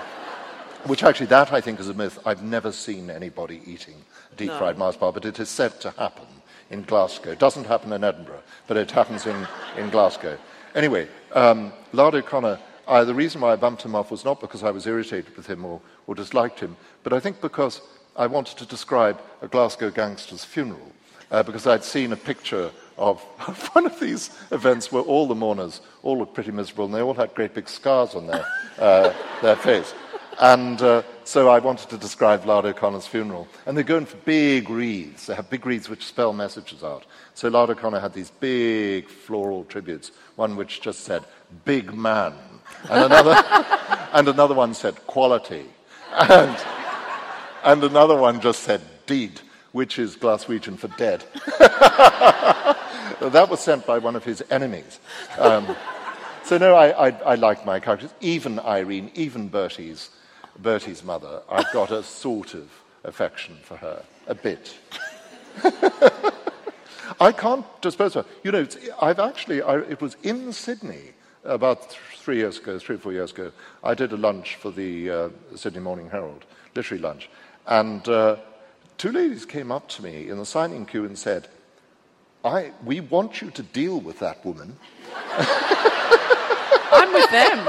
which 0.86 1.04
actually, 1.04 1.28
that 1.28 1.54
I 1.54 1.62
think 1.62 1.80
is 1.80 1.90
a 1.90 1.94
myth. 1.94 2.18
I've 2.26 2.42
never 2.42 2.72
seen 2.72 3.12
anybody 3.12 3.62
eating 3.66 3.96
deep 4.38 4.50
no. 4.50 4.58
fried 4.58 4.78
Mars 4.78 4.98
bar, 4.98 5.14
but 5.14 5.26
it 5.26 5.40
is 5.40 5.50
said 5.50 5.80
to 5.82 5.92
happen 5.92 6.26
in 6.72 6.82
Glasgow. 6.84 7.32
It 7.32 7.40
doesn't 7.40 7.66
happen 7.66 7.94
in 7.94 8.04
Edinburgh, 8.04 8.42
but 8.68 8.78
it 8.78 8.90
happens 8.90 9.28
in, 9.28 9.48
in 9.78 9.90
Glasgow. 9.90 10.38
Anyway, 10.74 11.08
um, 11.34 11.72
Lard 11.94 12.16
O'Connor, 12.16 12.60
uh, 12.88 13.04
the 13.04 13.14
reason 13.14 13.42
why 13.42 13.52
I 13.52 13.56
bumped 13.56 13.84
him 13.84 13.94
off 13.94 14.10
was 14.10 14.26
not 14.26 14.40
because 14.40 14.64
I 14.64 14.72
was 14.72 14.88
irritated 14.88 15.36
with 15.36 15.46
him 15.46 15.66
or, 15.66 15.82
or 16.08 16.16
disliked 16.16 16.60
him, 16.60 16.76
but 17.04 17.14
I 17.14 17.20
think 17.20 17.42
because 17.42 17.82
I 18.16 18.26
wanted 18.28 18.58
to 18.58 18.66
describe 18.66 19.22
a 19.42 19.48
Glasgow 19.48 19.92
gangster's 19.92 20.46
funeral, 20.46 20.92
uh, 21.30 21.44
because 21.44 21.68
I'd 21.68 21.84
seen 21.84 22.12
a 22.14 22.18
picture 22.18 22.72
of 23.02 23.20
one 23.74 23.86
of 23.86 24.00
these 24.00 24.30
events 24.52 24.92
where 24.92 25.04
all 25.04 25.28
the 25.28 25.36
mourners 25.36 25.82
all 26.04 26.20
looked 26.20 26.34
pretty 26.34 26.52
miserable 26.52 26.86
and 26.86 26.94
they 26.94 27.02
all 27.02 27.14
had 27.14 27.34
great 27.34 27.54
big 27.54 27.68
scars 27.68 28.16
on 28.16 28.28
their, 28.28 28.46
uh, 28.80 29.14
their 29.42 29.56
face. 29.56 29.94
And 30.40 30.82
uh, 30.82 31.04
so 31.24 31.50
I 31.50 31.60
wanted 31.60 31.90
to 31.90 31.98
describe 31.98 32.46
Lard 32.46 32.66
O'Connor's 32.66 33.06
funeral. 33.06 33.48
And 33.66 33.76
they're 33.76 33.84
going 33.84 34.06
for 34.06 34.18
big 34.18 34.70
wreaths. 34.70 35.26
They 35.26 35.36
have 35.36 35.50
big 35.50 35.66
wreaths 35.66 35.90
which 35.90 36.06
spell 36.06 36.32
messages 36.32 36.84
out. 36.84 37.06
So 37.34 37.50
Lard 37.50 37.70
O'Connor 37.70 38.00
had 38.00 38.14
these 38.14 38.32
big 38.32 39.08
floral 39.08 39.66
tributes, 39.66 40.12
one 40.38 40.56
which 40.56 40.82
just 40.82 41.02
said, 41.02 41.26
big 41.66 41.94
man. 41.94 42.34
And 42.90 43.04
another, 43.04 43.36
and 44.14 44.28
another 44.28 44.56
one 44.56 44.74
said, 44.74 44.96
quality. 45.06 45.66
And, 46.14 46.58
and 47.64 47.84
another 47.84 48.16
one 48.16 48.42
just 48.42 48.64
said, 48.64 48.82
deed, 49.06 49.42
which 49.72 49.98
is 50.00 50.16
Glaswegian 50.16 50.78
for 50.78 50.88
dead. 50.90 51.24
that 53.20 53.48
was 53.50 53.60
sent 53.60 53.86
by 53.86 53.98
one 53.98 54.16
of 54.16 54.24
his 54.24 54.44
enemies. 54.50 55.00
Um, 55.38 55.76
so, 56.44 56.58
no, 56.58 56.76
I, 56.76 57.10
I, 57.10 57.12
I, 57.22 57.36
like 57.36 57.66
my 57.66 57.80
characters. 57.80 58.14
Even 58.20 58.60
Irene, 58.60 59.12
even 59.16 59.48
Bertie's, 59.48 60.10
Bertie's 60.60 61.04
mother, 61.04 61.42
I've 61.50 61.72
got 61.72 61.92
a 61.92 62.04
sort 62.04 62.54
of 62.54 62.70
affection 63.04 63.58
for 63.64 63.78
her, 63.78 64.04
a 64.28 64.36
bit. 64.36 64.76
I 67.20 67.32
can't 67.32 67.66
dispose 67.82 68.16
of 68.16 68.26
her. 68.26 68.32
You 68.44 68.52
know, 68.52 68.68
I've 69.02 69.20
actually, 69.20 69.62
I, 69.62 69.80
it 69.80 70.02
was 70.02 70.18
in 70.24 70.52
Sydney 70.52 71.12
about 71.44 71.92
three 71.92 72.38
years 72.38 72.58
ago, 72.58 72.80
three 72.80 72.96
or 72.96 73.00
four 73.00 73.14
years 73.14 73.32
ago, 73.32 73.52
I 73.84 73.94
did 73.94 74.12
a 74.12 74.18
lunch 74.18 74.56
for 74.56 74.72
the 74.72 75.10
uh, 75.10 75.30
Sydney 75.56 75.80
Morning 75.80 76.10
Herald, 76.10 76.46
literary 76.76 77.02
lunch. 77.02 77.30
And 77.68 78.08
uh, 78.08 78.38
two 79.02 79.12
ladies 79.12 79.48
came 79.48 79.72
up 79.72 79.88
to 79.90 80.04
me 80.04 80.30
in 80.30 80.38
the 80.38 80.46
signing 80.46 80.86
queue 80.86 81.06
and 81.06 81.18
said, 81.18 81.48
I, 82.46 82.72
we 82.86 83.00
want 83.00 83.42
you 83.42 83.50
to 83.50 83.64
deal 83.64 84.00
with 84.00 84.20
that 84.20 84.46
woman. 84.46 84.78
I'm 86.92 87.12
with 87.12 87.32
them. 87.32 87.68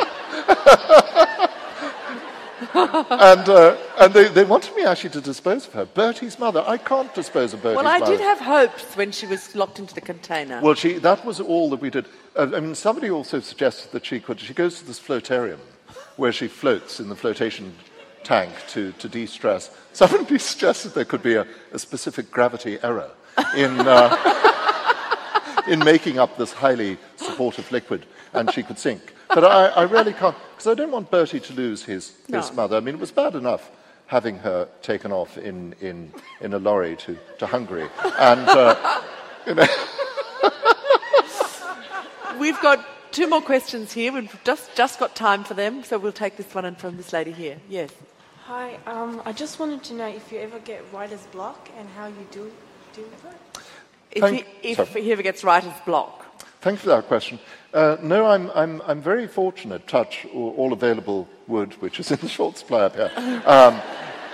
and 3.10 3.48
uh, 3.48 3.78
and 3.98 4.12
they, 4.12 4.28
they 4.28 4.44
wanted 4.44 4.76
me 4.76 4.84
actually 4.84 5.08
to 5.10 5.22
dispose 5.22 5.66
of 5.66 5.72
her. 5.72 5.86
Bertie's 5.86 6.38
mother. 6.38 6.62
I 6.66 6.76
can't 6.76 7.14
dispose 7.14 7.54
of 7.54 7.62
Bertie's 7.62 7.76
mother. 7.76 7.86
Well, 7.86 7.94
I 7.94 7.98
mother. 7.98 8.12
did 8.12 8.20
have 8.20 8.38
hopes 8.40 8.94
when 8.94 9.10
she 9.10 9.26
was 9.26 9.56
locked 9.56 9.78
into 9.78 9.94
the 9.94 10.02
container. 10.02 10.60
Well, 10.60 10.74
she, 10.74 10.98
that 10.98 11.24
was 11.24 11.40
all 11.40 11.70
that 11.70 11.80
we 11.80 11.88
did. 11.88 12.04
Uh, 12.36 12.50
I 12.54 12.60
mean, 12.60 12.74
somebody 12.74 13.10
also 13.10 13.40
suggested 13.40 13.90
that 13.92 14.04
she 14.04 14.20
could. 14.20 14.38
She 14.38 14.52
goes 14.52 14.80
to 14.80 14.84
this 14.86 15.00
floatarium 15.00 15.60
where 16.16 16.32
she 16.32 16.46
floats 16.46 17.00
in 17.00 17.08
the 17.08 17.16
flotation 17.16 17.74
tank 18.24 18.52
to, 18.68 18.92
to 18.92 19.08
de 19.08 19.26
stress. 19.26 19.70
Somebody 19.92 20.38
suggested 20.38 20.94
there 20.94 21.04
could 21.04 21.22
be 21.22 21.34
a, 21.34 21.46
a 21.72 21.78
specific 21.78 22.30
gravity 22.30 22.78
error 22.82 23.10
in, 23.56 23.80
uh, 23.80 25.62
in 25.68 25.78
making 25.80 26.18
up 26.18 26.36
this 26.36 26.52
highly 26.52 26.98
supportive 27.16 27.70
liquid, 27.72 28.06
and 28.32 28.52
she 28.52 28.62
could 28.62 28.78
sink. 28.78 29.14
But 29.28 29.44
I, 29.44 29.66
I 29.68 29.82
really 29.84 30.12
can't, 30.12 30.36
because 30.50 30.66
I 30.66 30.74
don't 30.74 30.90
want 30.90 31.10
Bertie 31.10 31.40
to 31.40 31.52
lose 31.54 31.84
his, 31.84 32.12
his 32.28 32.50
No. 32.50 32.52
mother. 32.54 32.76
I 32.76 32.80
mean, 32.80 32.94
it 32.94 33.00
was 33.00 33.12
bad 33.12 33.34
enough 33.34 33.70
having 34.06 34.36
her 34.38 34.68
taken 34.82 35.10
off 35.12 35.38
in, 35.38 35.74
in, 35.80 36.12
in 36.40 36.52
a 36.52 36.58
lorry 36.58 36.96
to, 36.96 37.16
to 37.38 37.46
Hungary. 37.46 37.88
And, 38.18 38.46
uh, 38.48 39.00
you 39.46 39.54
know, 39.54 39.66
We've 42.38 42.60
got 42.60 42.84
two 43.12 43.28
more 43.28 43.40
questions 43.40 43.92
here. 43.92 44.12
We've 44.12 44.36
just, 44.44 44.74
just 44.74 44.98
got 44.98 45.14
time 45.14 45.44
for 45.44 45.54
them, 45.54 45.84
so 45.84 45.98
we'll 45.98 46.12
take 46.12 46.36
this 46.36 46.52
one 46.54 46.64
in 46.64 46.74
from 46.74 46.96
this 46.96 47.12
lady 47.12 47.30
here. 47.30 47.58
Yes. 47.68 47.90
Hi, 48.46 48.76
um, 48.86 49.22
I 49.24 49.30
just 49.32 49.60
wanted 49.60 49.84
to 49.84 49.94
know 49.94 50.08
if 50.08 50.32
you 50.32 50.40
ever 50.40 50.58
get 50.58 50.82
writer's 50.92 51.24
block 51.26 51.68
and 51.78 51.88
how 51.90 52.08
you 52.08 52.26
do 52.32 52.50
deal 52.92 53.04
with 53.04 53.24
it. 53.24 53.62
If, 54.10 54.20
Thank- 54.20 54.46
he, 54.60 54.70
if 54.70 54.76
sorry. 54.78 55.02
he 55.02 55.12
ever 55.12 55.22
gets 55.22 55.44
writer's 55.44 55.78
block. 55.86 56.26
Thanks 56.60 56.82
for 56.82 56.88
that 56.88 57.06
question. 57.06 57.38
Uh, 57.72 57.98
no, 58.02 58.26
I'm, 58.26 58.50
I'm, 58.50 58.82
I'm 58.84 59.00
very 59.00 59.28
fortunate, 59.28 59.86
touch 59.86 60.26
all, 60.34 60.54
all 60.56 60.72
available 60.72 61.28
wood, 61.46 61.74
which 61.74 62.00
is 62.00 62.10
in 62.10 62.18
the 62.18 62.28
short 62.28 62.58
supply 62.58 62.80
up 62.80 62.96
here, 62.96 63.12
um, 63.46 63.80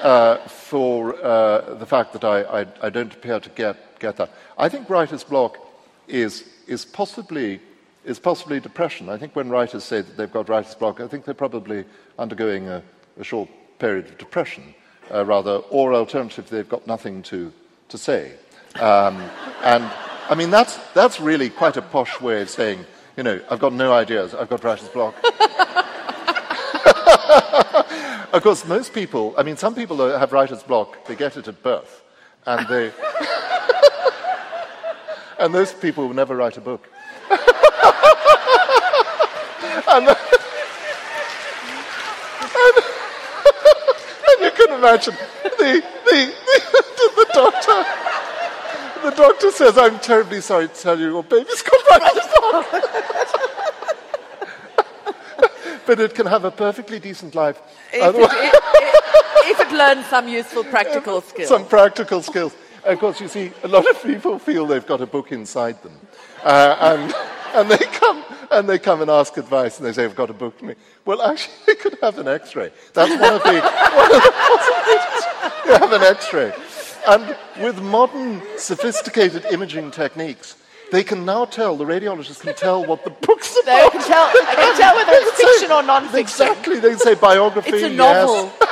uh, 0.01 0.39
for 0.49 1.15
uh, 1.23 1.75
the 1.75 1.87
fact 1.87 2.15
that 2.15 2.25
I, 2.25 2.63
I, 2.63 2.67
I 2.85 2.89
don't 2.89 3.13
appear 3.13 3.41
to 3.41 3.51
get, 3.51 4.01
get 4.01 4.17
that. 4.17 4.33
I 4.57 4.71
think 4.71 4.89
writer's 4.89 5.23
block 5.23 5.59
is, 6.07 6.49
is, 6.67 6.87
possibly, 6.87 7.61
is 8.07 8.19
possibly 8.19 8.59
depression. 8.59 9.11
I 9.11 9.19
think 9.19 9.37
when 9.37 9.51
writers 9.51 9.85
say 9.85 10.01
that 10.01 10.17
they've 10.17 10.33
got 10.33 10.49
writer's 10.49 10.75
block, 10.75 10.99
I 10.99 11.09
think 11.09 11.27
they're 11.27 11.35
probably 11.35 11.85
undergoing 12.19 12.69
a, 12.69 12.83
a 13.21 13.25
short 13.25 13.51
period 13.79 14.07
of 14.07 14.19
depression, 14.19 14.75
uh, 15.13 15.25
rather, 15.25 15.57
or 15.71 15.95
alternatively, 15.95 16.59
they've 16.59 16.69
got 16.69 16.87
nothing 16.87 17.23
to, 17.25 17.53
to 17.89 17.99
say. 17.99 18.33
Um, 18.77 19.17
and 19.63 19.85
I 20.31 20.35
mean, 20.37 20.51
that's, 20.51 20.77
that's 20.93 21.21
really 21.21 21.49
quite 21.51 21.77
a 21.77 21.83
posh 21.83 22.21
way 22.21 22.43
of 22.43 22.51
saying, 22.51 22.85
you 23.17 23.23
know, 23.23 23.41
I've 23.51 23.61
got 23.61 23.73
no 23.73 23.93
ideas, 23.93 24.35
I've 24.35 24.49
got 24.49 24.63
writer's 24.63 24.89
block. 24.89 25.15
of 28.33 28.43
course, 28.43 28.67
most 28.67 28.93
people, 28.93 29.35
I 29.39 29.43
mean, 29.43 29.57
some 29.57 29.75
people 29.75 29.97
have 30.19 30.33
writer's 30.33 30.63
block, 30.63 31.05
they 31.07 31.17
get 31.17 31.37
it 31.37 31.49
at 31.49 31.63
birth, 31.63 32.03
and 32.47 32.69
they. 32.69 32.93
and 35.39 35.55
those 35.55 35.73
people 35.73 36.07
will 36.07 36.15
never 36.15 36.37
write 36.37 36.57
a 36.57 36.61
book. 36.61 36.89
and, 39.89 40.09
and 40.09 40.17
you 44.41 44.51
can 44.51 44.68
imagine 44.79 45.15
the, 45.43 45.83
the, 46.05 46.33
the, 46.55 47.13
the 47.17 47.27
doctor. 47.35 47.85
The 49.03 49.11
doctor 49.17 49.51
says, 49.51 49.79
I'm 49.79 49.99
terribly 50.01 50.41
sorry 50.41 50.69
to 50.69 50.75
tell 50.75 50.99
you, 50.99 51.07
your 51.07 51.23
baby's 51.23 51.63
got 51.63 51.81
writer's 51.91 52.27
block. 52.37 52.67
but 55.87 56.01
it 56.01 56.15
can 56.15 56.27
have 56.27 56.45
a 56.45 56.51
perfectly 56.51 56.99
decent 56.99 57.35
life. 57.35 57.61
If 57.93 58.15
it, 58.15 58.21
if, 58.21 59.61
if 59.61 59.61
it 59.61 59.73
learns 59.77 60.07
some 60.07 60.29
useful 60.29 60.65
practical 60.65 61.21
skills. 61.29 61.49
some 61.49 61.67
practical 61.67 62.23
skills. 62.23 62.55
Of 62.85 62.99
course, 62.99 63.21
you 63.21 63.29
see, 63.29 63.53
a 63.63 63.69
lot 63.69 63.89
of 63.89 64.03
people 64.03 64.39
feel 64.39 64.67
they've 64.67 64.87
got 64.87 65.01
a 65.01 65.07
book 65.07 65.33
inside 65.33 65.83
them, 65.83 65.93
uh, 66.43 66.77
and, 66.81 67.15
and 67.55 67.71
they 67.71 67.85
come 67.87 68.25
and 68.51 68.69
they 68.69 68.79
come 68.79 69.03
and 69.03 69.11
ask 69.11 69.37
advice, 69.37 69.79
and 69.79 69.87
they 69.87 69.93
say, 69.93 70.05
"I've 70.05 70.17
got 70.17 70.31
a 70.31 70.35
book 70.35 70.59
to 70.59 70.65
me." 70.65 70.75
Well, 71.05 71.23
actually, 71.23 71.55
they 71.67 71.75
could 71.75 71.99
have 72.03 72.19
an 72.19 72.29
X-ray. 72.29 72.71
That's 72.95 73.11
one 73.11 73.35
of 73.35 73.43
the 73.43 73.61
one 74.01 74.13
of 74.13 74.23
the 74.23 74.33
possibilities. 74.49 75.25
You 75.67 75.73
have 75.73 75.93
an 75.93 76.03
X-ray, 76.03 76.53
and 77.09 77.37
with 77.63 77.81
modern, 77.83 78.43
sophisticated 78.57 79.45
imaging 79.47 79.91
techniques. 79.91 80.57
They 80.91 81.05
can 81.05 81.27
now 81.27 81.45
tell, 81.45 81.77
the 81.77 81.85
radiologists 81.85 82.41
can 82.41 82.55
tell 82.55 82.83
what 82.83 83.05
the 83.05 83.11
book's 83.11 83.53
They 83.67 83.73
about. 83.73 83.93
can 83.93 84.01
tell, 84.05 84.27
they 84.33 84.55
can 84.55 84.75
tell 84.79 84.95
whether 84.97 85.13
it's 85.13 85.37
They 85.37 85.37
can 85.37 85.37
say- 85.37 85.59
fiction 85.59 85.71
or 85.73 85.83
non-fiction. 85.83 86.21
Exactly, 86.21 86.81
they 86.81 86.89
can 86.89 86.99
say 86.99 87.15
biography. 87.15 87.71
It's 87.73 87.83
a 87.83 87.91
yes. 87.91 87.99
novel. 87.99 88.53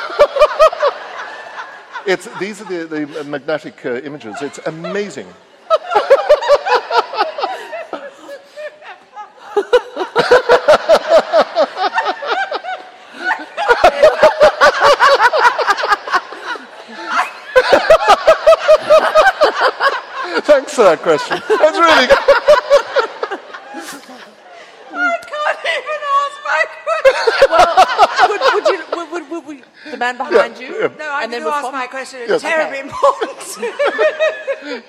It's, 2.07 2.27
these 2.39 2.61
are 2.61 2.65
the, 2.65 2.87
the 2.87 3.25
magnetic 3.25 3.85
uh, 3.85 3.95
images. 3.97 4.37
It's 4.41 4.59
amazing. 4.59 5.27
Thanks 20.47 20.75
for 20.75 20.83
that 20.85 21.01
question. 21.03 21.41
That's 21.49 21.79
really 21.79 22.07
good. 22.07 22.19
would, 28.29 28.41
would 28.55 28.67
you, 28.69 28.79
would, 28.97 29.11
would, 29.13 29.31
would, 29.31 29.47
would 29.47 29.65
the 29.91 29.97
man 29.97 30.17
behind 30.17 30.59
you? 30.59 30.81
yeah. 30.81 30.89
No, 30.99 31.11
I'm 31.11 31.31
going 31.31 31.43
to 31.43 31.49
ask 31.49 31.73
my 31.73 31.87
question. 31.87 32.21
Yes. 32.21 32.31
It's 32.31 32.43
terribly 32.43 32.81
important. 32.81 33.37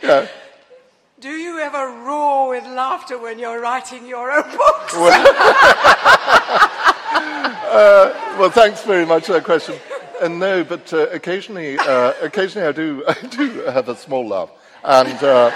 Yeah. 0.04 0.28
You 1.58 1.64
ever 1.64 1.88
roar 2.06 2.50
with 2.50 2.66
laughter 2.66 3.18
when 3.18 3.40
you're 3.40 3.60
writing 3.60 4.06
your 4.06 4.32
own 4.32 4.44
books? 4.44 4.94
Well, 8.38 8.52
thanks 8.52 8.84
very 8.84 9.04
much 9.04 9.26
for 9.26 9.34
that 9.34 9.44
question. 9.44 9.74
Uh, 10.22 10.28
no, 10.28 10.64
but 10.64 10.94
uh, 10.94 11.08
occasionally, 11.10 11.80
uh, 11.80 12.14
occasionally 12.22 12.68
I 12.68 12.72
do, 12.72 13.04
I 13.08 13.14
do 13.14 13.62
have 13.62 13.90
a 13.90 13.96
small 13.96 14.28
laugh, 14.28 14.52
and 14.84 15.24
uh, 15.24 15.50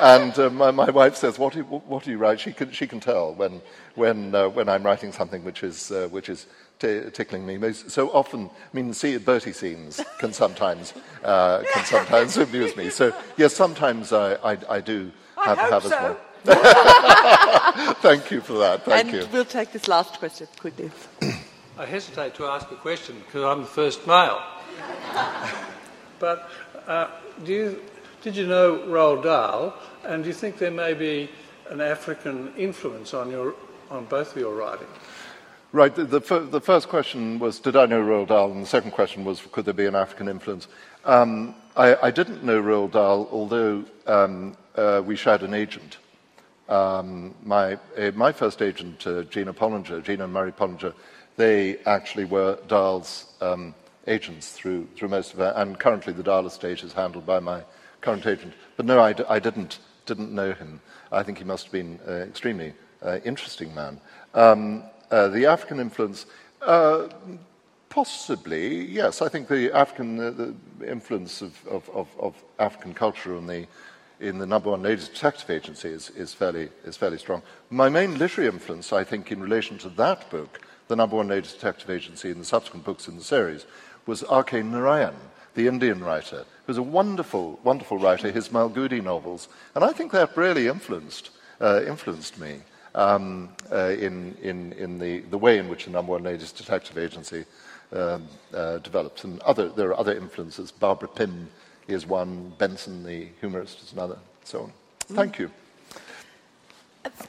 and 0.00 0.38
uh, 0.38 0.48
my, 0.48 0.70
my 0.70 0.88
wife 0.88 1.16
says, 1.16 1.38
"What 1.38 1.52
do 1.52 1.58
you, 1.58 1.64
what 1.64 2.04
do 2.04 2.10
you 2.10 2.16
write?" 2.16 2.40
She 2.40 2.54
can 2.54 2.72
she 2.72 2.86
can 2.86 3.00
tell 3.00 3.34
when 3.34 3.60
when 3.96 4.34
uh, 4.34 4.48
when 4.48 4.70
I'm 4.70 4.82
writing 4.82 5.12
something 5.12 5.44
which 5.44 5.62
is 5.62 5.90
uh, 5.90 6.08
which 6.10 6.30
is 6.30 6.46
t- 6.80 7.10
tickling 7.12 7.46
me. 7.46 7.58
Most, 7.58 7.90
so 7.90 8.10
often, 8.10 8.46
I 8.48 8.50
mean, 8.72 8.92
see, 8.92 9.16
Bertie 9.18 9.52
scenes 9.52 10.00
can 10.18 10.32
sometimes 10.32 10.94
uh, 11.22 11.62
can 11.72 11.84
sometimes 11.84 12.36
amuse 12.36 12.76
me. 12.76 12.90
So 12.90 13.14
yes, 13.36 13.54
sometimes 13.54 14.12
I 14.12 14.34
I, 14.34 14.58
I 14.68 14.80
do 14.80 15.12
have 15.36 15.58
I 15.58 15.62
hope 15.62 15.72
have 15.72 15.84
a 15.84 15.88
so. 15.88 15.98
small. 15.98 16.16
Thank 18.00 18.30
you 18.30 18.40
for 18.40 18.54
that. 18.54 18.84
Thank 18.84 19.12
and 19.12 19.22
you. 19.22 19.28
we'll 19.30 19.44
take 19.44 19.72
this 19.72 19.88
last 19.88 20.18
question 20.18 20.48
quickly. 20.58 20.90
I 21.78 21.84
hesitate 21.84 22.34
to 22.36 22.46
ask 22.46 22.70
a 22.70 22.76
question 22.76 23.16
because 23.26 23.44
I'm 23.44 23.60
the 23.60 23.66
first 23.66 24.06
male. 24.06 24.42
but 26.18 26.50
uh, 26.86 27.08
do 27.44 27.52
you, 27.52 27.80
did 28.22 28.36
you 28.36 28.46
know 28.46 28.78
Roald 28.86 29.22
Dahl, 29.22 29.74
and 30.04 30.22
do 30.22 30.28
you 30.28 30.34
think 30.34 30.58
there 30.58 30.70
may 30.70 30.94
be 30.94 31.30
an 31.68 31.80
African 31.80 32.52
influence 32.56 33.14
on, 33.14 33.30
your, 33.30 33.54
on 33.90 34.06
both 34.06 34.32
of 34.32 34.38
your 34.38 34.54
writing? 34.54 34.88
Right. 35.72 35.94
The, 35.94 36.04
the, 36.04 36.40
the 36.40 36.60
first 36.60 36.88
question 36.88 37.38
was, 37.38 37.60
did 37.60 37.76
I 37.76 37.86
know 37.86 38.02
Roald 38.02 38.26
Dahl? 38.26 38.50
And 38.50 38.60
the 38.60 38.66
second 38.66 38.90
question 38.90 39.24
was, 39.24 39.40
could 39.52 39.64
there 39.64 39.74
be 39.74 39.86
an 39.86 39.94
African 39.94 40.26
influence? 40.28 40.66
Um, 41.04 41.54
I, 41.76 41.94
I 42.02 42.10
didn't 42.10 42.42
know 42.42 42.60
Roald 42.60 42.90
Dahl, 42.90 43.28
although 43.30 43.84
um, 44.08 44.56
uh, 44.74 45.00
we 45.04 45.14
shared 45.14 45.42
an 45.42 45.54
agent. 45.54 45.98
Um, 46.68 47.36
my, 47.44 47.78
uh, 47.96 48.10
my 48.16 48.32
first 48.32 48.62
agent, 48.62 49.06
uh, 49.06 49.22
Gina 49.22 49.52
Pollinger, 49.52 50.02
Gina 50.02 50.24
and 50.24 50.32
Murray 50.32 50.50
Pollinger, 50.50 50.92
they 51.36 51.78
actually 51.86 52.24
were 52.24 52.58
Dahl's 52.66 53.26
um, 53.40 53.72
agents 54.08 54.50
through, 54.50 54.88
through 54.96 55.08
most 55.08 55.34
of 55.34 55.38
it. 55.38 55.52
And 55.54 55.78
currently 55.78 56.12
the 56.12 56.24
Dahl 56.24 56.46
estate 56.48 56.82
is 56.82 56.92
handled 56.92 57.26
by 57.26 57.38
my 57.38 57.62
current 58.00 58.26
agent. 58.26 58.54
But 58.76 58.86
no, 58.86 59.00
I, 59.00 59.12
d- 59.12 59.24
I 59.28 59.38
didn't, 59.38 59.78
didn't 60.04 60.34
know 60.34 60.52
him. 60.52 60.80
I 61.12 61.22
think 61.22 61.38
he 61.38 61.44
must 61.44 61.66
have 61.66 61.72
been 61.72 62.00
an 62.06 62.22
extremely 62.22 62.74
uh, 63.04 63.20
interesting 63.24 63.72
man. 63.72 64.00
Uh, 65.10 65.28
the 65.28 65.46
African 65.46 65.80
influence, 65.80 66.26
uh, 66.62 67.08
possibly, 67.88 68.84
yes. 68.84 69.20
I 69.20 69.28
think 69.28 69.48
the 69.48 69.72
African 69.72 70.20
uh, 70.20 70.30
the 70.30 70.54
influence 70.88 71.42
of, 71.42 71.66
of, 71.66 71.90
of, 71.90 72.08
of 72.18 72.34
African 72.58 72.94
culture 72.94 73.36
in 73.36 73.46
the, 73.46 73.66
in 74.20 74.38
the 74.38 74.46
number 74.46 74.70
one 74.70 74.82
ladies 74.82 75.08
detective 75.08 75.50
agency 75.50 75.88
is, 75.88 76.10
is, 76.10 76.32
fairly, 76.32 76.68
is 76.84 76.96
fairly 76.96 77.18
strong. 77.18 77.42
My 77.70 77.88
main 77.88 78.18
literary 78.18 78.48
influence, 78.48 78.92
I 78.92 79.02
think, 79.02 79.32
in 79.32 79.40
relation 79.40 79.78
to 79.78 79.88
that 79.90 80.30
book, 80.30 80.60
the 80.86 80.96
number 80.96 81.16
one 81.16 81.28
ladies 81.28 81.54
detective 81.54 81.90
agency, 81.90 82.30
and 82.30 82.40
the 82.40 82.44
subsequent 82.44 82.84
books 82.84 83.08
in 83.08 83.16
the 83.16 83.24
series, 83.24 83.66
was 84.06 84.22
R.K. 84.22 84.62
Narayan, 84.62 85.14
the 85.54 85.66
Indian 85.66 86.04
writer, 86.04 86.44
who's 86.66 86.78
a 86.78 86.82
wonderful, 86.82 87.58
wonderful 87.64 87.98
writer, 87.98 88.30
his 88.30 88.50
Malgudi 88.50 89.02
novels. 89.02 89.48
And 89.74 89.82
I 89.82 89.92
think 89.92 90.12
that 90.12 90.36
really 90.36 90.68
influenced, 90.68 91.30
uh, 91.60 91.82
influenced 91.84 92.38
me 92.38 92.60
um, 92.94 93.48
uh, 93.70 93.90
in, 93.90 94.36
in, 94.42 94.72
in 94.74 94.98
the, 94.98 95.20
the 95.20 95.38
way 95.38 95.58
in 95.58 95.68
which 95.68 95.84
the 95.84 95.90
number 95.90 96.12
one 96.12 96.22
ladies 96.22 96.52
detective 96.52 96.98
agency 96.98 97.44
um, 97.92 98.26
uh, 98.54 98.78
developed. 98.78 99.24
And 99.24 99.40
other, 99.40 99.68
there 99.68 99.88
are 99.88 99.98
other 99.98 100.14
influences. 100.14 100.70
Barbara 100.70 101.08
Pym 101.08 101.48
is 101.88 102.06
one, 102.06 102.52
Benson, 102.58 103.04
the 103.04 103.28
humorist, 103.40 103.82
is 103.82 103.92
another, 103.92 104.18
so 104.44 104.62
on. 104.62 104.72
Thank 105.00 105.38
you. 105.38 105.50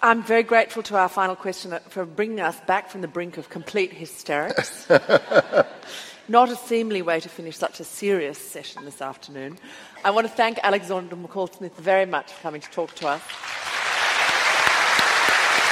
I'm 0.02 0.22
very 0.24 0.44
grateful 0.44 0.84
to 0.84 0.98
our 0.98 1.10
final 1.10 1.36
questioner 1.36 1.80
for 1.90 2.06
bringing 2.06 2.42
us 2.42 2.60
back 2.62 2.90
from 2.90 3.02
the 3.02 3.08
brink 3.08 3.38
of 3.38 3.50
complete 3.50 3.94
hysterics. 3.94 4.88
not 6.28 6.50
a 6.50 6.56
seemly 6.56 7.02
way 7.02 7.20
to 7.20 7.30
finish 7.30 7.58
such 7.58 7.80
a 7.80 7.84
serious 7.84 8.38
session 8.38 8.86
this 8.86 9.02
afternoon. 9.02 9.58
I 10.04 10.12
want 10.12 10.28
to 10.28 10.34
thank 10.34 10.60
Alexander 10.64 11.16
McCall 11.16 11.54
Smith 11.54 11.78
very 11.78 12.06
much 12.06 12.32
for 12.32 12.42
coming 12.42 12.62
to 12.62 12.70
talk 12.72 12.94
to 12.96 13.08
us. 13.08 13.22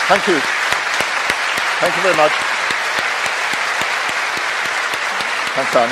Thank 0.09 0.25
you. 0.27 0.39
Thank 1.79 1.95
you 1.95 2.01
very 2.01 2.17
much. 2.17 2.31
Thanks, 5.53 5.75
Ann. 5.75 5.89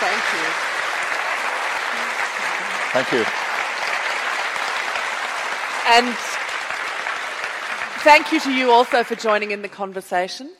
Thank 0.00 0.24
you. 0.32 0.68
Thank 2.94 3.12
you. 3.12 3.24
And 5.90 6.16
thank 8.00 8.32
you 8.32 8.40
to 8.40 8.50
you 8.50 8.70
also 8.70 9.04
for 9.04 9.16
joining 9.16 9.50
in 9.50 9.60
the 9.60 9.68
conversation. 9.68 10.50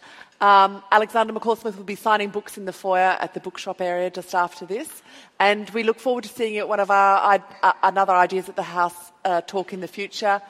Um, 0.43 0.83
Alexander 0.93 1.33
McCall 1.33 1.57
Smith 1.57 1.79
will 1.79 1.85
be 1.85 1.95
signing 1.95 2.29
books 2.29 2.59
in 2.59 2.67
the 2.67 2.75
foyer 2.75 3.17
at 3.21 3.33
the 3.33 3.41
bookshop 3.41 3.81
area 3.81 4.11
just 4.11 4.35
after 4.35 4.67
this. 4.67 5.03
And 5.41 5.71
we 5.71 5.83
look 5.83 5.99
forward 5.99 6.25
to 6.25 6.29
seeing 6.29 6.53
you 6.53 6.61
at 6.61 6.69
one 6.69 6.81
of 6.81 6.91
our 6.91 7.43
uh, 7.63 7.73
another 7.83 8.13
Ideas 8.13 8.51
at 8.51 8.57
the 8.57 8.63
House 8.63 9.13
uh, 9.25 9.41
talk 9.41 9.73
in 9.73 9.81
the 9.81 9.89
future. 9.89 10.43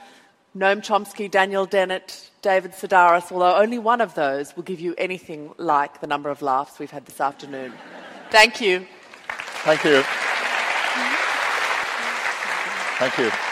Noam 0.58 0.80
Chomsky, 0.80 1.30
Daniel 1.30 1.66
Dennett, 1.66 2.30
David 2.42 2.72
Sedaris, 2.72 3.30
although 3.30 3.54
only 3.54 3.78
one 3.78 4.00
of 4.00 4.16
those 4.16 4.56
will 4.56 4.64
give 4.64 4.80
you 4.80 4.92
anything 4.98 5.52
like 5.56 6.00
the 6.00 6.08
number 6.08 6.30
of 6.30 6.42
laughs 6.42 6.80
we've 6.80 6.90
had 6.90 7.06
this 7.06 7.20
afternoon. 7.20 7.72
Thank 8.30 8.60
you. 8.60 8.84
Thank 9.62 9.84
you. 9.84 10.02
Thank 12.98 13.18
you. 13.18 13.47